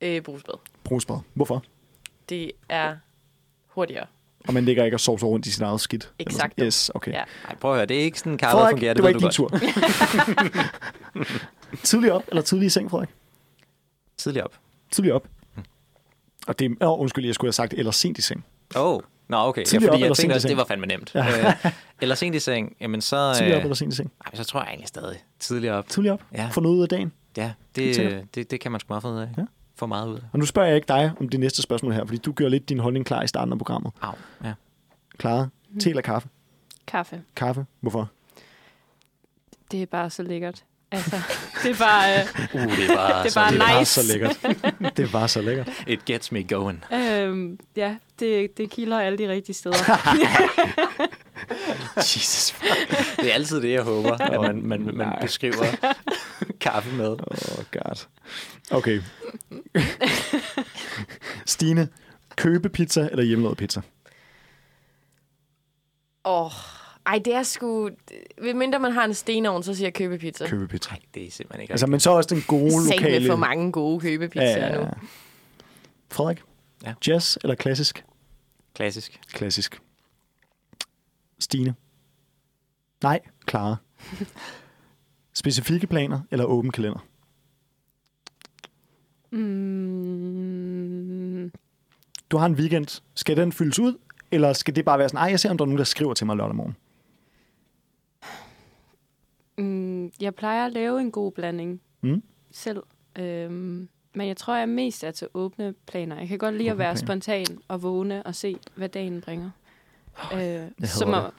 Øh, 0.02 0.22
brusbad. 0.22 0.54
Brusebad. 0.84 1.18
Hvorfor? 1.34 1.64
Det 2.30 2.52
er 2.70 2.96
hurtigere. 3.68 4.06
Og 4.48 4.54
man 4.54 4.66
ligger 4.66 4.84
ikke 4.86 4.96
og 4.96 5.00
sover 5.00 5.24
rundt 5.24 5.46
i 5.46 5.52
sit 5.52 5.62
eget 5.62 5.82
skidt? 5.82 6.12
Exakt. 6.20 6.54
Yes, 6.62 6.92
okay. 6.96 7.12
Ja. 7.12 7.24
Nej, 7.44 7.56
prøv 7.56 7.72
at 7.72 7.78
høre, 7.78 7.86
det 7.86 7.98
er 8.00 8.02
ikke 8.02 8.20
sådan, 8.20 8.38
karret 8.38 8.52
Frederik, 8.54 8.72
fungerer. 8.74 8.94
det 8.94 8.98
Det, 8.98 9.04
var 9.04 9.10
ikke 9.10 9.20
din 9.20 9.26
godt. 9.26 9.34
tur. 9.36 9.50
tidlig 11.84 12.12
op 12.14 12.24
eller 12.28 12.42
tidlig 12.42 12.66
i 12.66 12.70
seng, 12.70 12.90
Frederik? 12.92 13.10
Tidligere 14.18 14.46
op. 14.46 14.54
Tidlig 14.92 15.14
op. 15.14 15.28
Og 16.48 16.60
det 16.60 16.72
er, 16.82 16.88
oh, 16.88 17.00
undskyld, 17.00 17.26
jeg 17.26 17.36
skulle 17.36 17.48
have 17.48 17.54
sagt, 17.54 17.74
eller 17.74 17.92
sent 17.92 18.18
i 18.18 18.22
seng. 18.22 18.46
Åh, 18.76 18.86
oh. 18.96 19.02
Nå, 19.28 19.38
okay. 19.38 19.62
Ja, 19.62 19.66
Tidligere 19.66 19.90
op 19.92 19.94
fordi 19.94 20.04
eller 20.04 20.10
jeg 20.10 20.18
tænkte 20.18 20.34
også, 20.36 20.48
det 20.48 20.58
var 20.58 20.66
fandme 20.66 20.86
nemt. 20.88 21.12
Øh, 21.16 21.24
eller 22.02 22.16
sent 22.16 22.36
i 22.36 22.40
seng, 22.40 22.76
jamen 22.82 23.02
så... 23.02 23.34
Tidlig 23.38 23.54
op 23.56 23.58
Øh, 23.60 23.64
eller 23.64 23.76
sent 23.76 23.94
i 23.94 23.96
seng? 23.96 24.12
ej, 24.26 24.32
så 24.36 24.44
tror 24.44 24.60
jeg 24.60 24.68
egentlig 24.68 24.88
stadig 24.88 25.18
tidligere 25.40 25.76
op. 25.76 25.88
Tidlig 25.90 26.12
op. 26.12 26.22
Ja, 26.34 26.50
Få 26.52 26.62
noget 26.62 26.76
ud 26.76 26.82
af 26.82 26.90
dagen. 26.90 27.12
ja 27.38 27.52
sikkert. 27.76 28.12
det, 28.12 28.36
det, 28.36 28.52
det 28.52 28.60
kan 28.60 28.72
man 28.72 28.80
sgu 28.80 28.86
meget 28.90 29.02
få 29.02 29.10
ud 29.12 29.18
af. 29.20 29.28
Ja. 29.38 29.44
Få 29.80 29.86
meget 29.86 30.08
ud 30.08 30.16
af. 30.16 30.22
Og 30.34 30.40
nu 30.40 30.46
spørger 30.46 30.68
jeg 30.68 30.76
ikke 30.76 30.88
dig 30.88 31.12
om 31.20 31.30
det 31.30 31.40
næste 31.40 31.62
spørgsmål 31.62 31.94
her, 31.94 32.06
fordi 32.06 32.18
du 32.18 32.32
gør 32.32 32.48
lidt 32.50 32.70
din 32.70 32.80
holdning 32.80 33.06
klar 33.06 33.22
i 33.24 33.28
starten 33.28 33.52
af 33.52 33.58
programmet. 33.58 33.92
Au, 34.02 34.14
ja. 34.44 34.54
Clara, 35.20 35.48
te 35.82 35.90
eller 35.90 36.02
kaffe? 36.02 36.28
Kaffe. 36.88 37.22
Kaffe. 37.36 37.66
Hvorfor? 37.82 38.10
Det 39.72 39.82
er 39.82 39.86
bare 39.86 40.10
så 40.10 40.24
lækkert. 40.24 40.64
Altså, 40.92 41.16
det 41.64 41.72
er 41.72 41.76
bare... 41.80 42.20
Øh, 42.20 42.26
Uh, 42.54 42.62
det 42.78 42.90
er 42.90 42.96
bare, 42.96 43.24
Det 43.24 43.36
er 43.38 43.42
bare 43.42 43.46
så, 43.46 43.52
Det 43.52 43.60
var 43.60 43.80
Nice. 43.80 43.94
så 44.02 44.14
lækkert. 44.14 44.98
det 44.98 45.14
var 45.14 45.28
så 45.28 45.42
lækkert. 45.42 45.70
It 45.88 46.06
gets 46.06 46.32
me 46.32 46.44
going. 46.44 46.84
øhm, 46.94 47.60
ja, 47.76 47.96
det, 48.20 48.58
det 48.58 48.70
kilder 48.70 49.00
alle 49.00 49.18
de 49.18 49.30
rigtige 49.30 49.56
steder. 49.56 49.76
Jesus. 52.16 52.56
Det 53.18 53.30
er 53.30 53.34
altid 53.34 53.62
det, 53.62 53.72
jeg 53.72 53.84
håber, 53.84 54.12
at 54.12 54.42
man, 54.42 54.62
man, 54.68 54.82
man 54.86 54.96
Nej. 54.96 55.22
beskriver 55.22 55.66
kaffe 56.62 56.96
med. 56.96 57.10
Oh 57.10 57.64
god. 57.72 58.06
Okay. 58.72 59.02
Stine, 61.46 61.90
købepizza 62.36 63.08
eller 63.12 63.24
hjemmelavet 63.24 63.58
pizza? 63.58 63.82
Åh, 66.26 66.46
oh, 66.46 66.52
ej, 67.06 67.20
det 67.26 67.34
er 67.34 67.44
sgu... 67.44 67.90
Ved 68.42 68.54
mindre 68.54 68.80
man 68.80 68.92
har 68.92 69.06
en 69.06 69.14
stenovn, 69.14 69.64
så 69.64 69.76
siger 69.76 69.86
jeg 69.86 69.94
købepizza. 69.94 70.48
Købepizza. 70.48 70.90
Nej, 70.90 71.00
det 71.14 71.28
er 71.28 71.32
simpelthen 71.32 71.62
ikke 71.62 71.72
Altså, 71.72 71.88
men 71.88 72.00
så 72.00 72.12
også 72.12 72.36
den 72.36 72.44
gode 72.48 72.72
Sat 72.72 72.96
lokale... 72.96 73.20
med 73.20 73.30
for 73.30 73.36
mange 73.36 73.72
gode 73.72 74.00
købepizzaer 74.00 74.80
nu. 74.84 74.90
Frederik? 76.12 76.42
Ja. 76.86 76.94
Jazz 77.08 77.38
eller 77.44 77.56
klassisk? 77.56 78.06
klassisk. 78.76 79.20
Klassisk. 79.34 79.82
Stine? 81.40 81.76
Nej, 83.04 83.20
Clara. 83.50 83.76
Specifikke 85.34 85.88
planer 85.88 86.20
eller 86.32 86.46
åben 86.46 86.72
kalender? 86.72 87.00
Mm, 90.20 91.52
Du 92.32 92.38
har 92.38 92.46
en 92.46 92.54
weekend. 92.54 93.02
Skal 93.16 93.38
den 93.38 93.52
fyldes 93.52 93.80
ud, 93.80 93.98
eller 94.32 94.54
skal 94.54 94.76
det 94.76 94.86
bare 94.86 95.00
være 95.00 95.10
sådan, 95.10 95.18
ej, 95.24 95.30
jeg 95.30 95.40
ser, 95.40 95.50
om 95.50 95.58
der 95.58 95.66
er 95.66 95.68
nogen, 95.68 95.78
der 95.78 95.84
skriver 95.84 96.14
til 96.14 96.26
mig 96.26 96.36
lørdag 96.38 96.56
morgen? 96.56 96.76
mm, 99.58 100.12
jeg 100.22 100.36
plejer 100.36 100.66
at 100.66 100.74
lave 100.74 101.02
en 101.02 101.12
god 101.12 101.32
blanding 101.32 101.82
Mm. 102.02 102.24
selv. 102.52 102.84
Øhm, 103.16 103.90
men 104.14 104.28
jeg 104.28 104.38
tror, 104.38 104.56
jeg 104.56 104.70
mest 104.70 105.04
er 105.04 105.12
til 105.12 105.28
åbne 105.34 105.74
planer. 105.88 106.20
Jeg 106.20 106.28
kan 106.28 106.38
godt 106.38 106.56
lide 106.56 106.64
Åbne 106.64 106.72
at 106.72 106.78
være 106.78 106.94
planer. 106.94 107.06
spontan 107.08 107.46
og 107.68 107.84
vågne 107.84 108.24
og 108.24 108.36
se, 108.36 108.58
hvad 108.76 108.90
dagen 108.90 109.22
bringer. 109.22 109.50
Øh, 110.34 110.40
så, 110.84 111.06
hader 111.06 111.22
må, 111.22 111.30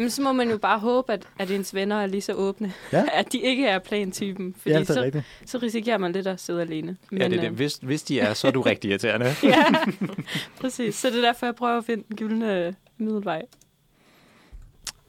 men 0.00 0.10
så 0.10 0.22
må 0.22 0.32
man 0.32 0.50
jo 0.50 0.58
bare 0.58 0.78
håbe, 0.78 1.12
at, 1.12 1.28
at 1.38 1.50
ens 1.50 1.74
venner 1.74 1.96
er 1.96 2.06
lige 2.06 2.20
så 2.20 2.32
åbne. 2.32 2.72
Ja. 2.92 3.04
at 3.20 3.32
de 3.32 3.38
ikke 3.40 3.66
er 3.66 3.78
plantypen. 3.78 4.54
Fordi 4.58 4.72
Ja, 4.74 4.80
det 4.80 4.90
er 4.90 4.94
så, 4.94 5.02
rigtigt. 5.02 5.24
så 5.46 5.58
risikerer 5.58 5.98
man 5.98 6.12
lidt 6.12 6.26
at 6.26 6.40
sidde 6.40 6.60
alene. 6.62 6.96
Men, 7.10 7.20
Ja, 7.22 7.28
det 7.28 7.36
er 7.36 7.40
det. 7.40 7.48
øh, 7.48 7.54
Hvis, 7.56 7.74
hvis 7.82 8.02
de 8.02 8.20
er, 8.20 8.34
så 8.34 8.46
er 8.46 8.50
du 8.50 8.60
rigtig 8.60 8.90
irriterende. 8.90 9.26
ja, 9.42 9.64
præcis. 10.60 10.94
Så 10.94 11.10
det 11.10 11.16
er 11.16 11.20
derfor, 11.22 11.46
jeg 11.46 11.54
prøver 11.54 11.78
at 11.78 11.84
finde 11.84 12.04
den 12.08 12.16
gyldne 12.16 12.74
middelvej. 12.98 13.42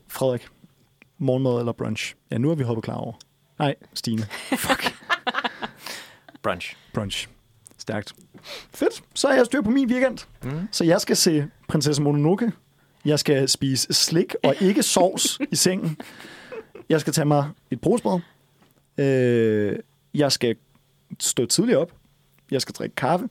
Frederik, 0.08 0.48
morgenmad 1.18 1.60
eller 1.60 1.72
brunch? 1.72 2.16
Ja, 2.32 2.38
nu 2.38 2.48
har 2.48 2.56
vi 2.56 2.64
hoppet 2.64 2.84
klar 2.84 2.96
over. 2.96 3.14
Nej, 3.60 3.76
Stine. 3.94 4.22
Fuck. 4.58 4.94
Brunch. 6.42 6.76
Brunch. 6.94 7.28
Stærkt. 7.78 8.14
Fedt. 8.74 9.04
Så 9.14 9.28
er 9.28 9.34
jeg 9.36 9.46
styr 9.46 9.62
på 9.62 9.70
min 9.70 9.92
weekend. 9.92 10.18
Mm. 10.44 10.68
Så 10.72 10.84
jeg 10.84 11.02
skal 11.02 11.18
se 11.18 11.48
Prinsesse 11.68 12.02
Mononoke. 12.02 12.52
Jeg 13.06 13.20
skal 13.20 13.50
spise 13.50 13.94
slik 13.94 14.36
og 14.44 14.56
ikke 14.68 14.84
sovs 14.84 15.40
i 15.52 15.56
sengen. 15.56 15.98
Jeg 16.90 17.02
skal 17.02 17.14
tage 17.14 17.26
mig 17.26 17.50
et 17.72 17.82
brugsbrød. 17.82 18.20
Øh, 18.98 19.80
jeg 20.14 20.32
skal 20.32 20.56
stå 21.20 21.46
tidligt 21.46 21.78
op. 21.78 21.94
Jeg 22.52 22.62
skal 22.62 22.76
drikke 22.76 22.96
kaffe. 22.96 23.30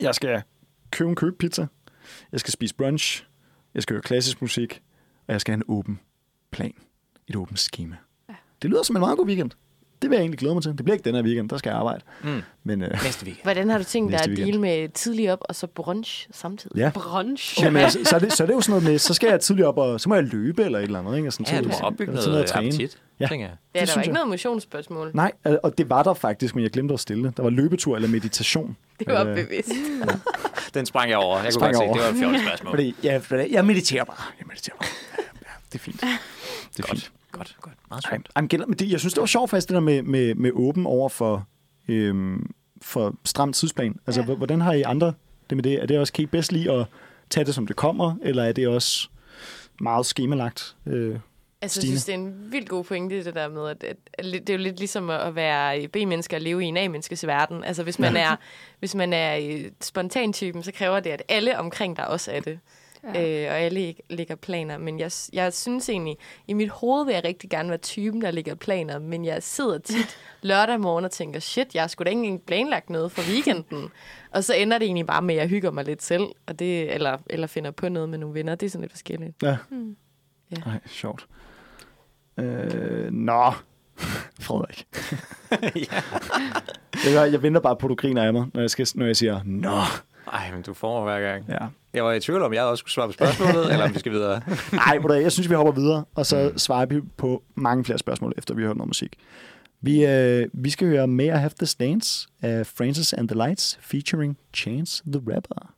Jeg 0.00 0.14
skal 0.14 0.42
købe 0.90 1.10
en 1.10 1.16
købepizza. 1.16 1.66
Jeg 2.32 2.40
skal 2.40 2.52
spise 2.52 2.74
brunch. 2.74 3.26
Jeg 3.74 3.82
skal 3.82 3.94
høre 3.94 4.02
klassisk 4.02 4.42
musik. 4.42 4.82
Og 5.26 5.32
jeg 5.32 5.40
skal 5.40 5.52
have 5.52 5.56
en 5.56 5.74
åben 5.74 6.00
plan. 6.50 6.74
Et 7.28 7.36
åbent 7.36 7.58
schema. 7.58 7.96
Det 8.62 8.70
lyder 8.70 8.82
som 8.82 8.96
en 8.96 9.00
meget 9.00 9.18
god 9.18 9.26
weekend. 9.26 9.50
Det 10.02 10.10
vil 10.10 10.16
jeg 10.16 10.20
egentlig 10.22 10.38
glæde 10.38 10.54
mig 10.54 10.62
til. 10.62 10.72
Det 10.72 10.84
bliver 10.84 10.94
ikke 10.94 11.04
den 11.04 11.14
her 11.14 11.22
weekend, 11.22 11.48
der 11.48 11.56
skal 11.56 11.70
jeg 11.70 11.78
arbejde. 11.78 12.00
Mm. 12.24 12.42
Men 12.64 12.82
øh, 12.82 12.90
Næste 13.04 13.24
weekend. 13.24 13.42
Hvordan 13.44 13.70
har 13.70 13.78
du 13.78 13.84
tænkt 13.84 14.12
dig 14.12 14.20
at 14.20 14.26
weekend. 14.28 14.46
deal 14.48 14.60
med 14.60 14.88
tidlig 14.88 15.32
op 15.32 15.38
og 15.40 15.54
så 15.54 15.66
brunch 15.66 16.28
samtidig? 16.32 16.76
ja. 16.76 16.90
Brunch. 16.94 17.62
Jamen, 17.62 17.82
altså, 17.82 17.98
så, 18.04 18.14
er 18.16 18.18
det, 18.20 18.32
så 18.32 18.42
er 18.42 18.46
det 18.46 18.54
jo 18.54 18.60
sådan 18.60 18.70
noget 18.80 18.84
med, 18.92 18.98
så 18.98 19.14
skal 19.14 19.28
jeg 19.28 19.40
tidligere 19.40 19.68
op, 19.68 19.78
og 19.78 20.00
så 20.00 20.08
må 20.08 20.14
jeg 20.14 20.24
løbe 20.24 20.64
eller 20.64 20.78
et 20.78 20.82
eller 20.84 20.98
andet. 20.98 21.16
Ikke? 21.16 21.28
Og 21.28 21.32
Sådan 21.32 21.46
Ja, 21.46 21.52
du 21.58 21.62
tidligt. 21.62 21.80
må 21.82 21.86
opbygge 21.86 22.10
Eller 22.10 22.20
sådan 22.22 22.30
noget 22.32 22.44
at 22.44 22.50
træne. 22.50 22.66
appetit, 22.66 22.98
Ja. 23.20 23.26
tænker 23.26 23.46
jeg. 23.46 23.56
Det 23.74 23.80
er 23.80 23.84
Det 23.84 23.88
der 23.88 23.94
var 23.94 24.02
ikke 24.02 24.08
jeg. 24.10 24.14
noget 24.14 24.28
motionsspørgsmål. 24.28 25.10
Nej, 25.14 25.32
og 25.62 25.78
det 25.78 25.90
var 25.90 26.02
der 26.02 26.14
faktisk, 26.14 26.54
men 26.54 26.62
jeg 26.64 26.70
glemte 26.70 26.94
at 26.94 27.00
stille. 27.00 27.32
Der 27.36 27.42
var 27.42 27.50
løbetur 27.50 27.96
eller 27.96 28.08
meditation. 28.08 28.76
Det 28.98 29.06
var 29.08 29.24
Øh, 29.24 29.34
bevidst. 29.34 29.70
Den 30.74 30.86
sprang 30.86 31.10
jeg 31.10 31.18
over. 31.18 31.36
Jeg 31.36 31.44
kunne 31.44 31.52
Sprang 31.52 31.74
godt 31.74 31.82
se, 31.82 31.84
over. 31.84 31.94
det 31.94 32.02
var 32.04 32.10
et 32.10 32.16
fjollet 32.18 32.40
spørgsmål. 32.40 32.72
Fordi 32.72 32.94
ja, 33.02 33.16
for 33.18 33.36
det- 33.36 33.50
jeg 33.50 33.64
mediterer 33.64 34.04
bare. 34.04 34.16
Jeg 34.38 34.46
mediterer 34.46 34.76
bare. 34.80 34.88
Ja, 35.18 35.22
ja, 35.42 35.52
det 35.72 35.74
er 35.74 35.82
fint. 35.82 36.00
Det 36.76 36.84
er 36.84 36.86
fint. 36.86 36.86
Godt, 36.86 36.88
godt. 36.88 37.12
Meget 37.96 38.22
Ej, 38.26 38.30
jamen, 38.36 38.48
generelt- 38.48 38.68
men 38.68 38.78
det, 38.78 38.90
jeg 38.90 39.00
synes, 39.00 39.14
det 39.14 39.20
var 39.20 39.26
sjovt 39.26 39.50
faktisk, 39.50 39.68
det 39.68 39.74
der 39.74 39.80
med, 39.80 40.02
med, 40.02 40.34
med 40.34 40.50
åben 40.54 40.86
over 40.86 41.08
for, 41.08 41.46
øhm, 41.88 42.50
for 42.82 43.14
stram 43.24 43.52
tidsplan. 43.52 43.96
Altså, 44.06 44.20
Ja. 44.20 44.30
ja. 44.30 44.34
hvordan 44.34 44.60
har 44.60 44.72
I 44.72 44.82
andre 44.82 45.12
det 45.50 45.56
med 45.56 45.62
det? 45.64 45.82
Er 45.82 45.86
det 45.86 45.98
også, 45.98 46.12
kan 46.12 46.22
I 46.22 46.26
bedst 46.26 46.52
lide 46.52 46.72
at 46.72 46.86
tage 47.30 47.44
det, 47.44 47.54
som 47.54 47.66
det 47.66 47.76
kommer, 47.76 48.14
eller 48.22 48.44
er 48.44 48.52
det 48.52 48.68
også 48.68 49.08
meget 49.80 50.06
skemalagt? 50.06 50.76
Øh, 50.86 51.18
Altså, 51.62 51.80
jeg 51.80 51.82
Stine? 51.82 51.92
synes, 51.92 52.04
det 52.04 52.12
er 52.14 52.18
en 52.18 52.52
vildt 52.52 52.68
god 52.68 52.84
pointe, 52.84 53.24
det 53.24 53.34
der 53.34 53.48
med, 53.48 53.68
at, 53.68 53.84
at, 53.84 53.96
at 54.14 54.24
det 54.24 54.50
er 54.50 54.54
jo 54.54 54.58
lidt 54.58 54.78
ligesom 54.78 55.10
at 55.10 55.34
være 55.34 55.88
B-menneske 55.88 56.36
og 56.36 56.40
leve 56.40 56.64
i 56.64 56.66
en 56.66 56.76
A-menneskes 56.76 57.26
verden. 57.26 57.64
Altså, 57.64 57.82
hvis 57.82 57.98
man 57.98 58.16
er, 58.16 58.36
hvis 58.78 58.94
man 58.94 59.12
er 59.12 59.36
øh, 59.42 59.64
spontantypen, 59.80 60.62
så 60.62 60.72
kræver 60.72 61.00
det, 61.00 61.10
at 61.10 61.22
alle 61.28 61.58
omkring 61.58 61.96
dig 61.96 62.08
også 62.08 62.32
er 62.32 62.40
det. 62.40 62.58
Ja. 63.14 63.44
Øh, 63.46 63.52
og 63.52 63.58
alle 63.58 63.80
ikke 63.80 64.02
lægger 64.10 64.34
planer. 64.34 64.78
Men 64.78 65.00
jeg, 65.00 65.10
jeg 65.32 65.52
synes 65.52 65.88
egentlig, 65.88 66.16
i 66.46 66.52
mit 66.52 66.68
hoved 66.68 67.04
vil 67.04 67.14
jeg 67.14 67.24
rigtig 67.24 67.50
gerne 67.50 67.68
være 67.68 67.78
typen, 67.78 68.22
der 68.22 68.30
lægger 68.30 68.54
planer. 68.54 68.98
Men 68.98 69.24
jeg 69.24 69.42
sidder 69.42 69.78
tit 69.78 70.18
lørdag 70.42 70.80
morgen 70.80 71.04
og 71.04 71.10
tænker, 71.10 71.40
shit, 71.40 71.74
jeg 71.74 71.90
skulle 71.90 72.06
da 72.06 72.10
ikke 72.10 72.22
engang 72.22 72.42
planlagt 72.42 72.90
noget 72.90 73.12
for 73.12 73.22
weekenden. 73.32 73.88
og 74.30 74.44
så 74.44 74.54
ender 74.54 74.78
det 74.78 74.86
egentlig 74.86 75.06
bare 75.06 75.22
med, 75.22 75.34
at 75.34 75.40
jeg 75.40 75.48
hygger 75.48 75.70
mig 75.70 75.84
lidt 75.84 76.02
selv. 76.02 76.26
Og 76.46 76.58
det, 76.58 76.94
eller, 76.94 77.18
eller 77.30 77.46
finder 77.46 77.70
på 77.70 77.88
noget 77.88 78.08
med 78.08 78.18
nogle 78.18 78.34
venner. 78.34 78.54
Det 78.54 78.66
er 78.66 78.70
sådan 78.70 78.82
lidt 78.82 78.92
forskelligt. 78.92 79.42
ja. 79.42 79.56
Mm. 79.70 79.96
Ja. 80.50 80.56
Nej, 80.66 80.78
sjovt. 80.86 81.26
Øh, 82.38 83.10
nå, 83.12 83.52
Frederik. 84.40 84.86
ja. 85.92 86.02
Jeg, 87.10 87.32
jeg 87.32 87.42
venter 87.42 87.60
bare 87.60 87.76
på, 87.76 87.86
at 87.86 87.90
du 87.90 87.94
griner 87.94 88.22
af 88.24 88.32
mig, 88.32 88.46
når 88.54 88.60
jeg, 88.60 88.70
skal, 88.70 88.86
når 88.94 89.06
jeg 89.06 89.16
siger, 89.16 89.40
nå. 89.44 89.80
Ej, 90.32 90.52
men 90.52 90.62
du 90.62 90.74
får 90.74 91.04
hver 91.04 91.20
gang. 91.20 91.44
Ja. 91.48 91.66
Jeg 91.94 92.04
var 92.04 92.12
i 92.12 92.20
tvivl 92.20 92.42
om, 92.42 92.54
jeg 92.54 92.62
også 92.62 92.80
skulle 92.80 92.92
svare 92.92 93.06
på 93.08 93.12
spørgsmålet, 93.12 93.64
eller 93.72 93.84
om 93.84 93.94
vi 93.94 93.98
skal 93.98 94.12
videre. 94.12 94.40
Nej, 94.72 94.98
du 95.02 95.06
hvad, 95.06 95.16
jeg 95.20 95.32
synes, 95.32 95.50
vi 95.50 95.54
hopper 95.54 95.72
videre, 95.72 96.04
og 96.14 96.26
så 96.26 96.52
svarer 96.56 96.86
vi 96.86 97.00
på 97.16 97.42
mange 97.54 97.84
flere 97.84 97.98
spørgsmål, 97.98 98.32
efter 98.38 98.54
vi 98.54 98.62
har 98.62 98.68
hørt 98.68 98.76
noget 98.76 98.88
musik. 98.88 99.16
Vi, 99.80 100.06
øh, 100.06 100.48
vi 100.52 100.70
skal 100.70 100.88
høre 100.88 101.06
May 101.06 101.24
I 101.24 101.28
Have 101.28 101.50
This 101.58 101.74
Dance 101.74 102.28
af 102.42 102.66
Francis 102.66 103.12
and 103.12 103.28
the 103.28 103.36
Lights, 103.36 103.78
featuring 103.80 104.38
Chance 104.54 105.02
the 105.06 105.22
Rapper. 105.34 105.72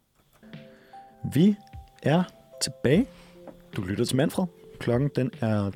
Vi 1.34 1.56
er 2.02 2.22
tilbage. 2.62 3.06
Du 3.76 3.82
lytter 3.82 4.04
til 4.04 4.16
Manfred. 4.16 4.44
Klokken 4.80 5.10
den 5.16 5.30
er 5.40 5.70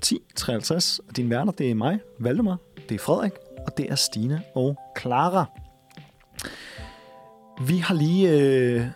10.53, 1.00 1.06
og 1.08 1.16
din 1.16 1.30
værter, 1.30 1.52
det 1.52 1.70
er 1.70 1.74
mig, 1.74 1.98
Valdemar, 2.18 2.56
det 2.88 2.94
er 2.94 2.98
Frederik, 2.98 3.32
og 3.66 3.76
det 3.76 3.90
er 3.90 3.94
Stine 3.94 4.42
og 4.54 4.78
Clara. 5.00 5.44
Vi 7.66 7.77
har 7.77 7.94
lige... 7.94 8.31
Øh, 8.31 8.87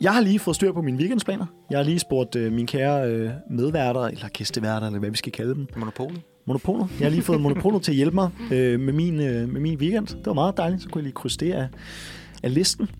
jeg 0.00 0.12
har 0.14 0.20
lige 0.20 0.38
fået 0.38 0.56
styr 0.56 0.72
på 0.72 0.82
mine 0.82 0.98
weekendsplaner. 0.98 1.46
Jeg 1.70 1.78
har 1.78 1.84
lige 1.84 1.98
spurgt 1.98 2.36
øh, 2.36 2.52
mine 2.52 2.66
kære 2.66 3.10
øh, 3.10 3.30
medværter, 3.50 4.00
eller 4.00 4.28
gæsteværter, 4.28 4.86
eller 4.86 4.98
hvad 4.98 5.10
vi 5.10 5.16
skal 5.16 5.32
kalde 5.32 5.54
dem. 5.54 5.66
Monopolet. 5.76 6.20
Monopolet. 6.46 6.88
Jeg 6.98 7.06
har 7.06 7.10
lige 7.10 7.22
fået 7.22 7.40
Monopolet 7.40 7.82
til 7.82 7.92
at 7.92 7.96
hjælpe 7.96 8.14
mig 8.14 8.30
øh, 8.52 8.80
med, 8.80 8.92
min, 8.92 9.20
øh, 9.20 9.48
med 9.48 9.60
min 9.60 9.78
weekend. 9.78 10.06
Det 10.06 10.26
var 10.26 10.32
meget 10.32 10.56
dejligt, 10.56 10.82
så 10.82 10.88
kunne 10.88 10.98
jeg 11.00 11.04
lige 11.04 11.12
krydse 11.12 11.38
det 11.38 11.52
af, 11.52 11.68
af 12.42 12.54
listen. 12.54 12.90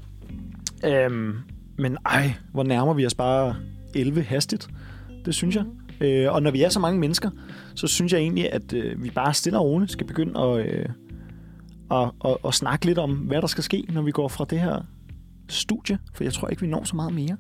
Øhm, 0.85 1.35
men 1.79 1.97
ej, 2.07 2.33
hvor 2.53 2.63
nærmer 2.63 2.95
vi 2.95 3.07
os 3.07 3.15
bare 3.15 3.57
11 3.95 4.23
hastigt. 4.23 4.69
Det 5.25 5.35
synes 5.35 5.57
jeg. 5.57 5.65
Øh, 6.01 6.33
og 6.33 6.43
når 6.43 6.51
vi 6.51 6.63
er 6.63 6.69
så 6.69 6.81
mange 6.81 7.01
mennesker, 7.01 7.31
så 7.75 7.87
synes 7.87 8.13
jeg 8.13 8.21
egentlig, 8.21 8.53
at 8.53 8.73
øh, 8.73 9.03
vi 9.03 9.11
bare 9.11 9.35
stille 9.35 9.59
og 9.59 9.65
roligt 9.65 9.93
skal 9.93 10.07
begynde 10.07 10.41
at, 10.41 10.67
øh, 10.67 10.87
at, 11.91 12.11
at, 12.25 12.37
at 12.47 12.55
snakke 12.55 12.87
lidt 12.87 12.99
om, 12.99 13.13
hvad 13.13 13.41
der 13.41 13.47
skal 13.47 13.65
ske, 13.65 13.85
når 13.93 14.03
vi 14.03 14.11
går 14.11 14.29
fra 14.29 14.47
det 14.51 14.61
her 14.61 14.83
studie. 15.49 15.99
For 16.15 16.25
jeg 16.25 16.33
tror 16.33 16.49
ikke, 16.49 16.63
vi 16.63 16.69
når 16.69 16.85
så 16.85 16.97
meget 16.97 17.15
mere. 17.15 17.37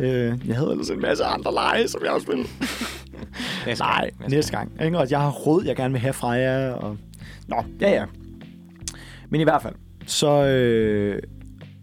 Øh, 0.00 0.48
jeg 0.48 0.56
havde 0.56 0.70
ellers 0.70 0.90
en 0.90 1.00
masse 1.00 1.24
andre 1.24 1.54
lege, 1.54 1.88
som 1.88 2.00
jeg 2.04 2.12
har 2.12 2.18
spillet. 2.18 2.46
Næste 3.66 3.84
Nej, 3.84 4.10
gang. 4.18 4.30
næste 4.30 4.52
gang. 4.52 4.72
Ikke? 4.84 4.98
Og 4.98 5.10
jeg 5.10 5.20
har 5.20 5.30
råd, 5.30 5.64
jeg 5.64 5.76
gerne 5.76 5.92
vil 5.92 6.00
have 6.00 6.12
fra 6.12 6.28
jer. 6.28 6.72
Og... 6.72 6.96
Nå, 7.48 7.56
ja 7.80 7.90
ja. 7.90 8.04
Men 9.28 9.40
i 9.40 9.44
hvert 9.44 9.62
fald, 9.62 9.74
så, 10.06 10.46
øh, 10.46 11.22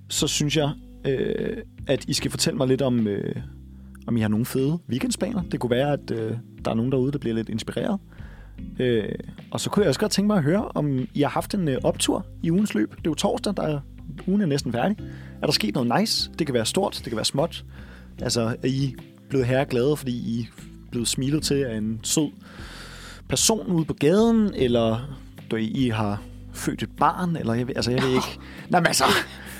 så 0.09 0.27
synes 0.27 0.57
jeg, 0.57 0.71
øh, 1.05 1.57
at 1.87 2.05
I 2.07 2.13
skal 2.13 2.31
fortælle 2.31 2.57
mig 2.57 2.67
lidt 2.67 2.81
om, 2.81 3.07
øh, 3.07 3.35
om 4.07 4.17
I 4.17 4.21
har 4.21 4.27
nogle 4.27 4.45
fede 4.45 4.79
weekendsplaner. 4.89 5.41
Det 5.51 5.59
kunne 5.59 5.69
være, 5.69 5.93
at 5.93 6.11
øh, 6.11 6.31
der 6.65 6.71
er 6.71 6.75
nogen 6.75 6.91
derude, 6.91 7.11
der 7.11 7.17
bliver 7.17 7.35
lidt 7.35 7.49
inspireret. 7.49 7.99
Øh, 8.79 9.09
og 9.51 9.59
så 9.59 9.69
kunne 9.69 9.83
jeg 9.83 9.87
også 9.87 9.99
godt 9.99 10.11
tænke 10.11 10.27
mig 10.27 10.37
at 10.37 10.43
høre, 10.43 10.67
om 10.75 11.07
I 11.13 11.21
har 11.21 11.29
haft 11.29 11.53
en 11.53 11.67
øh, 11.67 11.77
optur 11.83 12.25
i 12.43 12.51
ugens 12.51 12.73
løb. 12.73 12.91
Det 12.91 12.97
er 12.97 13.01
jo 13.05 13.13
torsdag, 13.13 13.53
der 13.57 13.63
er, 13.63 13.79
ugen 14.27 14.41
er 14.41 14.45
næsten 14.45 14.71
færdig. 14.71 14.97
Er 15.43 15.47
der 15.47 15.53
sket 15.53 15.73
noget 15.75 15.99
nice? 15.99 16.29
Det 16.39 16.47
kan 16.47 16.53
være 16.53 16.65
stort, 16.65 16.93
det 16.95 17.03
kan 17.03 17.15
være 17.15 17.25
småt. 17.25 17.65
Altså, 18.21 18.41
er 18.41 18.67
I 18.67 18.95
blevet 19.29 19.47
herre 19.47 19.65
glade, 19.65 19.97
fordi 19.97 20.11
I 20.11 20.41
er 20.41 20.63
blevet 20.91 21.07
smilet 21.07 21.43
til 21.43 21.55
af 21.55 21.77
en 21.77 21.99
sød 22.03 22.31
person 23.29 23.67
ude 23.67 23.85
på 23.85 23.93
gaden, 23.93 24.53
eller 24.55 25.17
du, 25.51 25.55
I 25.55 25.89
har 25.89 26.21
født 26.53 26.83
et 26.83 26.89
barn, 26.97 27.35
eller 27.35 27.53
jeg 27.53 27.67
ved, 27.67 27.75
altså, 27.75 27.91
jeg 27.91 28.01
ved 28.03 28.09
ikke. 28.09 28.27
Nej, 28.69 28.79
men 28.79 28.87
altså, 28.87 29.03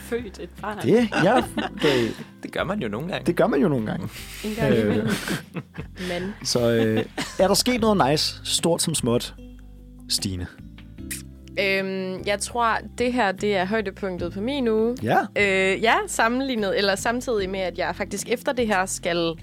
Født 0.04 0.40
et 0.40 0.50
barn. 0.62 0.78
det, 0.82 1.10
ja, 1.24 1.36
det, 1.82 2.26
Det 2.44 2.52
gør 2.52 2.64
man 2.64 2.82
jo 2.82 2.88
nogle 2.88 3.08
gange. 3.08 3.26
det 3.26 3.36
gør 3.36 3.48
man 3.48 3.62
jo 3.62 3.68
nogle 3.70 3.86
gange. 3.86 4.10
En 4.46 4.56
gang 4.56 4.74
Øh. 4.74 4.96
Men 6.10 6.34
Så 6.44 6.72
øh, 6.72 7.06
er 7.40 7.48
der 7.48 7.54
sket 7.54 7.82
noget 7.82 8.12
nice, 8.12 8.42
stort 8.44 8.82
som 8.82 8.96
småt, 8.96 9.36
Stine? 10.10 10.48
Øhm, 11.60 12.24
jeg 12.26 12.40
tror, 12.40 12.78
det 12.98 13.14
her 13.14 13.32
det 13.32 13.56
er 13.56 13.66
højdepunktet 13.66 14.34
på 14.34 14.42
min 14.42 14.68
uge. 14.68 14.98
Ja. 15.04 15.18
Øh, 15.36 15.84
ja, 15.84 15.96
sammenlignet, 16.08 16.78
eller 16.78 16.96
samtidig 16.96 17.50
med, 17.50 17.60
at 17.60 17.78
jeg 17.78 17.96
faktisk 17.96 18.30
efter 18.30 18.54
det 18.54 18.68
her 18.68 18.86
skal 18.86 19.34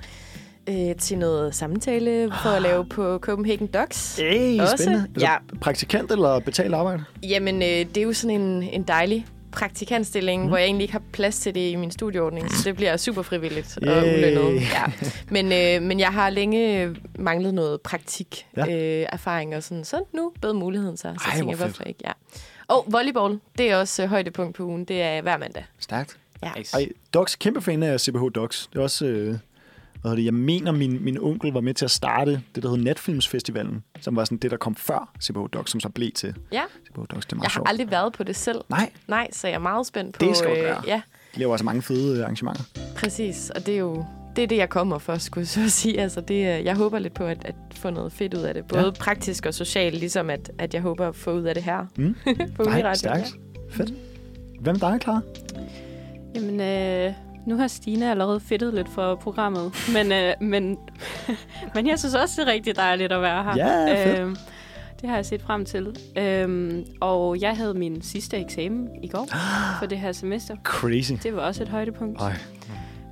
øh, 0.68 0.96
til 0.98 1.18
noget 1.18 1.54
samtale 1.54 2.32
for 2.42 2.50
at 2.50 2.62
lave 2.62 2.84
på 2.84 3.18
Copenhagen 3.18 3.66
Docs. 3.66 4.16
Hey, 4.16 4.60
Også, 4.60 4.76
spændende. 4.76 5.06
Altså, 5.14 5.26
ja. 5.26 5.36
Praktikant 5.60 6.12
eller 6.12 6.40
betalt 6.40 6.74
arbejde? 6.74 7.04
Jamen, 7.22 7.54
øh, 7.62 7.68
det 7.68 7.96
er 7.96 8.02
jo 8.02 8.12
sådan 8.12 8.40
en, 8.40 8.62
en 8.62 8.82
dejlig 8.82 9.26
praktikantstilling, 9.52 10.42
mm. 10.42 10.48
hvor 10.48 10.56
jeg 10.56 10.66
egentlig 10.66 10.82
ikke 10.84 10.92
har 10.92 11.02
plads 11.12 11.38
til 11.38 11.54
det 11.54 11.70
i 11.70 11.76
min 11.76 11.90
studieordning, 11.90 12.50
så 12.52 12.62
det 12.64 12.76
bliver 12.76 12.96
super 12.96 13.22
frivilligt 13.22 13.78
og 13.82 13.96
ulønnet. 13.98 14.60
Ja. 14.60 14.84
Men, 15.42 15.52
øh, 15.52 15.88
men 15.88 16.00
jeg 16.00 16.08
har 16.08 16.30
længe 16.30 16.90
manglet 17.18 17.54
noget 17.54 17.80
praktik, 17.80 18.46
Ja. 18.56 18.66
øh, 18.66 19.06
erfaring 19.12 19.56
og 19.56 19.62
sådan, 19.62 19.84
så 19.84 20.02
nu 20.12 20.32
bød 20.42 20.52
muligheden 20.52 20.96
sig. 20.96 21.14
Så 21.18 21.28
Ej, 21.28 21.36
tænker 21.36 21.44
hvor 21.44 21.50
jeg, 21.52 21.58
fedt. 21.58 21.76
hvorfor 21.76 21.88
ikke? 21.88 22.00
Ja. 22.04 22.12
Og 22.68 22.84
volleyball, 22.88 23.38
det 23.58 23.70
er 23.70 23.76
også 23.76 24.02
øh, 24.02 24.08
højdepunkt 24.08 24.56
på 24.56 24.62
ugen. 24.62 24.84
Det 24.84 25.02
er 25.02 25.22
hver 25.22 25.36
mandag. 25.36 25.64
Stærkt. 25.78 26.16
Ja. 26.42 26.50
Ej, 26.74 26.88
Docs, 27.14 27.36
kæmpe 27.36 27.60
fan 27.60 27.82
af 27.82 28.00
CBH 28.00 28.22
Docs. 28.34 28.68
Det 28.72 28.78
er 28.78 28.82
også... 28.82 29.06
Øh, 29.06 29.34
hvad 30.00 30.10
hedder 30.10 30.16
det, 30.16 30.24
jeg 30.24 30.34
mener, 30.34 30.72
min, 30.72 31.04
min 31.04 31.18
onkel 31.20 31.52
var 31.52 31.60
med 31.60 31.74
til 31.74 31.84
at 31.84 31.90
starte 31.90 32.42
det, 32.54 32.62
der 32.62 32.68
hed 32.68 32.76
Netfilmsfestivalen, 32.78 33.82
som 34.00 34.16
var 34.16 34.24
sådan 34.24 34.38
det, 34.38 34.50
der 34.50 34.56
kom 34.56 34.74
før 34.74 35.12
CBH 35.22 35.38
Docs, 35.52 35.70
som 35.70 35.80
så 35.80 35.88
blev 35.88 36.10
til 36.12 36.34
Ja, 36.52 36.62
CBH 36.88 37.00
Docs. 37.10 37.26
Det 37.26 37.32
er 37.32 37.36
meget 37.36 37.42
jeg 37.42 37.42
har 37.42 37.48
sjovt. 37.48 37.68
aldrig 37.68 37.90
været 37.90 38.12
på 38.12 38.22
det 38.24 38.36
selv. 38.36 38.58
Nej, 38.68 38.90
Nej, 39.08 39.28
så 39.32 39.46
jeg 39.48 39.54
er 39.54 39.58
meget 39.58 39.86
spændt 39.86 40.18
på... 40.18 40.24
Det 40.26 40.36
skal 40.36 40.50
du 40.50 40.62
være. 40.62 40.82
Ja, 40.86 41.00
de 41.34 41.38
laver 41.40 41.52
altså 41.52 41.64
mange 41.64 41.82
fede 41.82 42.16
øh, 42.18 42.22
arrangementer. 42.24 42.62
præcis. 42.96 43.50
Og 43.50 43.66
det 43.66 43.74
er 43.74 43.78
jo 43.78 44.04
det, 44.36 44.42
er 44.44 44.46
det 44.48 44.56
jeg 44.56 44.68
kommer 44.68 44.98
for, 44.98 45.18
skulle 45.18 45.46
så 45.46 45.68
sige. 45.80 46.00
Altså, 46.00 46.20
det, 46.20 46.46
er- 46.46 46.56
jeg 46.56 46.76
håber 46.76 46.98
lidt 46.98 47.14
på 47.14 47.24
at, 47.24 47.38
at 47.44 47.54
få 47.74 47.90
noget 47.90 48.12
fedt 48.12 48.34
ud 48.34 48.40
af 48.42 48.54
det. 48.54 48.64
Både 48.68 48.84
Ja. 48.84 48.90
praktisk 48.90 49.46
og 49.46 49.54
socialt, 49.54 49.94
ligesom 49.98 50.30
at, 50.30 50.50
at 50.58 50.74
jeg 50.74 50.82
håber 50.82 51.08
at 51.08 51.16
få 51.16 51.32
ud 51.32 51.42
af 51.42 51.54
det 51.54 51.62
her. 51.64 51.86
Mm. 51.96 52.14
på 52.56 52.62
Nej, 52.62 52.94
stærkt. 52.94 53.34
Fedt. 53.70 53.92
Med 54.64 54.74
dig, 54.74 54.98
Clara? 55.02 55.20
Jamen, 56.34 56.60
øh, 56.60 57.12
nu 57.46 57.56
har 57.56 57.68
Stine 57.68 58.10
allerede 58.10 58.40
fedtet 58.40 58.74
lidt 58.74 58.88
for 58.88 59.14
programmet, 59.14 59.72
men, 59.94 60.12
øh, 60.12 60.32
men, 60.40 60.76
men 61.74 61.86
jeg 61.86 61.98
synes 61.98 62.14
også, 62.14 62.40
det 62.42 62.48
er 62.48 62.52
rigtig 62.52 62.76
dejligt 62.76 63.12
at 63.12 63.22
være 63.22 63.44
her. 63.44 63.56
Ja, 63.56 64.06
fedt. 64.06 64.18
Øhm, 64.20 64.36
det 65.00 65.08
har 65.08 65.16
jeg 65.16 65.26
set 65.26 65.42
frem 65.42 65.64
til. 65.64 65.96
Øhm, 66.18 66.84
og 67.00 67.40
jeg 67.40 67.56
havde 67.56 67.74
min 67.74 68.02
sidste 68.02 68.36
eksamen 68.36 68.88
i 69.02 69.08
går 69.08 69.28
for 69.78 69.86
det 69.86 69.98
her 69.98 70.12
semester. 70.12 70.56
Crazy. 70.64 71.12
Det 71.22 71.36
var 71.36 71.40
også 71.42 71.62
et 71.62 71.68
højdepunkt. 71.68 72.20
Ej. 72.20 72.32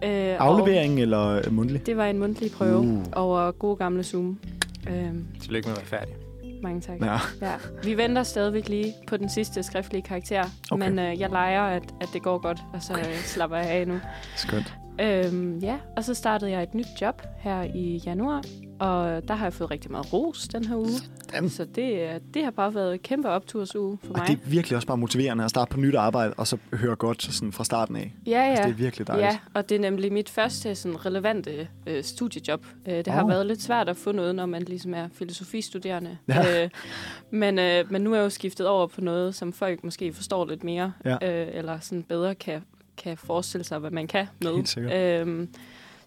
Øh, 0.04 0.36
Aflevering 0.38 1.00
eller 1.00 1.26
øh, 1.26 1.52
mundtlig? 1.52 1.86
Det 1.86 1.96
var 1.96 2.04
en 2.06 2.18
mundtlig 2.18 2.50
prøve 2.52 2.78
Uh. 2.78 2.86
uh. 2.86 3.02
over 3.12 3.50
gode 3.50 3.76
gamle 3.76 4.02
Zoom. 4.04 4.38
Øhm, 4.90 5.26
Tillykke 5.40 5.68
med 5.68 5.76
at 5.76 5.80
være 5.92 5.98
færdig. 6.00 6.14
Mange 6.62 6.80
tak. 6.80 7.00
Ja. 7.00 7.16
Ja. 7.42 7.54
Vi 7.84 7.96
venter 7.96 8.22
stadigvæk 8.22 8.68
lige 8.68 8.94
på 9.06 9.16
den 9.16 9.28
sidste 9.28 9.62
skriftlige 9.62 10.02
karakter, 10.02 10.44
Okay. 10.70 10.88
men 10.88 10.98
øh, 10.98 11.20
jeg 11.20 11.30
leger, 11.30 11.62
at, 11.62 11.82
at 12.00 12.08
det 12.12 12.22
går 12.22 12.38
godt, 12.38 12.58
og 12.72 12.82
så 12.82 12.92
øh, 12.98 13.14
slapper 13.16 13.56
jeg 13.56 13.66
af 13.66 13.88
nu. 13.88 14.00
Skønt. 14.36 14.74
Øhm, 15.00 15.58
ja, 15.58 15.76
og 15.96 16.04
så 16.04 16.14
startede 16.14 16.50
jeg 16.50 16.62
et 16.62 16.74
nyt 16.74 16.86
job 17.00 17.22
her 17.38 17.62
i 17.62 18.02
januar, 18.06 18.42
og 18.78 19.28
der 19.28 19.34
har 19.34 19.44
jeg 19.46 19.52
fået 19.52 19.70
rigtig 19.70 19.90
meget 19.90 20.12
ros 20.12 20.48
den 20.48 20.64
her 20.64 20.76
uge. 20.76 20.88
Jamen. 21.34 21.50
Så 21.50 21.64
det, 21.64 21.92
øh, 22.02 22.20
det 22.34 22.44
har 22.44 22.50
bare 22.50 22.74
været 22.74 22.92
en 22.92 22.98
kæmpe 22.98 23.28
optursuge 23.28 23.98
for 24.02 24.12
Og 24.12 24.18
mig. 24.18 24.26
det 24.26 24.32
er 24.34 24.50
virkelig 24.50 24.76
også 24.76 24.86
bare 24.88 24.96
motiverende 24.96 25.44
at 25.44 25.50
starte 25.50 25.70
på 25.70 25.80
nyt 25.80 25.94
arbejde, 25.94 26.34
og 26.36 26.46
så 26.46 26.56
høre 26.72 26.96
godt 26.96 27.22
sådan 27.22 27.52
fra 27.52 27.64
starten 27.64 27.96
af. 27.96 28.12
ja, 28.26 28.42
Altså, 28.42 28.62
ja. 28.62 28.68
det 28.68 28.74
er 28.74 28.78
virkelig 28.78 29.06
dejligt. 29.06 29.26
Ja, 29.26 29.38
og 29.54 29.68
det 29.68 29.74
er 29.74 29.80
nemlig 29.80 30.12
mit 30.12 30.28
første 30.28 30.74
sådan, 30.74 31.06
relevante 31.06 31.68
øh, 31.86 32.04
studiejob. 32.04 32.66
Øh, 32.88 32.94
det 32.94 33.06
har 33.08 33.22
Åh. 33.22 33.28
været 33.28 33.46
lidt 33.46 33.62
svært 33.62 33.88
at 33.88 33.96
få 33.96 34.12
noget, 34.12 34.34
når 34.34 34.46
man 34.46 34.62
ligesom 34.62 34.94
er 34.94 35.08
filosofistuderende. 35.12 36.18
Ja. 36.28 36.62
Øh, 36.64 36.70
men, 37.30 37.58
øh, 37.58 37.92
men 37.92 38.02
nu 38.02 38.12
er 38.12 38.16
jeg 38.16 38.24
jo 38.24 38.30
skiftet 38.30 38.66
over 38.66 38.86
på 38.86 39.00
noget, 39.00 39.34
som 39.34 39.52
folk 39.52 39.84
måske 39.84 40.12
forstår 40.12 40.46
lidt 40.46 40.64
mere, 40.64 40.92
Ja. 41.04 41.42
øh, 41.42 41.48
eller 41.52 41.78
sådan 41.80 42.02
bedre 42.02 42.34
kan, 42.34 42.62
kan 42.96 43.16
forestille 43.16 43.64
sig, 43.64 43.78
hvad 43.78 43.90
man 43.90 44.06
kan 44.06 44.26
med. 44.42 44.54
Helt 44.54 44.68
sikkert. 44.68 44.92
Øhm, 45.20 45.48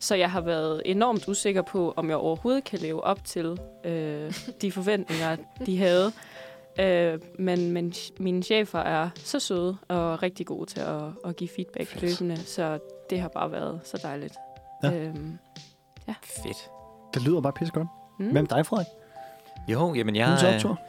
så 0.01 0.15
jeg 0.15 0.31
har 0.31 0.41
været 0.41 0.81
enormt 0.85 1.27
usikker 1.27 1.61
på, 1.61 1.93
om 1.97 2.09
jeg 2.09 2.17
overhovedet 2.17 2.63
kan 2.63 2.79
leve 2.79 3.03
op 3.03 3.23
til 3.25 3.59
øh, 3.85 4.33
de 4.61 4.71
forventninger, 4.71 5.37
de 5.65 5.77
havde. 5.77 6.11
Øh, 6.79 7.19
men, 7.39 7.71
men 7.71 7.93
mine 8.19 8.43
chefer 8.43 8.79
er 8.79 9.09
så 9.15 9.39
søde 9.39 9.77
og 9.87 10.23
rigtig 10.23 10.45
gode 10.45 10.65
til 10.69 10.79
at, 10.79 11.01
at 11.25 11.35
give 11.35 11.49
feedback 11.55 11.87
Fedt. 11.89 12.01
løbende, 12.01 12.37
så 12.37 12.79
det 13.09 13.19
har 13.21 13.27
bare 13.27 13.51
været 13.51 13.79
så 13.83 13.99
dejligt. 14.03 14.35
Ja. 14.83 14.93
Øhm, 14.93 15.37
Fedt. 16.23 16.57
Det 17.13 17.21
lyder 17.21 17.41
bare 17.41 17.53
pissegodt. 17.53 17.87
mm. 18.19 18.31
Hvem 18.31 18.47
er 18.51 18.55
dig, 18.55 18.65
Frederik? 18.65 18.87
Jo, 19.67 19.93
jamen 19.93 20.15
jeg... 20.15 20.27
Ugens 20.27 20.43
øh, 20.43 20.53
optur? 20.55 20.79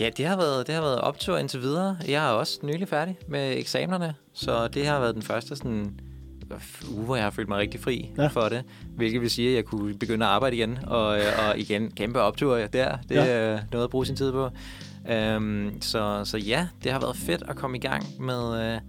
Ja, 0.00 0.10
det 0.16 0.26
har 0.26 0.36
været, 0.36 0.66
det 0.66 0.74
har 0.74 0.82
været 0.82 1.00
optur 1.00 1.36
indtil 1.38 1.60
videre. 1.60 1.98
Jeg 2.08 2.26
er 2.26 2.30
også 2.30 2.58
nylig 2.62 2.88
færdig 2.88 3.18
med 3.28 3.56
eksamenerne, 3.58 4.14
så 4.34 4.68
det 4.68 4.86
har 4.86 5.00
været 5.00 5.14
den 5.14 5.22
første 5.22 5.56
sådan, 5.56 6.00
uge, 6.96 7.04
hvor 7.04 7.16
jeg 7.16 7.24
har 7.24 7.30
følt 7.30 7.48
mig 7.48 7.58
rigtig 7.58 7.80
fri 7.80 8.10
Ja. 8.18 8.26
for 8.26 8.48
det. 8.48 8.64
Hvilket 8.96 9.20
vil 9.20 9.30
sige, 9.30 9.48
at 9.48 9.54
jeg 9.54 9.64
kunne 9.64 9.94
begynde 9.98 10.26
at 10.26 10.30
arbejde 10.32 10.56
igen, 10.56 10.78
og, 10.86 11.18
øh, 11.18 11.24
og 11.48 11.58
igen 11.58 11.90
kæmpe 11.90 12.20
optur 12.20 12.56
der. 12.56 12.96
Det 13.08 13.14
Ja. 13.14 13.26
er 13.26 13.60
noget 13.72 13.84
at 13.84 13.90
bruge 13.90 14.06
sin 14.06 14.16
tid 14.16 14.32
på. 14.32 14.50
Um, 15.36 15.72
så, 15.80 16.20
så 16.24 16.38
ja, 16.38 16.68
det 16.84 16.92
har 16.92 17.00
været 17.00 17.16
fedt 17.16 17.42
at 17.48 17.56
komme 17.56 17.76
i 17.76 17.80
gang 17.80 18.04
med, 18.20 18.74
øh, 18.74 18.80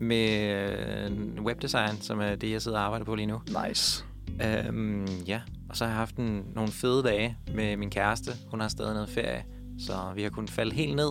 med 0.00 0.50
øh, 1.06 1.44
webdesign, 1.44 2.00
som 2.00 2.20
er 2.20 2.34
det, 2.34 2.50
jeg 2.50 2.62
sidder 2.62 2.78
og 2.78 2.84
arbejder 2.84 3.04
på 3.04 3.14
lige 3.14 3.26
nu. 3.26 3.40
Nice. 3.68 4.04
Øhm, 4.44 5.06
ja, 5.26 5.40
og 5.68 5.76
så 5.76 5.84
har 5.84 5.90
jeg 5.90 5.98
haft 5.98 6.16
en, 6.16 6.42
nogle 6.54 6.72
fede 6.72 7.02
dage 7.02 7.36
med 7.54 7.76
min 7.76 7.90
kæreste. 7.90 8.30
Hun 8.50 8.60
har 8.60 8.68
stadig 8.68 8.94
noget 8.94 9.08
ferie, 9.08 9.42
så 9.78 9.92
vi 10.14 10.22
har 10.22 10.30
kunnet 10.30 10.50
falde 10.50 10.74
helt 10.74 10.96
ned, 10.96 11.10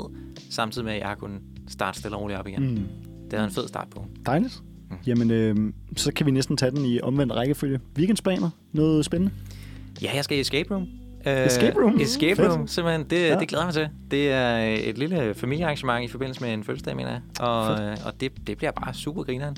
samtidig 0.52 0.86
med, 0.86 0.94
at 0.94 1.00
jeg 1.00 1.08
har 1.08 1.16
kunnet 1.16 1.42
starte 1.68 2.00
stille 2.00 2.18
og 2.18 2.22
roligt 2.22 2.40
op 2.40 2.48
igen. 2.48 2.70
Mm. 2.76 2.88
Det 3.32 3.40
er 3.40 3.44
en 3.44 3.52
fed 3.52 3.68
start 3.68 3.88
på. 3.90 4.06
Dejligt. 4.26 4.62
Mm. 4.92 4.98
Jamen, 5.08 5.32
øh, 5.32 5.74
så 5.98 6.14
kan 6.14 6.26
vi 6.26 6.32
næsten 6.32 6.58
tage 6.58 6.72
den 6.72 6.86
i 6.86 7.02
omvendt 7.02 7.34
rækkefølge. 7.34 7.80
Weekendsplaner? 7.98 8.50
Noget 8.74 9.06
spændende? 9.06 9.34
Ja, 10.02 10.12
jeg 10.16 10.24
skal 10.24 10.38
i 10.38 10.42
Escape 10.42 10.74
Room. 10.76 10.88
Uh, 11.26 11.32
Escape 11.32 11.80
Room? 11.84 12.00
Escape 12.02 12.36
Fedt. 12.36 12.52
Room, 12.52 12.68
simpelthen. 12.68 13.06
Det, 13.10 13.18
Ja. 13.30 13.40
det 13.40 13.48
glæder 13.48 13.66
mig 13.66 13.74
til. 13.74 13.88
Det 14.12 14.32
er 14.32 14.58
et 14.90 14.98
lille 14.98 15.34
familiearrangement 15.34 16.10
i 16.10 16.12
forbindelse 16.12 16.42
med 16.44 16.54
en 16.54 16.64
fødselsdag, 16.64 16.96
mener 16.96 17.12
jeg. 17.12 17.22
Og, 17.40 17.78
Fedt. 17.78 17.90
øh, 17.90 17.98
og 18.06 18.14
det, 18.22 18.32
det 18.48 18.58
bliver 18.58 18.72
bare 18.72 18.94
super 18.94 19.24
grineren. 19.24 19.58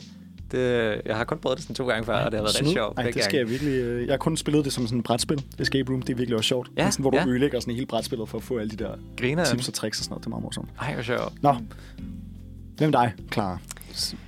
Det, 0.51 1.01
jeg 1.05 1.17
har 1.17 1.23
kun 1.23 1.37
prøvet 1.37 1.57
det 1.57 1.63
sådan 1.63 1.75
to 1.75 1.87
gange 1.87 2.05
før, 2.05 2.13
og 2.13 2.31
det 2.31 2.39
har 2.39 2.43
været 2.43 2.55
rigtig 2.59 2.73
sjovt. 2.73 2.97
Ej, 2.97 3.03
begge 3.03 3.17
det 3.17 3.23
skal 3.23 3.37
jeg 3.37 3.49
virkelig... 3.49 3.71
Øh, 3.73 4.05
jeg 4.05 4.13
har 4.13 4.17
kun 4.17 4.37
spillet 4.37 4.65
det 4.65 4.73
som 4.73 4.85
sådan 4.87 4.97
et 4.99 5.03
brætspil. 5.05 5.43
Escape 5.59 5.91
Room, 5.91 6.01
det 6.01 6.13
er 6.13 6.17
virkelig 6.17 6.37
også 6.37 6.47
sjovt. 6.47 6.69
Ja, 6.77 6.91
sådan, 6.91 7.03
hvor 7.03 7.11
du 7.11 7.17
ja. 7.17 7.27
ødelægger 7.27 7.59
sådan 7.59 7.73
hele 7.73 7.85
brætspillet 7.85 8.29
for 8.29 8.37
at 8.37 8.43
få 8.43 8.57
alle 8.57 8.71
de 8.71 8.83
der 8.83 8.91
Grineren. 9.17 9.47
tips 9.49 9.67
og 9.67 9.73
tricks 9.73 9.99
og 9.99 10.03
sådan 10.03 10.11
noget. 10.11 10.21
Det 10.21 10.25
er 10.25 10.29
meget 10.29 10.43
morsomt. 10.43 10.69
Ej, 10.81 10.93
hvor 10.93 11.03
sjovt. 11.03 11.33
Nå. 11.43 11.55
Hvem 12.77 12.87
er 12.93 13.01
dig, 13.01 13.13
Clara? 13.33 13.57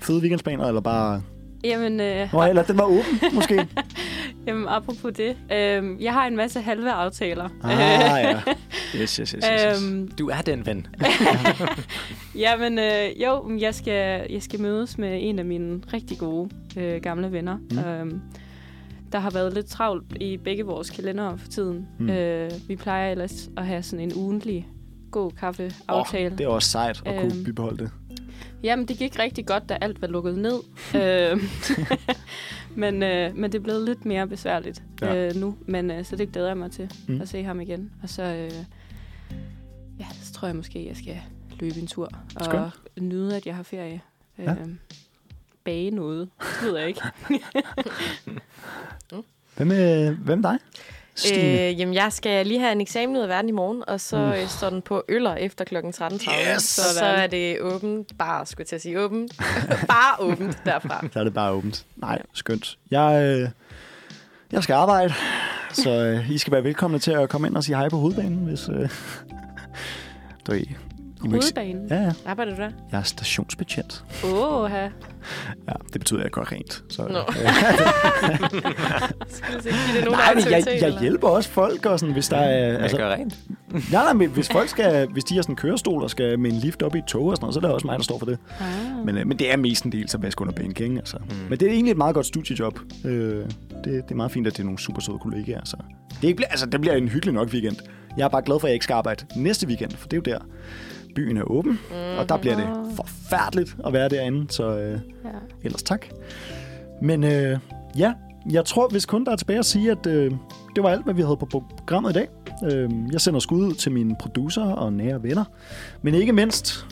Fede 0.02 0.20
weekendsplaner, 0.22 0.66
eller 0.68 0.82
bare... 0.82 1.22
Jamen, 1.64 2.00
øh, 2.00 2.30
Nå, 2.34 2.44
eller 2.44 2.64
den 2.64 2.78
var 2.78 2.84
åben, 2.84 3.20
måske. 3.34 3.68
jamen, 4.48 4.68
apropos 4.68 5.14
det. 5.18 5.38
Øh, 5.52 6.04
jeg 6.04 6.14
har 6.14 6.28
en 6.28 6.36
masse 6.36 6.62
halve 6.62 6.92
aftaler. 6.92 7.50
ah, 7.64 8.24
ja. 8.24 8.42
Yes, 9.02 9.16
yes, 9.16 9.30
yes, 9.30 9.32
yes, 9.32 9.62
yes. 9.72 9.84
Øhm, 9.84 10.08
Du 10.08 10.30
er 10.30 10.42
den 10.42 10.66
ven. 10.66 10.88
Jamen, 12.36 12.80
øh, 12.80 13.22
jo, 13.24 13.42
men 13.44 13.60
jeg 13.62 13.76
skal, 13.76 14.28
jeg 14.30 14.42
skal 14.44 14.62
mødes 14.62 14.98
med 14.98 15.18
en 15.22 15.40
af 15.40 15.46
mine 15.46 15.80
rigtig 15.94 16.18
gode 16.18 16.50
øh, 16.78 17.02
gamle 17.02 17.32
venner. 17.32 17.58
Mm. 17.72 17.80
Øhm, 17.80 18.22
der 19.12 19.20
har 19.20 19.30
været 19.30 19.54
lidt 19.54 19.66
travlt 19.66 20.18
i 20.22 20.38
begge 20.38 20.64
vores 20.64 20.90
kalendere 20.90 21.38
for 21.38 21.48
tiden. 21.48 21.88
Mm. 22.00 22.10
Øh, 22.10 22.52
vi 22.68 22.76
plejer 22.76 23.12
ellers 23.12 23.50
at 23.58 23.66
have 23.66 23.84
sådan 23.84 24.04
en 24.06 24.12
ugentlig 24.16 24.68
god 25.12 25.32
kaffeaftale. 25.32 26.32
Oh, 26.32 26.38
det 26.38 26.44
er 26.44 26.48
også 26.48 26.70
sejt 26.70 27.02
at 27.06 27.20
kunne 27.22 27.36
Øhm. 27.36 27.44
bibeholde 27.44 27.78
det. 27.78 27.92
Jamen, 28.64 28.86
det 28.86 28.98
gik 28.98 29.20
rigtig 29.20 29.46
godt, 29.46 29.70
da 29.70 29.78
alt 29.82 30.02
var 30.02 30.08
lukket 30.08 30.38
ned. 30.38 30.60
øh, 31.02 31.44
men, 32.82 33.04
øh, 33.04 33.36
men 33.38 33.52
det 33.52 33.58
er 33.58 33.64
blevet 33.64 33.86
lidt 33.86 34.06
mere 34.06 34.28
besværligt 34.28 34.84
Ja. 35.02 35.16
øh, 35.28 35.36
nu. 35.36 35.56
Men 35.66 35.92
øh, 35.92 36.06
så 36.06 36.16
det 36.16 36.32
glæder 36.32 36.48
jeg 36.48 36.58
mig 36.58 36.72
til 36.72 36.92
Mm. 37.08 37.22
at 37.22 37.30
se 37.30 37.44
ham 37.44 37.62
igen. 37.62 37.92
Og 38.04 38.10
så, 38.10 38.24
øh, 38.24 38.52
ja, 40.00 40.06
så 40.24 40.34
tror 40.34 40.48
jeg 40.48 40.56
måske, 40.56 40.88
jeg 40.88 40.96
skal 40.98 41.18
løbe 41.60 41.76
en 41.80 41.88
tur 41.88 42.10
og 42.36 42.46
Skønt. 42.46 42.74
nyde, 43.02 43.36
at 43.36 43.46
jeg 43.46 43.56
har 43.56 43.64
ferie. 43.64 44.02
Ja. 44.38 44.52
Øh, 44.52 44.68
bage 45.64 45.92
noget. 45.92 46.30
Det 46.40 46.68
ved 46.72 46.78
jeg 46.78 46.88
ikke. 46.88 47.02
Hvem 49.58 49.72
er, 49.72 50.12
hvem 50.12 50.42
dig? 50.42 50.58
Stine. 51.16 51.70
Øh, 51.70 51.80
jamen, 51.80 51.94
jeg 51.94 52.14
skal 52.14 52.48
lige 52.48 52.60
have 52.60 52.72
en 52.72 52.82
eksamen 52.82 53.18
ud 53.18 53.22
af 53.22 53.30
verden 53.30 53.50
i 53.50 53.52
morgen, 53.52 53.84
og 53.88 54.02
så 54.02 54.18
øh, 54.18 54.48
står 54.48 54.70
den 54.70 54.82
på 54.82 55.04
øller 55.10 55.36
efter 55.36 55.66
kl. 55.66 55.76
13.30. 55.76 55.84
Yes! 56.54 56.64
Så, 56.64 56.82
så 56.98 57.06
er 57.06 57.28
det 57.28 57.62
åbent, 57.62 58.18
bare 58.18 58.46
skulle 58.46 58.62
jeg 58.62 58.68
til 58.68 58.76
at 58.76 58.82
sige 58.82 59.00
åbent, 59.00 59.34
bare 59.88 60.20
åbent 60.20 60.58
derfra. 60.66 61.06
Så 61.14 61.20
er 61.20 61.24
det 61.24 61.34
bare 61.34 61.52
åbent. 61.52 61.86
Nej, 61.96 62.22
skønt. 62.34 62.78
Jeg, 62.92 63.24
øh, 63.24 63.50
jeg 64.52 64.64
skal 64.64 64.74
arbejde, 64.74 65.14
så 65.72 65.90
øh, 65.90 66.32
I 66.32 66.38
skal 66.38 66.54
være 66.54 66.64
velkomne 66.64 67.00
til 67.00 67.12
at 67.12 67.30
komme 67.30 67.48
ind 67.48 67.56
og 67.56 67.64
sige 67.64 67.76
hej 67.76 67.90
på 67.90 67.98
hovedbanen, 67.98 68.46
hvis... 68.46 68.70
Øh, 68.70 68.90
du 70.48 70.54
Hovedbanen? 71.32 71.88
Ja, 71.90 71.96
ja. 72.04 72.12
Arbejder 72.26 72.56
du 72.56 72.62
der? 72.62 72.70
Jeg 72.92 73.00
er 73.00 73.04
stationsbetjent. 73.04 74.04
Åh, 74.26 74.72
her. 74.72 74.82
Ja, 75.68 75.74
det 75.94 76.02
betyder, 76.02 76.20
at 76.20 76.24
jeg 76.24 76.32
går 76.32 76.52
rent. 76.52 76.84
Så, 76.90 77.02
Nå. 77.08 77.20
Skal 79.30 79.56
vi 79.58 79.62
se, 79.62 79.70
give 79.70 79.96
det 79.98 80.06
nogen 80.06 80.12
Nej, 80.20 80.34
men 80.34 80.44
jeg, 80.44 80.64
jeg 80.68 80.88
eller? 80.88 81.02
hjælper 81.02 81.28
også 81.28 81.50
folk, 81.50 81.86
og 81.86 82.00
sådan, 82.00 82.14
hvis 82.14 82.28
der 82.28 82.38
er... 82.38 82.68
Altså, 82.68 82.82
Altså, 82.84 82.98
gør 82.98 83.14
rent. 83.14 83.38
nej, 83.92 84.04
nej, 84.04 84.14
men 84.14 84.30
hvis 84.30 84.50
folk 84.50 84.70
skal, 84.70 85.08
hvis 85.12 85.24
de 85.24 85.36
har 85.36 85.42
sådan 85.42 85.54
en 85.54 85.58
kørestol 85.58 86.04
og 86.04 86.10
skal 86.10 86.40
med 86.40 86.52
en 86.52 86.58
lift 86.58 86.82
op 86.84 86.96
i 86.96 86.98
et 86.98 87.06
tog 87.06 87.26
og 87.26 87.36
sådan 87.36 87.44
noget, 87.44 87.54
så 87.54 87.60
er 87.60 87.62
det 87.62 87.72
også 87.72 87.88
mig, 87.88 87.98
der 87.98 88.04
står 88.04 88.20
for 88.20 88.26
det. 88.26 88.38
Ah. 88.60 89.06
Men, 89.06 89.18
øh, 89.18 89.28
men 89.28 89.40
det 89.40 89.52
er 89.54 89.58
mest 89.58 89.84
en 89.84 89.92
del 89.92 90.10
at 90.14 90.22
vaske 90.24 90.42
under 90.42 90.54
bænk, 90.54 90.80
ikke? 90.80 90.96
Altså. 90.98 91.18
Mm. 91.30 91.36
Men 91.50 91.60
det 91.60 91.68
er 91.68 91.72
egentlig 91.72 91.92
et 91.92 91.98
meget 91.98 92.16
godt 92.16 92.26
studiejob. 92.26 92.80
Øh, 93.06 93.12
det, 93.46 93.50
det 93.86 94.04
er 94.12 94.16
meget 94.16 94.32
fint, 94.32 94.48
at 94.48 94.54
det 94.54 94.60
er 94.60 94.64
nogle 94.64 94.80
super 94.80 95.02
søde 95.02 95.18
kollegaer. 95.20 95.62
Så. 95.64 95.78
Det, 96.22 96.24
ikke 96.28 96.36
bliver, 96.36 96.50
altså, 96.50 96.66
det 96.66 96.82
bliver 96.82 96.96
en 96.96 97.08
hyggelig 97.08 97.34
nok 97.34 97.48
weekend. 97.48 97.76
Jeg 98.18 98.24
er 98.26 98.30
bare 98.30 98.42
glad 98.46 98.60
for, 98.60 98.68
at 98.68 98.70
jeg 98.70 98.74
ikke 98.74 98.84
skal 98.84 98.94
arbejde 98.94 99.26
næste 99.36 99.68
weekend, 99.68 99.92
for 99.92 100.08
det 100.08 100.18
er 100.18 100.32
jo 100.32 100.38
der, 100.38 100.46
byen 101.16 101.38
er 101.38 101.44
åben. 101.44 101.72
Mm-hmm. 101.72 102.18
Og 102.20 102.30
der 102.30 102.38
bliver 102.38 102.56
det 102.56 102.68
forfærdeligt 102.96 103.76
at 103.86 103.94
være 103.94 104.10
derinde, 104.10 104.46
så 104.50 104.78
øh, 104.78 105.00
Ja. 105.26 105.30
ellers 105.64 105.84
tak. 105.84 106.06
Men 107.02 107.24
øh, 107.24 107.58
ja, 107.98 108.14
jeg 108.52 108.66
tror, 108.66 108.88
hvis 108.90 109.06
kun 109.06 109.26
der 109.26 109.32
er 109.32 109.36
tilbage 109.36 109.60
at 109.60 109.66
sige, 109.66 109.92
at 109.92 110.06
øh, 110.08 110.32
det 110.76 110.84
var 110.84 110.90
alt, 110.90 111.04
hvad 111.04 111.14
vi 111.14 111.22
havde 111.22 111.38
på 111.38 111.46
programmet 111.78 112.10
i 112.10 112.14
dag. 112.14 112.28
Øh, 112.72 112.90
jeg 113.12 113.22
sender 113.22 113.40
skud 113.40 113.64
ud 113.68 113.74
til 113.74 113.92
mine 113.92 114.16
producer 114.20 114.64
og 114.64 114.94
nære 114.94 115.24
venner. 115.24 115.44
Men 116.02 116.14
ikke 116.14 116.34
mindst 116.34 116.86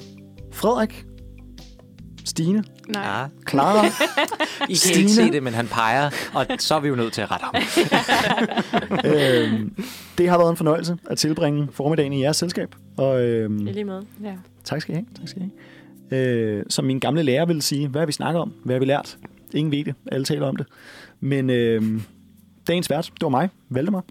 Frederik, 0.52 1.06
Stine, 2.26 2.64
Nej. 2.88 3.04
Ja. 3.04 3.26
Clara, 3.50 3.86
I 3.86 3.90
kan 4.68 4.76
Stine. 4.76 4.98
ikke 5.00 5.12
se 5.12 5.32
det, 5.32 5.44
men 5.44 5.54
han 5.54 5.68
peger, 5.68 6.10
og 6.34 6.46
så 6.60 6.76
er 6.76 6.80
vi 6.80 6.88
jo 6.88 6.96
nødt 6.96 7.14
til 7.14 7.22
at 7.22 7.28
rette 7.32 7.46
ham. 7.46 7.56
øhm, 9.14 9.84
det 10.18 10.30
har 10.30 10.38
været 10.38 10.50
en 10.50 10.58
fornøjelse 10.58 10.98
at 11.10 11.18
tilbringe 11.18 11.68
formiddagen 11.72 12.14
i 12.14 12.22
jeres 12.22 12.38
selskab. 12.38 12.76
Og 12.98 13.22
øhm, 13.22 13.68
I 13.68 13.72
lige 13.72 13.84
måde. 13.84 14.06
Ja. 14.24 14.34
tak 14.64 14.82
skal 14.82 14.94
I 14.94 14.96
have. 14.96 15.06
Tak 15.20 15.28
skal 15.28 15.42
I 15.42 15.46
have. 16.12 16.20
Øh, 16.28 16.64
som 16.70 16.86
min 16.86 17.00
gamle 17.00 17.24
lærer 17.24 17.46
ville 17.46 17.62
sige, 17.62 17.88
hvad 17.88 18.02
har 18.02 18.06
vi 18.06 18.12
snakket 18.12 18.42
om? 18.42 18.54
Hvad 18.66 18.76
har 18.76 18.80
vi 18.80 18.86
lært? 18.86 19.18
Ingen 19.54 19.72
ved 19.72 19.84
det. 19.86 19.96
Alle 20.12 20.26
taler 20.26 20.46
om 20.48 20.56
det. 20.56 20.66
Men 21.20 21.50
øhm, 21.50 22.02
dagens 22.68 22.90
vært, 22.90 23.06
det 23.14 23.22
var 23.22 23.30
mig, 23.30 23.50
Valdemar. 23.70 24.04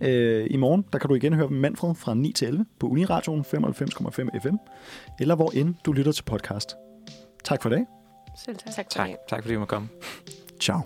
Øh, 0.00 0.46
I 0.50 0.56
morgen, 0.56 0.84
der 0.92 0.98
kan 0.98 1.08
du 1.08 1.14
igen 1.14 1.32
høre 1.32 1.48
Manfred 1.48 1.94
fra 1.94 2.14
9 2.14 2.32
til 2.32 2.48
11 2.48 2.64
på 2.80 2.86
Uniradioen 2.88 3.44
95,5 3.54 4.40
FM, 4.42 4.54
eller 5.20 5.34
hvor 5.34 5.50
end 5.54 5.74
du 5.84 5.92
lytter 5.92 6.12
til 6.12 6.22
podcast. 6.24 6.70
Tak 7.44 7.62
for 7.62 7.68
i 7.70 7.72
dag. 7.72 7.86
Selv 8.36 8.56
tak. 8.56 8.72
Tak 8.74 8.84
for 8.84 8.90
Tak, 8.90 9.08
det. 9.08 9.16
tak 9.28 9.42
fordi 9.42 9.54
du 9.54 9.58
måtte 9.60 9.70
komme. 9.70 9.88
Ciao. 10.60 10.80